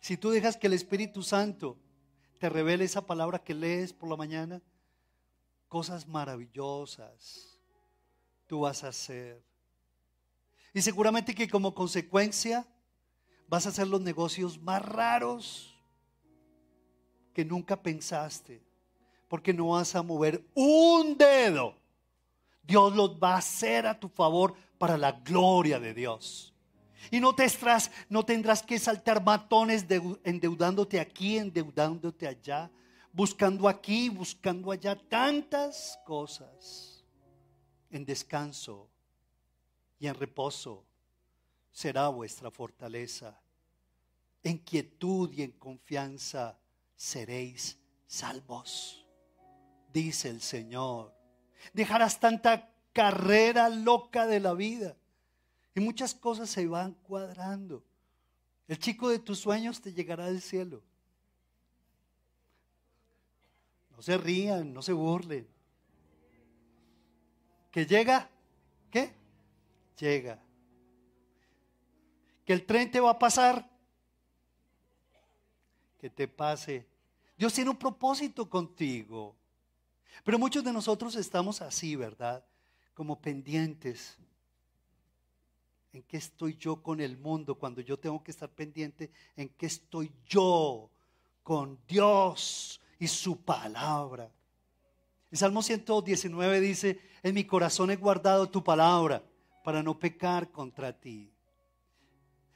Si 0.00 0.16
tú 0.16 0.30
dejas 0.30 0.56
que 0.56 0.66
el 0.66 0.72
Espíritu 0.72 1.22
Santo 1.22 1.76
te 2.38 2.48
revele 2.48 2.84
esa 2.84 3.06
palabra 3.06 3.38
que 3.38 3.52
lees 3.52 3.92
por 3.92 4.08
la 4.08 4.16
mañana, 4.16 4.62
cosas 5.68 6.08
maravillosas 6.08 7.50
tú 8.50 8.62
vas 8.62 8.82
a 8.82 8.88
hacer. 8.88 9.40
Y 10.74 10.82
seguramente 10.82 11.36
que 11.36 11.48
como 11.48 11.72
consecuencia 11.72 12.66
vas 13.46 13.64
a 13.64 13.68
hacer 13.68 13.86
los 13.86 14.00
negocios 14.00 14.60
más 14.60 14.84
raros 14.84 15.72
que 17.32 17.44
nunca 17.44 17.80
pensaste, 17.80 18.60
porque 19.30 19.54
no 19.54 19.68
vas 19.68 19.94
a 19.94 20.02
mover 20.02 20.44
un 20.54 21.16
dedo. 21.16 21.76
Dios 22.64 22.96
los 22.96 23.12
va 23.12 23.34
a 23.34 23.38
hacer 23.38 23.86
a 23.86 23.98
tu 23.98 24.08
favor 24.08 24.56
para 24.76 24.98
la 24.98 25.12
gloria 25.12 25.78
de 25.78 25.94
Dios. 25.94 26.52
Y 27.12 27.20
no, 27.20 27.32
te 27.32 27.44
estras, 27.44 27.92
no 28.08 28.24
tendrás 28.24 28.60
que 28.60 28.76
saltar 28.80 29.22
matones 29.22 29.86
endeudándote 30.24 30.98
aquí, 30.98 31.38
endeudándote 31.38 32.26
allá, 32.26 32.72
buscando 33.12 33.68
aquí, 33.68 34.08
buscando 34.08 34.72
allá, 34.72 34.96
tantas 34.96 36.00
cosas. 36.04 37.04
En 37.88 38.04
descanso 38.04 38.88
y 40.00 40.08
en 40.08 40.14
reposo 40.16 40.84
será 41.70 42.08
vuestra 42.08 42.50
fortaleza. 42.50 43.40
En 44.42 44.58
quietud 44.58 45.30
y 45.32 45.42
en 45.42 45.52
confianza 45.52 46.58
seréis 46.96 47.78
salvos, 48.08 48.99
dice 49.92 50.28
el 50.28 50.40
Señor. 50.40 51.14
Dejarás 51.72 52.20
tanta 52.20 52.70
carrera 52.92 53.68
loca 53.68 54.26
de 54.26 54.40
la 54.40 54.54
vida 54.54 54.96
y 55.74 55.80
muchas 55.80 56.14
cosas 56.14 56.50
se 56.50 56.66
van 56.66 56.94
cuadrando. 56.94 57.84
El 58.66 58.78
chico 58.78 59.08
de 59.08 59.18
tus 59.18 59.38
sueños 59.38 59.80
te 59.80 59.92
llegará 59.92 60.26
del 60.26 60.40
cielo. 60.40 60.82
No 63.90 64.02
se 64.02 64.16
rían, 64.16 64.72
no 64.72 64.82
se 64.82 64.92
burlen. 64.92 65.46
¿Que 67.70 67.86
llega? 67.86 68.28
¿Qué? 68.90 69.12
Llega. 69.98 70.42
¿Que 72.44 72.52
el 72.52 72.64
tren 72.64 72.90
te 72.90 73.00
va 73.00 73.10
a 73.10 73.18
pasar? 73.18 73.68
Que 75.98 76.10
te 76.10 76.26
pase. 76.26 76.86
Dios 77.36 77.52
tiene 77.52 77.70
un 77.70 77.76
propósito 77.76 78.48
contigo. 78.48 79.36
Pero 80.24 80.38
muchos 80.38 80.64
de 80.64 80.72
nosotros 80.72 81.16
estamos 81.16 81.62
así, 81.62 81.96
¿verdad? 81.96 82.44
Como 82.94 83.20
pendientes 83.20 84.18
¿En 85.92 86.02
qué 86.04 86.18
estoy 86.18 86.56
yo 86.56 86.82
con 86.82 87.00
el 87.00 87.16
mundo 87.16 87.56
cuando 87.56 87.80
yo 87.80 87.98
tengo 87.98 88.22
que 88.22 88.30
estar 88.30 88.48
pendiente? 88.48 89.10
¿En 89.36 89.48
qué 89.48 89.66
estoy 89.66 90.12
yo 90.24 90.88
con 91.42 91.80
Dios 91.88 92.80
y 92.98 93.08
su 93.08 93.40
palabra? 93.42 94.30
El 95.32 95.38
Salmo 95.38 95.62
119 95.62 96.60
dice, 96.60 97.00
en 97.22 97.34
mi 97.34 97.44
corazón 97.44 97.90
he 97.90 97.96
guardado 97.96 98.48
tu 98.48 98.62
palabra 98.62 99.22
para 99.64 99.82
no 99.82 99.98
pecar 99.98 100.50
contra 100.52 100.92
ti. 100.92 101.32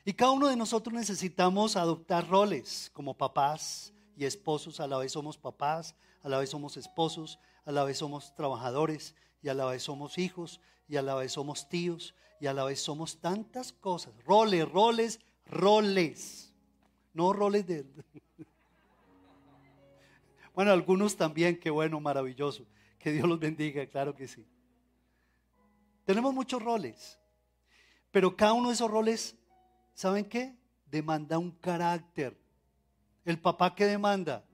Y 0.05 0.13
cada 0.13 0.31
uno 0.31 0.49
de 0.49 0.57
nosotros 0.57 0.95
necesitamos 0.95 1.77
adoptar 1.77 2.29
roles 2.29 2.91
como 2.93 3.15
papás 3.15 3.93
y 4.17 4.25
esposos. 4.25 4.81
A 4.81 4.87
la 4.87 4.99
vez 4.99 5.13
somos 5.13 5.39
papás, 5.39 5.95
a 6.23 6.29
la 6.29 6.39
vez 6.39 6.51
somos 6.51 6.77
esposos, 6.77 7.39
a 7.65 7.73
la 7.73 7.85
vez 7.85 7.99
somos 7.99 8.35
trabajadores 8.35 9.15
y 9.43 9.49
a 9.49 9.55
la 9.55 9.67
vez 9.67 9.83
somos 9.83 10.19
hijos 10.19 10.61
y 10.89 10.97
a 10.97 11.03
la 11.03 11.15
vez 11.15 11.33
somos 11.33 11.69
tíos 11.69 12.15
y 12.41 12.47
a 12.47 12.53
la 12.53 12.65
vez 12.65 12.81
somos 12.81 13.21
tantas 13.21 13.73
cosas. 13.73 14.15
Roles, 14.25 14.69
roles, 14.71 15.21
roles. 15.47 16.53
No 17.13 17.33
roles 17.33 17.67
de... 17.67 17.87
Bueno, 20.55 20.71
algunos 20.71 21.17
también, 21.17 21.59
qué 21.59 21.69
bueno, 21.69 21.99
maravilloso. 21.99 22.65
Que 23.01 23.11
Dios 23.11 23.29
los 23.29 23.41
bendiga, 23.41 23.85
claro 23.87 24.15
que 24.15 24.29
sí. 24.29 24.47
Tenemos 26.05 26.33
muchos 26.33 26.63
roles, 26.63 27.19
pero 28.13 28.37
cada 28.37 28.53
uno 28.53 28.69
de 28.69 28.75
esos 28.75 28.89
roles, 28.89 29.37
¿saben 29.95 30.27
qué? 30.27 30.55
Demanda 30.87 31.39
un 31.39 31.51
carácter. 31.51 32.39
El 33.25 33.41
papá 33.41 33.75
que 33.75 33.87
demanda, 33.87 34.45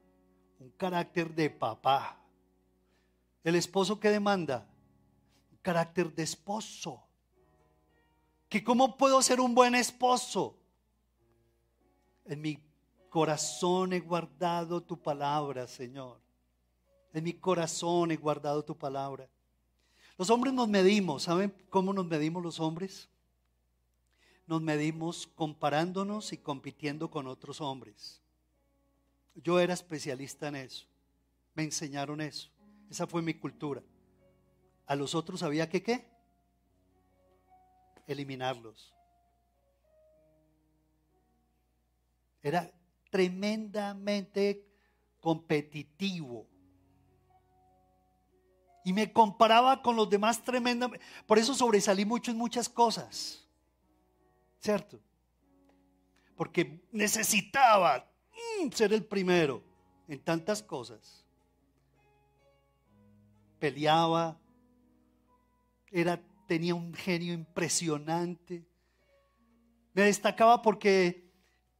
un 0.58 0.70
carácter 0.70 1.34
de 1.34 1.50
papá. 1.50 2.16
El 3.42 3.56
esposo 3.56 3.98
que 3.98 4.10
demanda, 4.10 4.66
un 5.50 5.58
carácter 5.58 6.14
de 6.14 6.22
esposo 6.22 7.02
que 8.50 8.64
cómo 8.64 8.98
puedo 8.98 9.22
ser 9.22 9.40
un 9.40 9.54
buen 9.54 9.76
esposo. 9.76 10.58
En 12.26 12.42
mi 12.42 12.58
corazón 13.08 13.92
he 13.92 14.00
guardado 14.00 14.82
tu 14.82 15.00
palabra, 15.00 15.68
Señor. 15.68 16.20
En 17.14 17.24
mi 17.24 17.32
corazón 17.32 18.10
he 18.10 18.16
guardado 18.16 18.64
tu 18.64 18.76
palabra. 18.76 19.30
Los 20.18 20.30
hombres 20.30 20.52
nos 20.52 20.68
medimos, 20.68 21.22
¿saben 21.22 21.54
cómo 21.70 21.92
nos 21.92 22.06
medimos 22.06 22.42
los 22.42 22.58
hombres? 22.58 23.08
Nos 24.48 24.60
medimos 24.60 25.28
comparándonos 25.28 26.32
y 26.32 26.38
compitiendo 26.38 27.08
con 27.08 27.28
otros 27.28 27.60
hombres. 27.60 28.19
Yo 29.34 29.60
era 29.60 29.74
especialista 29.74 30.48
en 30.48 30.56
eso. 30.56 30.86
Me 31.54 31.62
enseñaron 31.64 32.20
eso. 32.20 32.50
Esa 32.90 33.06
fue 33.06 33.22
mi 33.22 33.34
cultura. 33.34 33.82
A 34.86 34.96
los 34.96 35.14
otros 35.14 35.42
había 35.42 35.68
que 35.68 35.82
qué? 35.82 36.10
eliminarlos. 38.12 38.92
Era 42.42 42.70
tremendamente 43.10 44.66
competitivo. 45.20 46.46
Y 48.84 48.92
me 48.92 49.12
comparaba 49.12 49.82
con 49.82 49.94
los 49.94 50.08
demás 50.08 50.42
tremendamente. 50.42 51.04
Por 51.26 51.38
eso 51.38 51.54
sobresalí 51.54 52.04
mucho 52.04 52.30
en 52.30 52.38
muchas 52.38 52.68
cosas. 52.68 53.46
¿Cierto? 54.58 54.98
Porque 56.34 56.82
necesitaba 56.90 58.09
mm, 58.62 58.70
ser 58.72 58.92
el 58.92 59.04
primero 59.04 59.62
en 60.08 60.20
tantas 60.20 60.62
cosas. 60.62 61.24
Peleaba, 63.58 64.38
era 65.90 66.20
tenía 66.50 66.74
un 66.74 66.92
genio 66.94 67.32
impresionante. 67.32 68.66
Me 69.92 70.02
destacaba 70.02 70.62
porque, 70.62 71.30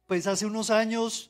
pues 0.05 0.27
hace 0.27 0.45
unos 0.45 0.69
años, 0.69 1.29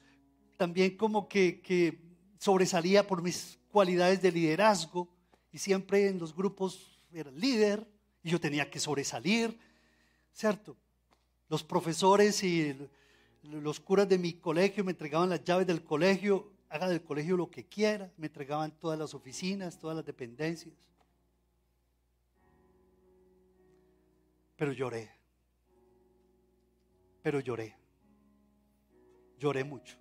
también 0.58 0.96
como 0.96 1.28
que, 1.28 2.00
sobresalía 2.38 3.08
por 3.08 3.24
mis 3.24 3.58
cualidades 3.72 4.22
de 4.22 4.32
liderazgo 4.32 5.10
y 5.52 5.58
siempre 5.58 6.08
en 6.08 6.20
los 6.20 6.36
grupos 6.36 7.02
era 7.12 7.32
líder 7.32 7.88
y 8.22 8.30
yo 8.30 8.40
tenía 8.40 8.70
que 8.70 8.80
sobresalir, 8.80 9.58
¿cierto? 10.34 10.78
Los 11.50 11.64
profesores 11.64 12.44
y 12.44 12.78
los 13.44 13.80
curas 13.80 14.08
de 14.08 14.18
mi 14.18 14.34
colegio 14.34 14.84
me 14.84 14.92
entregaban 14.92 15.30
las 15.30 15.44
llaves 15.44 15.66
del 15.66 15.84
colegio, 15.84 16.52
haga 16.70 16.88
del 16.88 17.04
colegio 17.04 17.38
lo 17.38 17.50
que 17.50 17.66
quiera, 17.66 18.12
me 18.18 18.28
entregaban 18.28 18.72
todas 18.72 18.98
las 18.98 19.14
oficinas, 19.14 19.78
todas 19.78 19.96
las 19.96 20.06
dependencias. 20.06 20.74
Pero 24.56 24.74
lloré. 24.74 25.12
Pero 27.24 27.40
lloré. 27.40 27.76
Lloré 29.40 29.64
mucho. 29.64 29.98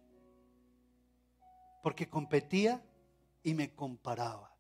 Porque 1.83 2.09
competía 2.09 2.85
y 3.43 3.55
me 3.55 3.75
comparaba. 3.75 4.55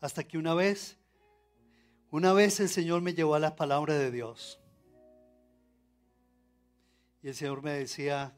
Hasta 0.00 0.24
que 0.24 0.38
una 0.38 0.54
vez, 0.54 0.98
una 2.10 2.32
vez 2.32 2.58
el 2.60 2.68
Señor 2.68 3.00
me 3.00 3.14
llevó 3.14 3.36
a 3.36 3.40
la 3.40 3.54
palabra 3.54 3.94
de 3.94 4.10
Dios. 4.10 4.60
Y 7.26 7.28
el 7.30 7.34
Señor 7.34 7.60
me 7.60 7.72
decía, 7.72 8.32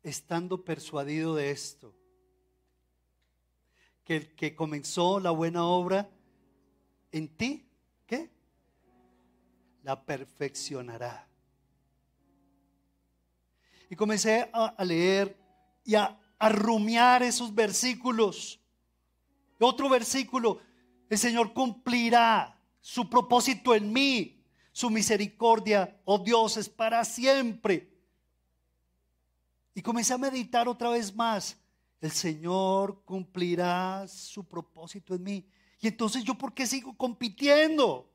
estando 0.00 0.64
persuadido 0.64 1.34
de 1.34 1.50
esto, 1.50 1.92
que 4.04 4.18
el 4.18 4.36
que 4.36 4.54
comenzó 4.54 5.18
la 5.18 5.32
buena 5.32 5.64
obra, 5.64 6.08
en 7.10 7.36
ti, 7.36 7.68
¿qué? 8.06 8.30
La 9.82 10.04
perfeccionará. 10.04 11.26
Y 13.90 13.96
comencé 13.96 14.48
a, 14.52 14.84
leer 14.84 15.36
y 15.84 15.96
a, 15.96 16.16
a 16.38 16.48
rumiar 16.48 17.24
esos 17.24 17.52
versículos. 17.52 18.60
Otro 19.58 19.88
versículo, 19.88 20.60
el 21.10 21.18
Señor 21.18 21.52
cumplirá 21.54 22.56
su 22.80 23.10
propósito 23.10 23.74
en 23.74 23.92
mí. 23.92 24.41
Su 24.72 24.88
misericordia, 24.88 26.00
oh 26.04 26.18
Dios, 26.18 26.56
es 26.56 26.68
para 26.68 27.04
siempre. 27.04 27.92
Y 29.74 29.82
comencé 29.82 30.14
a 30.14 30.18
meditar 30.18 30.66
otra 30.66 30.88
vez 30.88 31.14
más. 31.14 31.56
El 32.00 32.10
Señor 32.10 33.02
cumplirá 33.04 34.08
su 34.08 34.44
propósito 34.44 35.14
en 35.14 35.22
mí. 35.22 35.46
Y 35.80 35.88
entonces 35.88 36.24
yo, 36.24 36.34
¿por 36.34 36.54
qué 36.54 36.66
sigo 36.66 36.96
compitiendo? 36.96 38.10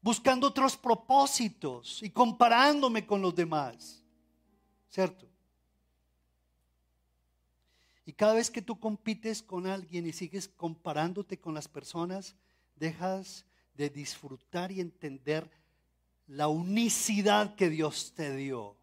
Buscando 0.00 0.48
otros 0.48 0.76
propósitos 0.76 2.02
y 2.02 2.10
comparándome 2.10 3.06
con 3.06 3.22
los 3.22 3.34
demás. 3.34 4.02
¿Cierto? 4.88 5.28
Y 8.04 8.12
cada 8.12 8.34
vez 8.34 8.50
que 8.50 8.62
tú 8.62 8.80
compites 8.80 9.42
con 9.42 9.66
alguien 9.66 10.06
y 10.06 10.12
sigues 10.12 10.48
comparándote 10.48 11.38
con 11.38 11.54
las 11.54 11.68
personas, 11.68 12.34
dejas 12.74 13.46
de 13.74 13.90
disfrutar 13.90 14.72
y 14.72 14.80
entender 14.80 15.50
la 16.26 16.48
unicidad 16.48 17.54
que 17.54 17.68
Dios 17.68 18.12
te 18.14 18.34
dio 18.36 18.76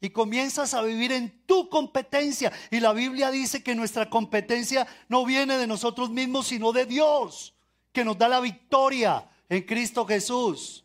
y 0.00 0.10
comienzas 0.10 0.72
a 0.72 0.82
vivir 0.82 1.12
en 1.12 1.44
tu 1.44 1.68
competencia. 1.68 2.50
Y 2.70 2.80
la 2.80 2.92
Biblia 2.92 3.30
dice 3.30 3.62
que 3.62 3.74
nuestra 3.74 4.08
competencia 4.08 4.86
no 5.08 5.26
viene 5.26 5.58
de 5.58 5.66
nosotros 5.66 6.10
mismos, 6.10 6.46
sino 6.46 6.72
de 6.72 6.86
Dios. 6.86 7.54
que 7.92 8.04
nos 8.04 8.16
da 8.16 8.28
la 8.28 8.38
victoria 8.38 9.28
en 9.48 9.62
Cristo 9.64 10.06
Jesús. 10.06 10.84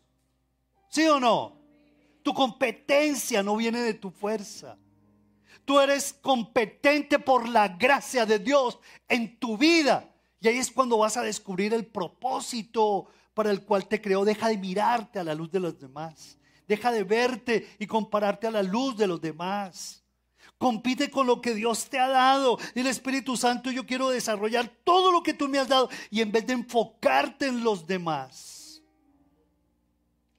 ¿Sí 0.88 1.06
o 1.06 1.20
no? 1.20 1.56
Tu 2.24 2.34
competencia 2.34 3.44
no 3.44 3.54
viene 3.54 3.80
de 3.80 3.94
tu 3.94 4.10
fuerza. 4.10 4.76
Tú 5.64 5.78
eres 5.78 6.12
competente 6.20 7.20
por 7.20 7.48
la 7.48 7.68
gracia 7.68 8.26
de 8.26 8.40
Dios 8.40 8.80
en 9.06 9.38
tu 9.38 9.56
vida. 9.56 10.12
Y 10.40 10.48
ahí 10.48 10.58
es 10.58 10.70
cuando 10.70 10.98
vas 10.98 11.16
a 11.16 11.22
descubrir 11.22 11.72
el 11.72 11.86
propósito 11.86 13.06
para 13.34 13.50
el 13.50 13.62
cual 13.62 13.86
te 13.88 14.00
creó. 14.00 14.24
Deja 14.24 14.48
de 14.48 14.58
mirarte 14.58 15.18
a 15.18 15.24
la 15.24 15.34
luz 15.34 15.50
de 15.50 15.60
los 15.60 15.78
demás. 15.78 16.38
Deja 16.66 16.90
de 16.90 17.04
verte 17.04 17.68
y 17.78 17.86
compararte 17.86 18.46
a 18.46 18.50
la 18.50 18.62
luz 18.62 18.96
de 18.96 19.06
los 19.06 19.20
demás. 19.20 20.02
Compite 20.58 21.10
con 21.10 21.26
lo 21.26 21.40
que 21.40 21.54
Dios 21.54 21.88
te 21.88 21.98
ha 21.98 22.08
dado. 22.08 22.58
El 22.74 22.86
Espíritu 22.86 23.36
Santo, 23.36 23.70
yo 23.70 23.86
quiero 23.86 24.08
desarrollar 24.08 24.68
todo 24.84 25.12
lo 25.12 25.22
que 25.22 25.34
tú 25.34 25.48
me 25.48 25.58
has 25.58 25.68
dado. 25.68 25.90
Y 26.10 26.20
en 26.20 26.32
vez 26.32 26.46
de 26.46 26.54
enfocarte 26.54 27.46
en 27.46 27.62
los 27.62 27.86
demás 27.86 28.82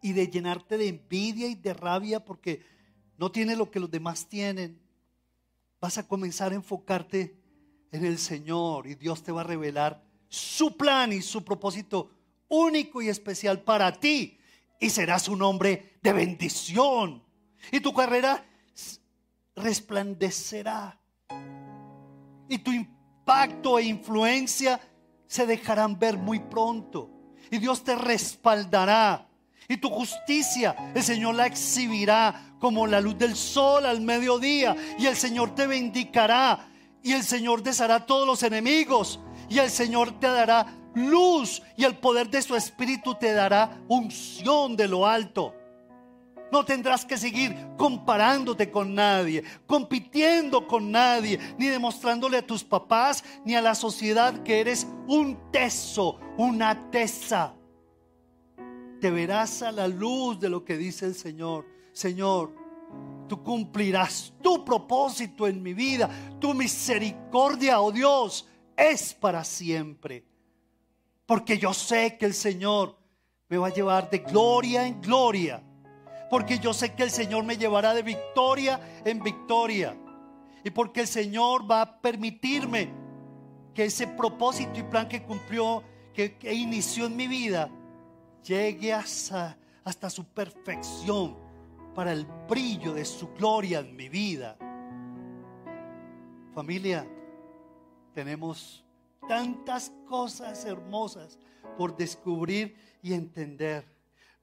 y 0.01 0.13
de 0.13 0.27
llenarte 0.27 0.77
de 0.77 0.87
envidia 0.87 1.47
y 1.47 1.55
de 1.55 1.73
rabia 1.73 2.23
porque 2.23 2.63
no 3.17 3.31
tienes 3.31 3.57
lo 3.57 3.69
que 3.69 3.79
los 3.79 3.89
demás 3.89 4.27
tienen, 4.27 4.79
vas 5.79 5.97
a 5.97 6.07
comenzar 6.07 6.51
a 6.51 6.55
enfocarte 6.55 7.35
en 7.97 8.05
el 8.05 8.17
Señor 8.17 8.87
y 8.87 8.95
Dios 8.95 9.23
te 9.23 9.31
va 9.31 9.41
a 9.41 9.43
revelar 9.43 10.01
su 10.29 10.75
plan 10.75 11.11
y 11.13 11.21
su 11.21 11.43
propósito 11.43 12.11
único 12.47 13.01
y 13.01 13.09
especial 13.09 13.61
para 13.61 13.91
ti. 13.91 14.37
Y 14.79 14.89
serás 14.89 15.27
un 15.27 15.41
hombre 15.41 15.97
de 16.01 16.13
bendición. 16.13 17.23
Y 17.71 17.79
tu 17.79 17.93
carrera 17.93 18.45
resplandecerá. 19.55 20.99
Y 22.47 22.59
tu 22.59 22.71
impacto 22.71 23.79
e 23.79 23.83
influencia 23.83 24.79
se 25.25 25.45
dejarán 25.45 25.97
ver 25.99 26.17
muy 26.17 26.39
pronto. 26.39 27.09
Y 27.51 27.57
Dios 27.57 27.83
te 27.83 27.95
respaldará. 27.95 29.27
Y 29.67 29.77
tu 29.77 29.89
justicia, 29.89 30.93
el 30.95 31.03
Señor 31.03 31.35
la 31.35 31.45
exhibirá 31.45 32.55
como 32.59 32.87
la 32.87 33.01
luz 33.01 33.17
del 33.17 33.35
sol 33.35 33.85
al 33.85 34.01
mediodía. 34.01 34.75
Y 34.97 35.07
el 35.07 35.15
Señor 35.15 35.55
te 35.55 35.67
bendicará. 35.67 36.69
Y 37.03 37.13
el 37.13 37.23
Señor 37.23 37.63
deshará 37.63 38.05
todos 38.05 38.27
los 38.27 38.43
enemigos. 38.43 39.19
Y 39.49 39.59
el 39.59 39.69
Señor 39.69 40.19
te 40.19 40.27
dará 40.27 40.75
luz. 40.93 41.61
Y 41.75 41.83
el 41.83 41.97
poder 41.97 42.29
de 42.29 42.41
su 42.41 42.55
espíritu 42.55 43.15
te 43.15 43.33
dará 43.33 43.81
unción 43.87 44.75
de 44.75 44.87
lo 44.87 45.05
alto. 45.05 45.53
No 46.51 46.63
tendrás 46.63 47.03
que 47.05 47.17
seguir 47.17 47.55
comparándote 47.77 48.71
con 48.71 48.95
nadie, 48.95 49.43
compitiendo 49.65 50.65
con 50.65 50.91
nadie, 50.91 51.39
ni 51.57 51.67
demostrándole 51.67 52.37
a 52.37 52.47
tus 52.47 52.63
papás 52.63 53.23
ni 53.43 53.55
a 53.55 53.61
la 53.61 53.75
sociedad 53.75 54.43
que 54.43 54.61
eres 54.61 54.87
un 55.07 55.37
teso, 55.51 56.19
una 56.37 56.89
tesa. 56.89 57.53
Te 59.01 59.11
verás 59.11 59.61
a 59.61 59.71
la 59.71 59.87
luz 59.87 60.39
de 60.39 60.49
lo 60.49 60.63
que 60.63 60.77
dice 60.77 61.05
el 61.05 61.15
Señor. 61.15 61.65
Señor, 61.91 62.53
tú 63.27 63.43
cumplirás 63.43 64.33
tu 64.41 64.63
propósito 64.63 65.47
en 65.47 65.61
mi 65.61 65.73
vida. 65.73 66.09
Tu 66.39 66.53
misericordia, 66.53 67.81
oh 67.81 67.91
Dios, 67.91 68.47
es 68.75 69.13
para 69.13 69.43
siempre. 69.43 70.25
Porque 71.25 71.57
yo 71.57 71.73
sé 71.73 72.17
que 72.17 72.25
el 72.25 72.33
Señor 72.33 72.97
me 73.49 73.57
va 73.57 73.67
a 73.67 73.73
llevar 73.73 74.09
de 74.09 74.19
gloria 74.19 74.87
en 74.87 75.01
gloria 75.01 75.63
porque 76.29 76.59
yo 76.59 76.73
sé 76.73 76.93
que 76.93 77.03
el 77.03 77.11
Señor 77.11 77.43
me 77.43 77.57
llevará 77.57 77.93
de 77.93 78.01
victoria 78.01 78.79
en 79.05 79.21
victoria. 79.21 79.95
Y 80.63 80.69
porque 80.71 81.01
el 81.01 81.07
Señor 81.07 81.69
va 81.69 81.81
a 81.81 82.01
permitirme 82.01 82.89
que 83.73 83.85
ese 83.85 84.07
propósito 84.07 84.79
y 84.79 84.83
plan 84.83 85.07
que 85.07 85.23
cumplió, 85.23 85.83
que, 86.13 86.35
inició 86.53 87.05
en 87.05 87.15
mi 87.15 87.27
vida, 87.27 87.69
llegue 88.43 88.93
hasta, 88.93 89.55
su 90.09 90.25
perfección 90.25 91.37
para 91.97 92.11
el 92.11 92.27
brillo 92.47 92.93
de 92.93 93.03
su 93.03 93.27
gloria 93.33 93.79
en 93.79 93.95
mi 93.95 94.07
vida. 94.07 94.55
Familia, 96.53 97.07
tenemos 98.13 98.85
tantas 99.27 99.91
cosas 100.05 100.63
hermosas 100.65 101.39
por 101.75 101.97
descubrir 101.97 102.77
y 103.01 103.15
entender. 103.15 103.83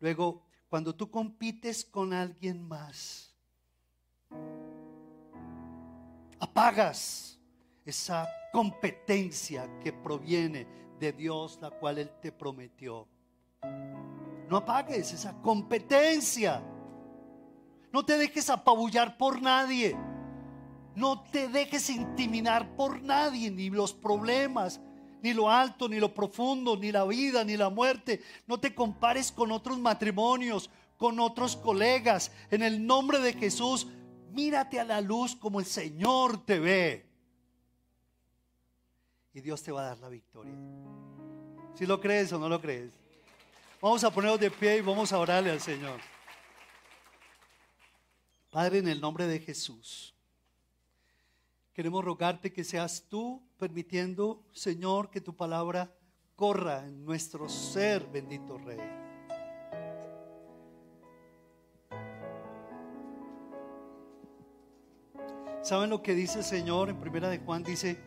Luego, 0.01 0.43
cuando 0.69 0.97
tú 0.97 1.09
compites 1.09 1.85
con 1.85 2.13
alguien 2.13 2.61
más, 2.61 3.33
apagas 6.41 7.39
esa 7.85 8.29
competencia 8.53 9.79
que 9.79 9.93
proviene 9.93 10.67
de 10.99 11.13
Dios, 11.13 11.61
la 11.63 11.71
cual 11.71 11.99
Él 11.99 12.11
te 12.21 12.33
prometió. 12.33 13.07
No 14.51 14.57
apagues 14.57 15.13
esa 15.13 15.41
competencia. 15.41 16.61
No 17.95 18.05
te 18.05 18.19
dejes 18.19 18.51
apabullar 18.51 19.17
por 19.17 19.41
nadie. 19.41 19.97
No 20.97 21.23
te 21.31 21.47
dejes 21.47 21.89
intimidar 21.91 22.75
por 22.75 23.01
nadie, 23.01 23.53
ni 23.53 23.71
los 23.71 23.93
problemas, 23.93 24.81
ni 25.23 25.33
lo 25.33 25.49
alto, 25.49 25.89
ni 25.89 26.01
lo 26.01 26.13
profundo, 26.13 26.77
ni 26.77 26.91
la 26.91 27.05
vida, 27.05 27.45
ni 27.45 27.57
la 27.57 27.71
muerte. 27.71 28.21
No 28.49 28.59
te 28.59 28.75
compares 28.75 29.31
con 29.31 29.53
otros 29.53 29.79
matrimonios, 29.79 30.71
con 30.97 31.21
otros 31.21 31.55
colegas. 31.55 32.33
En 32.51 32.65
el 32.65 32.85
nombre 32.85 33.21
de 33.21 33.33
Jesús, 33.33 33.87
mírate 34.33 34.81
a 34.81 34.85
la 34.85 35.01
luz 35.01 35.37
como 35.37 35.61
el 35.61 35.67
Señor 35.67 36.45
te 36.45 36.59
ve. 36.59 37.07
Y 39.35 39.41
Dios 39.41 39.63
te 39.63 39.71
va 39.71 39.83
a 39.83 39.85
dar 39.91 39.99
la 39.99 40.09
victoria. 40.09 40.53
Si 41.77 41.87
lo 41.87 42.01
crees 42.01 42.33
o 42.33 42.41
no 42.41 42.49
lo 42.49 42.61
crees. 42.61 42.91
Vamos 43.81 44.03
a 44.03 44.11
ponernos 44.11 44.41
de 44.41 44.51
pie 44.51 44.79
y 44.79 44.81
vamos 44.81 45.13
a 45.13 45.19
orarle 45.21 45.53
al 45.53 45.61
Señor. 45.61 46.01
Padre, 48.55 48.79
en 48.79 48.87
el 48.87 49.01
nombre 49.01 49.27
de 49.27 49.41
Jesús. 49.41 50.15
Queremos 51.73 52.05
rogarte 52.05 52.53
que 52.53 52.63
seas 52.63 53.05
tú 53.09 53.43
permitiendo, 53.59 54.45
Señor, 54.53 55.11
que 55.11 55.21
tu 55.21 55.35
palabra 55.35 55.93
corra 56.37 56.87
en 56.87 57.05
nuestro 57.05 57.49
ser, 57.49 58.07
bendito 58.07 58.57
Rey. 58.59 58.79
¿Saben 65.61 65.91
lo 65.91 66.01
que 66.01 66.15
dice 66.15 66.39
el 66.39 66.45
Señor 66.45 66.91
en 66.91 67.01
primera 67.01 67.29
de 67.29 67.41
Juan? 67.41 67.65
Dice, 67.65 67.99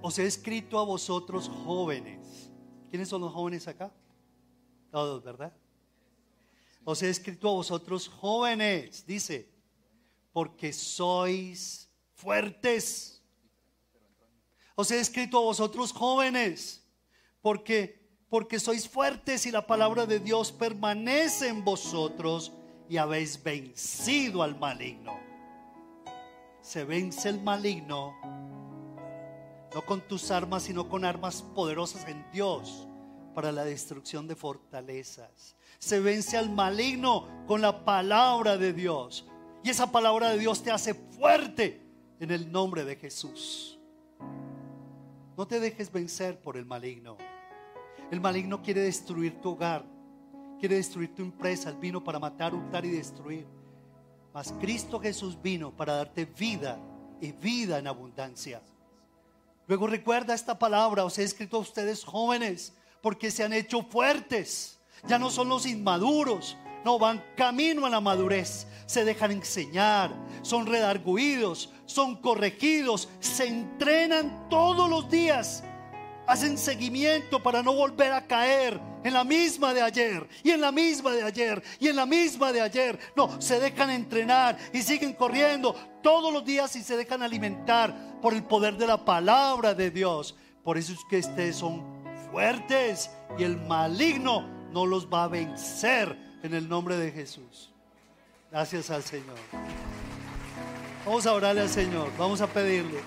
os 0.00 0.18
he 0.18 0.24
escrito 0.24 0.78
a 0.78 0.86
vosotros 0.86 1.50
jóvenes. 1.50 2.50
¿Quiénes 2.88 3.10
son 3.10 3.20
los 3.20 3.34
jóvenes 3.34 3.68
acá? 3.68 3.92
Todos, 4.90 5.22
¿verdad? 5.22 5.52
Os 6.90 7.02
he 7.02 7.10
escrito 7.10 7.50
a 7.50 7.52
vosotros 7.52 8.08
jóvenes, 8.08 9.04
dice, 9.06 9.46
porque 10.32 10.72
sois 10.72 11.86
fuertes. 12.14 13.22
Os 14.74 14.90
he 14.90 14.98
escrito 14.98 15.36
a 15.36 15.42
vosotros 15.42 15.92
jóvenes, 15.92 16.82
porque 17.42 17.98
porque 18.30 18.58
sois 18.58 18.88
fuertes 18.88 19.44
y 19.44 19.50
la 19.50 19.66
palabra 19.66 20.06
de 20.06 20.18
Dios 20.18 20.50
permanece 20.50 21.48
en 21.48 21.62
vosotros 21.62 22.52
y 22.88 22.96
habéis 22.96 23.42
vencido 23.42 24.42
al 24.42 24.58
maligno. 24.58 25.20
Se 26.62 26.84
vence 26.84 27.28
el 27.28 27.42
maligno 27.42 28.14
no 29.74 29.84
con 29.84 30.00
tus 30.08 30.30
armas, 30.30 30.62
sino 30.62 30.88
con 30.88 31.04
armas 31.04 31.42
poderosas 31.54 32.08
en 32.08 32.24
Dios 32.32 32.87
para 33.38 33.52
la 33.52 33.64
destrucción 33.64 34.26
de 34.26 34.34
fortalezas. 34.34 35.54
Se 35.78 36.00
vence 36.00 36.36
al 36.36 36.50
maligno 36.50 37.44
con 37.46 37.60
la 37.60 37.84
palabra 37.84 38.58
de 38.58 38.72
Dios. 38.72 39.28
Y 39.62 39.70
esa 39.70 39.92
palabra 39.92 40.30
de 40.30 40.40
Dios 40.40 40.60
te 40.60 40.72
hace 40.72 40.92
fuerte 40.92 41.80
en 42.18 42.32
el 42.32 42.50
nombre 42.50 42.84
de 42.84 42.96
Jesús. 42.96 43.78
No 45.36 45.46
te 45.46 45.60
dejes 45.60 45.92
vencer 45.92 46.40
por 46.40 46.56
el 46.56 46.66
maligno. 46.66 47.16
El 48.10 48.20
maligno 48.20 48.60
quiere 48.60 48.80
destruir 48.80 49.40
tu 49.40 49.50
hogar, 49.50 49.84
quiere 50.58 50.74
destruir 50.74 51.14
tu 51.14 51.22
empresa. 51.22 51.70
Él 51.70 51.76
vino 51.76 52.02
para 52.02 52.18
matar, 52.18 52.52
hurtar 52.52 52.84
y 52.86 52.90
destruir. 52.90 53.46
Mas 54.34 54.52
Cristo 54.58 54.98
Jesús 54.98 55.40
vino 55.40 55.70
para 55.70 55.94
darte 55.94 56.24
vida 56.24 56.76
y 57.20 57.30
vida 57.30 57.78
en 57.78 57.86
abundancia. 57.86 58.60
Luego 59.68 59.86
recuerda 59.86 60.34
esta 60.34 60.58
palabra, 60.58 61.04
os 61.04 61.16
he 61.20 61.22
escrito 61.22 61.58
a 61.58 61.60
ustedes 61.60 62.02
jóvenes, 62.02 62.74
porque 63.02 63.30
se 63.30 63.44
han 63.44 63.52
hecho 63.52 63.82
fuertes. 63.82 64.78
Ya 65.06 65.18
no 65.18 65.30
son 65.30 65.48
los 65.48 65.66
inmaduros, 65.66 66.56
no 66.84 66.98
van 66.98 67.24
camino 67.36 67.86
a 67.86 67.90
la 67.90 68.00
madurez, 68.00 68.66
se 68.86 69.04
dejan 69.04 69.30
enseñar, 69.30 70.14
son 70.42 70.66
redarguidos, 70.66 71.70
son 71.86 72.16
corregidos, 72.16 73.08
se 73.20 73.46
entrenan 73.46 74.48
todos 74.48 74.88
los 74.88 75.08
días, 75.10 75.62
hacen 76.26 76.58
seguimiento 76.58 77.42
para 77.42 77.62
no 77.62 77.72
volver 77.72 78.12
a 78.12 78.26
caer 78.26 78.80
en 79.04 79.12
la 79.14 79.24
misma 79.24 79.72
de 79.72 79.82
ayer 79.82 80.28
y 80.42 80.50
en 80.50 80.60
la 80.60 80.72
misma 80.72 81.12
de 81.12 81.22
ayer 81.22 81.62
y 81.78 81.88
en 81.88 81.96
la 81.96 82.06
misma 82.06 82.52
de 82.52 82.60
ayer. 82.60 82.98
No, 83.16 83.40
se 83.40 83.60
dejan 83.60 83.90
entrenar 83.90 84.58
y 84.72 84.82
siguen 84.82 85.12
corriendo 85.12 85.74
todos 86.02 86.32
los 86.32 86.44
días 86.44 86.74
y 86.76 86.82
se 86.82 86.96
dejan 86.96 87.22
alimentar 87.22 88.20
por 88.20 88.34
el 88.34 88.44
poder 88.44 88.76
de 88.76 88.86
la 88.86 89.04
palabra 89.04 89.74
de 89.74 89.90
Dios. 89.90 90.36
Por 90.64 90.76
eso 90.76 90.92
es 90.92 91.00
que 91.08 91.18
ustedes 91.18 91.56
son 91.56 91.97
fuertes 92.30 93.10
y 93.38 93.44
el 93.44 93.56
maligno 93.56 94.42
no 94.72 94.86
los 94.86 95.06
va 95.06 95.24
a 95.24 95.28
vencer 95.28 96.16
en 96.42 96.54
el 96.54 96.68
nombre 96.68 96.96
de 96.96 97.10
Jesús. 97.10 97.72
Gracias 98.50 98.90
al 98.90 99.02
Señor. 99.02 99.36
Vamos 101.04 101.26
a 101.26 101.32
orarle 101.32 101.62
al 101.62 101.68
Señor, 101.68 102.10
vamos 102.18 102.40
a 102.40 102.46
pedirle. 102.46 103.00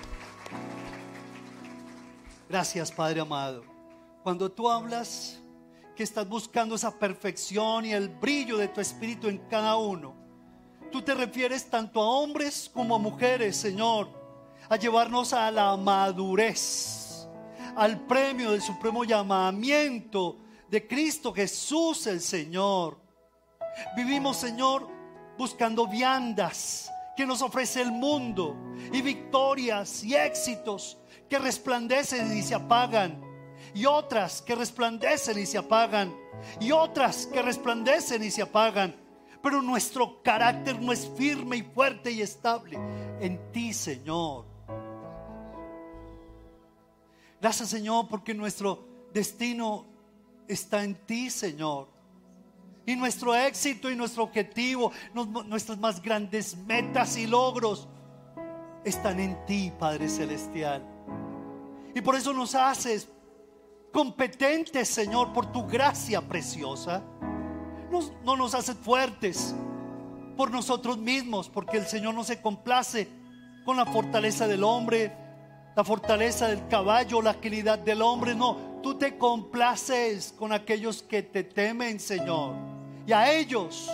Gracias 2.50 2.92
Padre 2.92 3.22
amado. 3.22 3.64
Cuando 4.24 4.52
tú 4.52 4.70
hablas 4.70 5.40
que 5.96 6.04
estás 6.04 6.28
buscando 6.28 6.76
esa 6.76 6.98
perfección 6.98 7.86
y 7.86 7.94
el 7.94 8.10
brillo 8.10 8.58
de 8.58 8.68
tu 8.68 8.82
espíritu 8.82 9.28
en 9.28 9.38
cada 9.50 9.78
uno, 9.78 10.16
tú 10.92 11.02
te 11.02 11.14
refieres 11.14 11.70
tanto 11.70 12.02
a 12.02 12.10
hombres 12.10 12.70
como 12.74 12.96
a 12.96 13.00
mujeres, 13.00 13.56
Señor, 13.56 14.10
a 14.70 14.76
llevarnos 14.76 15.34
a 15.34 15.50
la 15.50 15.76
madurez, 15.78 17.01
al 17.76 18.00
premio 18.02 18.52
del 18.52 18.62
supremo 18.62 19.04
llamamiento 19.04 20.38
de 20.70 20.88
Cristo 20.88 21.34
Jesús 21.34 22.08
el 22.08 22.22
Señor. 22.22 22.98
Vivimos, 23.96 24.38
Señor, 24.38 24.88
buscando 25.38 25.88
viandas 25.88 26.92
que 27.16 27.26
nos 27.26 27.42
ofrece 27.42 27.82
el 27.82 27.92
mundo 27.92 28.56
y 28.92 29.02
victorias 29.02 30.04
y 30.04 30.16
éxitos 30.16 30.98
que 31.30 31.40
resplandecen 31.40 32.36
y 32.36 32.42
se 32.42 32.56
apagan 32.56 33.22
y 33.74 33.86
otras 33.86 34.42
que 34.42 34.56
resplandecen 34.56 35.40
y 35.40 35.46
se 35.46 35.58
apagan 35.58 36.16
y 36.60 36.72
otras 36.72 37.28
que 37.28 37.42
resplandecen 37.42 38.24
y 38.24 38.32
se 38.32 38.42
apagan. 38.42 38.96
Pero 39.42 39.62
nuestro 39.62 40.22
carácter 40.22 40.80
no 40.82 40.92
es 40.92 41.10
firme 41.18 41.58
y 41.58 41.64
fuerte 41.64 42.12
y 42.12 42.22
estable 42.22 42.78
en 43.20 43.52
ti, 43.52 43.74
Señor. 43.74 44.51
Gracias, 47.42 47.70
Señor, 47.70 48.08
porque 48.08 48.36
nuestro 48.36 48.88
destino 49.12 49.88
está 50.48 50.84
en 50.84 50.94
ti, 50.94 51.32
Señor. 51.32 51.90
Y 52.86 52.96
nuestro 52.96 53.34
éxito 53.34 53.90
y 53.90 53.96
nuestro 53.96 54.24
objetivo, 54.24 54.92
nuestras 55.48 55.80
más 55.80 56.02
grandes 56.02 56.56
metas 56.56 57.18
y 57.18 57.26
logros 57.26 57.88
están 58.84 59.20
en 59.20 59.44
ti, 59.48 59.72
Padre 59.80 60.08
Celestial. 60.08 60.84
Y 61.96 62.02
por 62.02 62.16
eso 62.16 62.32
nos 62.32 62.54
haces 62.54 63.10
competentes, 63.92 64.88
Señor, 64.88 65.34
por 65.34 65.52
tu 65.52 65.66
gracia 65.66 66.22
preciosa. 66.22 67.04
no 68.24 68.36
nos 68.38 68.54
haces 68.54 68.78
fuertes 68.78 69.56
por 70.38 70.52
nosotros 70.52 70.98
mismos, 70.98 71.50
porque 71.50 71.78
el 71.78 71.88
Señor 71.88 72.14
no 72.14 72.24
se 72.24 72.40
complace 72.40 73.10
con 73.66 73.78
la 73.78 73.86
fortaleza 73.86 74.48
del 74.48 74.64
hombre, 74.64 75.21
la 75.76 75.84
fortaleza 75.84 76.48
del 76.48 76.68
caballo, 76.68 77.22
la 77.22 77.32
agilidad 77.32 77.80
del 77.80 78.02
hombre. 78.02 78.36
No, 78.36 78.80
tú 78.82 78.96
te 78.96 79.18
complaces 79.18 80.34
con 80.38 80.52
aquellos 80.52 81.02
que 81.02 81.24
te 81.24 81.44
temen, 81.44 82.00
Señor. 82.00 82.56
Y 83.06 83.14
a 83.14 83.32
ellos, 83.32 83.90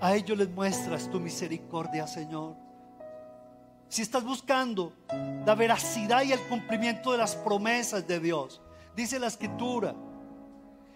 a 0.00 0.14
ellos 0.14 0.36
les 0.36 0.48
muestras 0.50 1.10
tu 1.10 1.20
misericordia, 1.20 2.06
Señor. 2.06 2.54
Si 3.88 4.02
estás 4.02 4.24
buscando 4.24 4.92
la 5.46 5.54
veracidad 5.54 6.22
y 6.22 6.32
el 6.32 6.40
cumplimiento 6.40 7.12
de 7.12 7.18
las 7.18 7.36
promesas 7.36 8.06
de 8.06 8.18
Dios, 8.18 8.60
dice 8.96 9.18
la 9.18 9.28
escritura, 9.28 9.94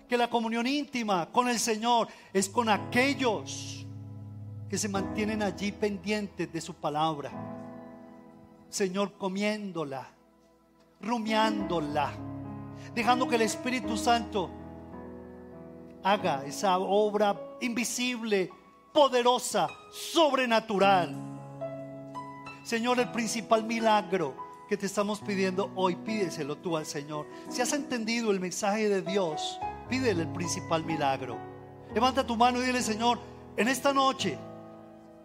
que 0.08 0.16
la 0.16 0.28
comunión 0.28 0.66
íntima 0.66 1.28
con 1.30 1.48
el 1.48 1.58
Señor 1.58 2.08
es 2.32 2.48
con 2.48 2.68
aquellos 2.68 3.86
que 4.68 4.78
se 4.78 4.88
mantienen 4.88 5.42
allí 5.42 5.70
pendientes 5.70 6.50
de 6.50 6.60
su 6.60 6.74
palabra. 6.74 7.57
Señor, 8.68 9.12
comiéndola, 9.18 10.08
rumiándola, 11.00 12.12
dejando 12.94 13.26
que 13.28 13.36
el 13.36 13.42
Espíritu 13.42 13.96
Santo 13.96 14.50
haga 16.02 16.44
esa 16.44 16.78
obra 16.78 17.36
invisible, 17.60 18.50
poderosa, 18.92 19.68
sobrenatural 19.92 21.28
Señor, 22.68 23.00
el 23.00 23.10
principal 23.10 23.64
milagro 23.64 24.36
que 24.68 24.76
te 24.76 24.84
estamos 24.84 25.20
pidiendo 25.20 25.72
hoy, 25.74 25.96
pídeselo 25.96 26.58
tú 26.58 26.76
al 26.76 26.84
Señor. 26.84 27.26
Si 27.48 27.62
has 27.62 27.72
entendido 27.72 28.30
el 28.30 28.40
mensaje 28.40 28.90
de 28.90 29.00
Dios, 29.00 29.58
pídele 29.88 30.24
el 30.24 30.32
principal 30.34 30.84
milagro. 30.84 31.38
Levanta 31.94 32.26
tu 32.26 32.36
mano 32.36 32.60
y 32.60 32.66
dile, 32.66 32.82
Señor, 32.82 33.20
en 33.56 33.68
esta 33.68 33.94
noche 33.94 34.38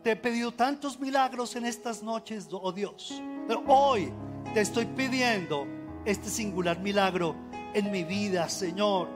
te 0.03 0.11
he 0.11 0.15
pedido 0.15 0.53
tantos 0.53 0.97
milagros 1.01 1.57
en 1.57 1.65
estas 1.65 2.01
noches, 2.01 2.47
oh 2.49 2.71
Dios. 2.71 3.21
Pero 3.47 3.63
hoy 3.67 4.11
te 4.53 4.61
estoy 4.61 4.85
pidiendo 4.85 5.67
este 6.05 6.29
singular 6.29 6.79
milagro 6.79 7.35
en 7.73 7.91
mi 7.91 8.03
vida, 8.03 8.47
Señor. 8.49 9.09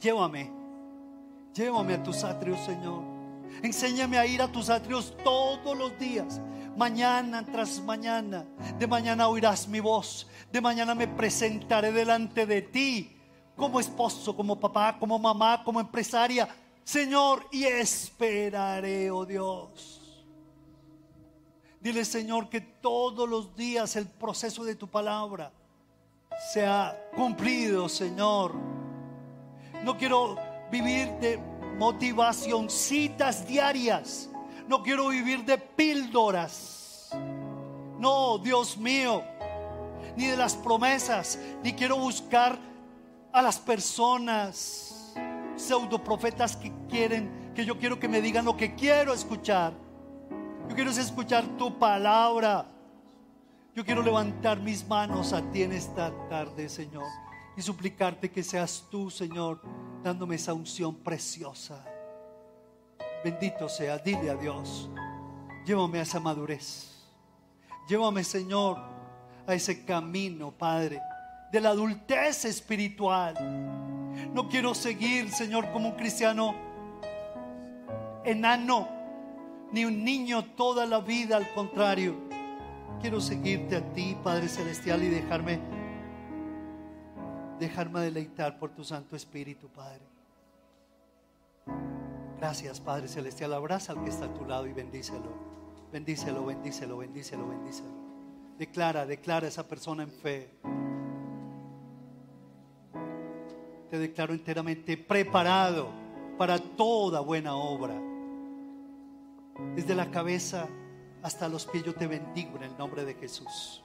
Llévame, 0.00 0.50
llévame 1.54 1.94
a 1.94 2.02
tus 2.02 2.24
atrios, 2.24 2.60
Señor. 2.64 3.02
Enséñame 3.62 4.18
a 4.18 4.26
ir 4.26 4.42
a 4.42 4.48
tus 4.48 4.70
atrios 4.70 5.14
todos 5.24 5.76
los 5.76 5.98
días, 5.98 6.40
mañana 6.76 7.44
tras 7.44 7.80
mañana. 7.80 8.44
De 8.78 8.86
mañana 8.86 9.28
oirás 9.28 9.68
mi 9.68 9.80
voz, 9.80 10.28
de 10.52 10.60
mañana 10.60 10.94
me 10.94 11.08
presentaré 11.08 11.92
delante 11.92 12.46
de 12.46 12.62
ti 12.62 13.16
como 13.56 13.80
esposo, 13.80 14.36
como 14.36 14.58
papá, 14.58 14.96
como 14.98 15.18
mamá, 15.18 15.62
como 15.64 15.80
empresaria. 15.80 16.48
Señor, 16.84 17.46
y 17.50 17.64
esperaré, 17.64 19.10
oh 19.10 19.26
Dios. 19.26 19.97
Dile, 21.88 22.04
Señor, 22.04 22.50
que 22.50 22.60
todos 22.60 23.26
los 23.26 23.56
días 23.56 23.96
el 23.96 24.06
proceso 24.06 24.62
de 24.62 24.74
tu 24.74 24.86
palabra 24.88 25.50
sea 26.52 26.94
cumplido, 27.16 27.88
Señor. 27.88 28.54
No 29.82 29.96
quiero 29.96 30.36
vivir 30.70 31.08
de 31.12 31.38
motivacioncitas 31.78 33.48
diarias. 33.48 34.28
No 34.68 34.82
quiero 34.82 35.08
vivir 35.08 35.46
de 35.46 35.56
píldoras. 35.56 37.08
No, 37.98 38.36
Dios 38.36 38.76
mío, 38.76 39.22
ni 40.14 40.26
de 40.26 40.36
las 40.36 40.56
promesas, 40.56 41.38
ni 41.62 41.72
quiero 41.72 41.96
buscar 41.96 42.58
a 43.32 43.40
las 43.40 43.58
personas 43.58 45.14
pseudo 45.56 46.04
profetas 46.04 46.54
que 46.54 46.70
quieren, 46.90 47.50
que 47.54 47.64
yo 47.64 47.78
quiero 47.78 47.98
que 47.98 48.08
me 48.08 48.20
digan 48.20 48.44
lo 48.44 48.58
que 48.58 48.74
quiero 48.74 49.14
escuchar. 49.14 49.87
Yo 50.68 50.74
quiero 50.74 50.90
escuchar 50.90 51.44
tu 51.56 51.78
palabra. 51.78 52.66
Yo 53.74 53.84
quiero 53.84 54.02
levantar 54.02 54.60
mis 54.60 54.86
manos 54.86 55.32
a 55.32 55.40
ti 55.50 55.62
en 55.62 55.72
esta 55.72 56.12
tarde, 56.28 56.68
Señor, 56.68 57.04
y 57.56 57.62
suplicarte 57.62 58.30
que 58.30 58.42
seas 58.42 58.84
tú, 58.90 59.08
Señor, 59.08 59.62
dándome 60.02 60.34
esa 60.34 60.52
unción 60.52 60.96
preciosa. 60.96 61.84
Bendito 63.24 63.68
sea, 63.68 63.98
dile 63.98 64.30
a 64.30 64.34
Dios, 64.34 64.90
llévame 65.64 66.00
a 66.00 66.02
esa 66.02 66.20
madurez. 66.20 67.06
Llévame, 67.88 68.22
Señor, 68.22 68.78
a 69.46 69.54
ese 69.54 69.84
camino, 69.84 70.50
Padre, 70.50 71.00
de 71.50 71.60
la 71.60 71.70
adultez 71.70 72.44
espiritual. 72.44 73.34
No 74.34 74.48
quiero 74.48 74.74
seguir, 74.74 75.30
Señor, 75.30 75.70
como 75.72 75.90
un 75.90 75.94
cristiano 75.94 76.54
enano, 78.24 78.97
ni 79.72 79.84
un 79.84 80.04
niño 80.04 80.44
toda 80.56 80.86
la 80.86 81.00
vida, 81.00 81.36
al 81.36 81.52
contrario. 81.52 82.14
Quiero 83.00 83.20
seguirte 83.20 83.76
a 83.76 83.92
ti, 83.92 84.16
Padre 84.22 84.48
Celestial, 84.48 85.02
y 85.02 85.08
dejarme 85.08 85.60
dejarme 87.58 88.00
deleitar 88.00 88.58
por 88.58 88.70
tu 88.70 88.84
Santo 88.84 89.16
Espíritu, 89.16 89.68
Padre. 89.68 90.00
Gracias, 92.38 92.80
Padre 92.80 93.08
Celestial. 93.08 93.52
Abraza 93.52 93.92
al 93.92 94.04
que 94.04 94.10
está 94.10 94.26
a 94.26 94.34
tu 94.34 94.44
lado 94.44 94.66
y 94.66 94.72
bendícelo. 94.72 95.48
Bendícelo, 95.92 96.46
bendícelo, 96.46 96.98
bendícelo, 96.98 97.48
bendícelo. 97.48 97.90
Declara, 98.58 99.06
declara 99.06 99.46
a 99.46 99.48
esa 99.48 99.66
persona 99.66 100.04
en 100.04 100.10
fe. 100.10 100.50
Te 103.90 103.98
declaro 103.98 104.34
enteramente 104.34 104.96
preparado 104.96 105.88
para 106.36 106.58
toda 106.58 107.20
buena 107.20 107.56
obra. 107.56 108.07
Desde 109.74 109.94
la 109.94 110.10
cabeza 110.10 110.68
hasta 111.22 111.48
los 111.48 111.66
pies 111.66 111.84
yo 111.84 111.94
te 111.94 112.06
bendigo 112.06 112.56
en 112.56 112.64
el 112.64 112.78
nombre 112.78 113.04
de 113.04 113.14
Jesús. 113.14 113.82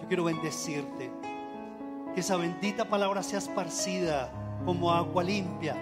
Yo 0.00 0.06
quiero 0.06 0.24
bendecirte 0.24 1.10
que 2.14 2.20
esa 2.20 2.36
bendita 2.36 2.86
palabra 2.86 3.22
sea 3.22 3.38
esparcida 3.38 4.30
como 4.66 4.92
agua 4.92 5.24
limpia 5.24 5.74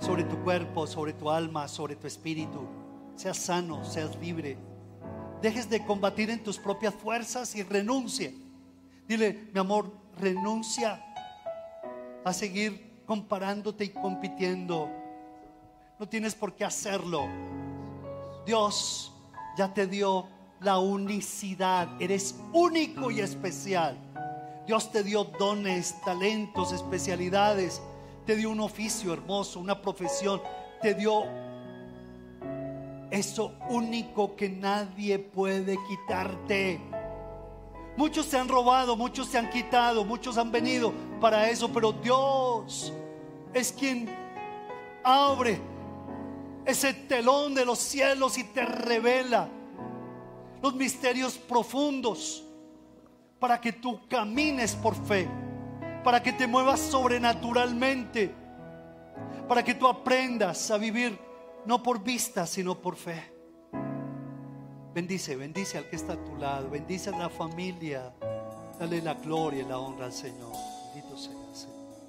sobre 0.00 0.24
tu 0.24 0.36
cuerpo, 0.42 0.86
sobre 0.86 1.12
tu 1.12 1.30
alma, 1.30 1.68
sobre 1.68 1.94
tu 1.94 2.08
espíritu. 2.08 2.66
Seas 3.14 3.36
sano, 3.36 3.84
seas 3.84 4.16
libre. 4.16 4.56
Dejes 5.40 5.70
de 5.70 5.84
combatir 5.84 6.30
en 6.30 6.42
tus 6.42 6.58
propias 6.58 6.94
fuerzas 6.94 7.54
y 7.54 7.62
renuncie. 7.62 8.34
Dile, 9.06 9.50
mi 9.52 9.60
amor, 9.60 9.92
renuncia 10.18 11.04
a 12.24 12.32
seguir 12.32 13.02
comparándote 13.06 13.84
y 13.84 13.88
compitiendo. 13.90 14.90
No 15.98 16.08
tienes 16.08 16.34
por 16.34 16.54
qué 16.54 16.64
hacerlo. 16.64 17.28
Dios 18.44 19.12
ya 19.56 19.72
te 19.72 19.86
dio 19.86 20.26
la 20.60 20.78
unicidad. 20.78 21.88
Eres 22.00 22.36
único 22.52 23.10
y 23.10 23.20
especial. 23.20 23.98
Dios 24.66 24.90
te 24.92 25.02
dio 25.02 25.24
dones, 25.24 26.00
talentos, 26.04 26.72
especialidades, 26.72 27.82
te 28.26 28.36
dio 28.36 28.50
un 28.50 28.60
oficio 28.60 29.12
hermoso, 29.12 29.58
una 29.58 29.82
profesión, 29.82 30.40
te 30.80 30.94
dio 30.94 31.24
eso 33.10 33.52
único 33.68 34.36
que 34.36 34.48
nadie 34.48 35.18
puede 35.18 35.76
quitarte. 35.88 36.80
Muchos 37.96 38.26
se 38.26 38.38
han 38.38 38.48
robado, 38.48 38.96
muchos 38.96 39.26
se 39.28 39.36
han 39.36 39.50
quitado, 39.50 40.04
muchos 40.04 40.38
han 40.38 40.50
venido 40.50 40.94
para 41.20 41.50
eso, 41.50 41.68
pero 41.70 41.92
Dios 41.92 42.92
es 43.52 43.72
quien 43.72 44.08
abre 45.04 45.60
ese 46.64 46.94
telón 46.94 47.54
de 47.54 47.64
los 47.64 47.78
cielos 47.78 48.38
y 48.38 48.44
te 48.44 48.64
revela 48.64 49.48
los 50.62 50.74
misterios 50.74 51.36
profundos 51.36 52.44
para 53.38 53.60
que 53.60 53.72
tú 53.72 54.06
camines 54.08 54.76
por 54.76 54.94
fe, 54.94 55.28
para 56.04 56.22
que 56.22 56.32
te 56.32 56.46
muevas 56.46 56.78
sobrenaturalmente, 56.78 58.32
para 59.48 59.64
que 59.64 59.74
tú 59.74 59.88
aprendas 59.88 60.70
a 60.70 60.78
vivir 60.78 61.18
no 61.66 61.82
por 61.82 62.02
vista, 62.02 62.46
sino 62.46 62.80
por 62.80 62.96
fe. 62.96 63.32
Bendice, 64.94 65.36
bendice 65.36 65.78
al 65.78 65.88
que 65.88 65.96
está 65.96 66.12
a 66.12 66.24
tu 66.24 66.36
lado, 66.36 66.70
bendice 66.70 67.10
a 67.10 67.18
la 67.18 67.28
familia, 67.28 68.14
dale 68.78 69.00
la 69.00 69.14
gloria 69.14 69.62
y 69.62 69.66
la 69.66 69.78
honra 69.78 70.06
al 70.06 70.12
Señor. 70.12 70.52